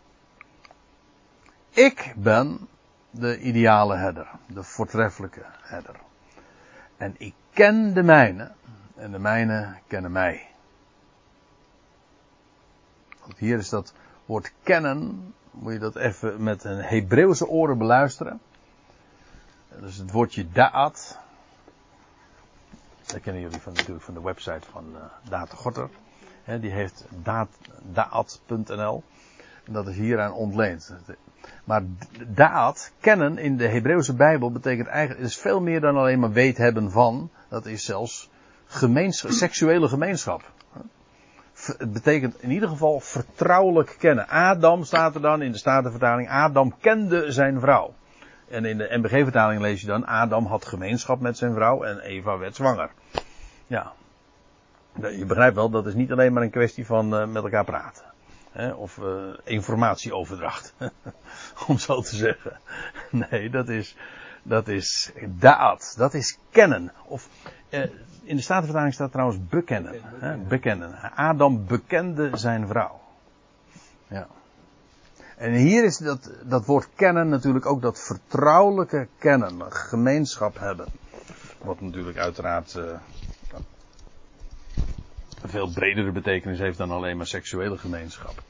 Ik 1.70 2.14
ben 2.16 2.68
de 3.10 3.40
ideale 3.40 3.96
herder. 3.96 4.28
De 4.46 4.62
voortreffelijke 4.62 5.44
herder. 5.62 5.94
En 6.96 7.14
ik 7.18 7.34
ken 7.52 7.94
de 7.94 8.02
mijne. 8.02 8.50
En 9.00 9.10
de 9.10 9.18
mijne 9.18 9.74
kennen 9.86 10.12
mij. 10.12 10.48
Want 13.20 13.38
hier 13.38 13.58
is 13.58 13.68
dat 13.68 13.92
woord 14.26 14.52
kennen, 14.62 15.34
moet 15.50 15.72
je 15.72 15.78
dat 15.78 15.96
even 15.96 16.42
met 16.42 16.64
een 16.64 16.82
Hebreeuwse 16.82 17.48
oren 17.48 17.78
beluisteren. 17.78 18.40
Dat 19.68 19.88
is 19.88 19.96
het 19.96 20.10
woordje 20.10 20.48
da'at. 20.52 21.18
Dat 23.06 23.20
kennen 23.20 23.42
jullie 23.42 23.60
van, 23.60 23.72
natuurlijk 23.72 24.04
van 24.04 24.14
de 24.14 24.22
website 24.22 24.70
van 24.70 24.84
uh, 24.94 25.02
Data 25.28 25.56
Gorter. 25.56 25.88
die 26.60 26.70
heeft 26.70 27.04
da'at.nl. 27.92 29.02
En 29.64 29.72
dat 29.72 29.88
is 29.88 29.96
hieraan 29.96 30.32
ontleend. 30.32 30.94
Maar 31.64 31.82
da'at, 32.26 32.92
kennen 33.00 33.38
in 33.38 33.56
de 33.56 33.68
Hebreeuwse 33.68 34.14
Bijbel, 34.14 34.52
betekent 34.52 34.88
eigenlijk, 34.88 35.26
is 35.26 35.36
veel 35.38 35.60
meer 35.60 35.80
dan 35.80 35.96
alleen 35.96 36.18
maar 36.18 36.32
weet 36.32 36.56
hebben 36.56 36.90
van. 36.90 37.30
Dat 37.48 37.66
is 37.66 37.84
zelfs 37.84 38.30
gemeenschap, 38.70 39.30
seksuele 39.30 39.88
gemeenschap 39.88 40.42
het 41.66 41.92
betekent 41.92 42.42
in 42.42 42.50
ieder 42.50 42.68
geval 42.68 43.00
vertrouwelijk 43.00 43.96
kennen. 43.98 44.28
Adam 44.28 44.84
staat 44.84 45.14
er 45.14 45.20
dan 45.20 45.42
in 45.42 45.52
de 45.52 45.58
Statenvertaling. 45.58 46.30
Adam 46.30 46.74
kende 46.80 47.32
zijn 47.32 47.60
vrouw. 47.60 47.94
En 48.48 48.64
in 48.64 48.78
de 48.78 48.88
MBG-vertaling 48.90 49.60
lees 49.60 49.80
je 49.80 49.86
dan. 49.86 50.06
Adam 50.06 50.46
had 50.46 50.64
gemeenschap 50.64 51.20
met 51.20 51.38
zijn 51.38 51.54
vrouw 51.54 51.82
en 51.82 52.00
Eva 52.00 52.38
werd 52.38 52.56
zwanger. 52.56 52.90
Ja. 53.66 53.92
Je 55.00 55.24
begrijpt 55.26 55.54
wel, 55.54 55.70
dat 55.70 55.86
is 55.86 55.94
niet 55.94 56.12
alleen 56.12 56.32
maar 56.32 56.42
een 56.42 56.50
kwestie 56.50 56.86
van 56.86 57.14
uh, 57.14 57.26
met 57.26 57.42
elkaar 57.42 57.64
praten. 57.64 58.04
Hè, 58.50 58.72
of 58.72 58.96
uh, 58.96 59.06
informatieoverdracht. 59.44 60.74
Om 61.68 61.78
zo 61.78 62.00
te 62.00 62.16
zeggen. 62.16 62.60
Nee, 63.10 63.50
dat 63.50 63.68
is, 63.68 63.96
dat 64.42 64.68
is 64.68 65.12
daad. 65.26 65.94
Dat 65.96 66.14
is 66.14 66.38
kennen. 66.50 66.92
Of, 67.04 67.28
uh, 67.70 67.80
in 68.22 68.36
de 68.36 68.42
Statenvertaling 68.42 68.94
staat 68.94 69.12
trouwens 69.12 69.38
bekennen. 69.48 70.00
Hè, 70.02 70.36
bekennen. 70.36 71.14
Adam 71.14 71.66
bekende 71.66 72.30
zijn 72.36 72.66
vrouw. 72.66 73.00
Ja. 74.08 74.26
En 75.36 75.52
hier 75.52 75.84
is 75.84 75.98
dat, 75.98 76.32
dat 76.44 76.66
woord 76.66 76.88
kennen 76.94 77.28
natuurlijk 77.28 77.66
ook 77.66 77.82
dat 77.82 78.00
vertrouwelijke 78.00 79.08
kennen, 79.18 79.72
gemeenschap 79.72 80.58
hebben. 80.58 80.86
Wat 81.58 81.80
natuurlijk 81.80 82.18
uiteraard 82.18 82.74
uh, 82.74 82.84
een 85.42 85.48
veel 85.48 85.72
bredere 85.72 86.12
betekenis 86.12 86.58
heeft 86.58 86.78
dan 86.78 86.90
alleen 86.90 87.16
maar 87.16 87.26
seksuele 87.26 87.78
gemeenschap. 87.78 88.42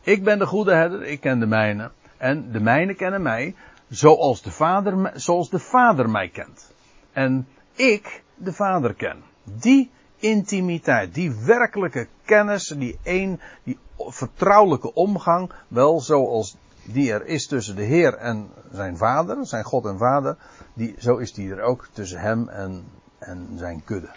Ik 0.00 0.24
ben 0.24 0.38
de 0.38 0.46
goede 0.46 0.74
herder, 0.74 1.02
ik 1.02 1.20
ken 1.20 1.38
de 1.38 1.46
mijne. 1.46 1.90
En 2.16 2.52
de 2.52 2.60
mijne 2.60 2.94
kennen 2.94 3.22
mij, 3.22 3.54
zoals 3.88 4.42
de 4.42 4.50
vader, 4.50 5.12
zoals 5.14 5.50
de 5.50 5.58
vader 5.58 6.10
mij 6.10 6.28
kent. 6.28 6.72
En 7.12 7.48
ik 7.74 8.22
de 8.38 8.52
Vader 8.52 8.94
ken. 8.94 9.22
Die 9.44 9.90
intimiteit, 10.16 11.14
die 11.14 11.34
werkelijke 11.44 12.06
kennis, 12.24 12.66
die 12.66 12.98
een, 13.02 13.40
die 13.62 13.78
vertrouwelijke 13.96 14.94
omgang, 14.94 15.52
wel 15.68 16.00
zoals 16.00 16.56
die 16.84 17.12
er 17.12 17.26
is 17.26 17.46
tussen 17.46 17.76
de 17.76 17.82
Heer 17.82 18.14
en 18.14 18.48
zijn 18.72 18.96
Vader, 18.96 19.46
zijn 19.46 19.64
God 19.64 19.84
en 19.84 19.98
Vader, 19.98 20.36
die, 20.74 20.94
zo 20.98 21.16
is 21.16 21.32
die 21.32 21.50
er 21.50 21.62
ook 21.62 21.88
tussen 21.92 22.20
hem 22.20 22.48
en, 22.48 22.84
en 23.18 23.48
zijn 23.56 23.84
kudde. 23.84 24.10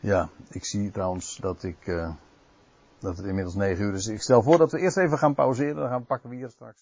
Ja, 0.00 0.28
ik 0.48 0.64
zie 0.64 0.90
trouwens 0.90 1.36
dat 1.36 1.62
ik, 1.62 1.86
uh, 1.86 2.10
dat 2.98 3.16
het 3.16 3.26
inmiddels 3.26 3.54
negen 3.54 3.84
uur 3.84 3.94
is. 3.94 4.06
Ik 4.06 4.22
stel 4.22 4.42
voor 4.42 4.58
dat 4.58 4.72
we 4.72 4.78
eerst 4.78 4.96
even 4.96 5.18
gaan 5.18 5.34
pauzeren, 5.34 5.76
dan 5.76 5.88
gaan 5.88 6.04
pakken 6.04 6.30
we 6.30 6.36
hier 6.36 6.50
straks. 6.50 6.76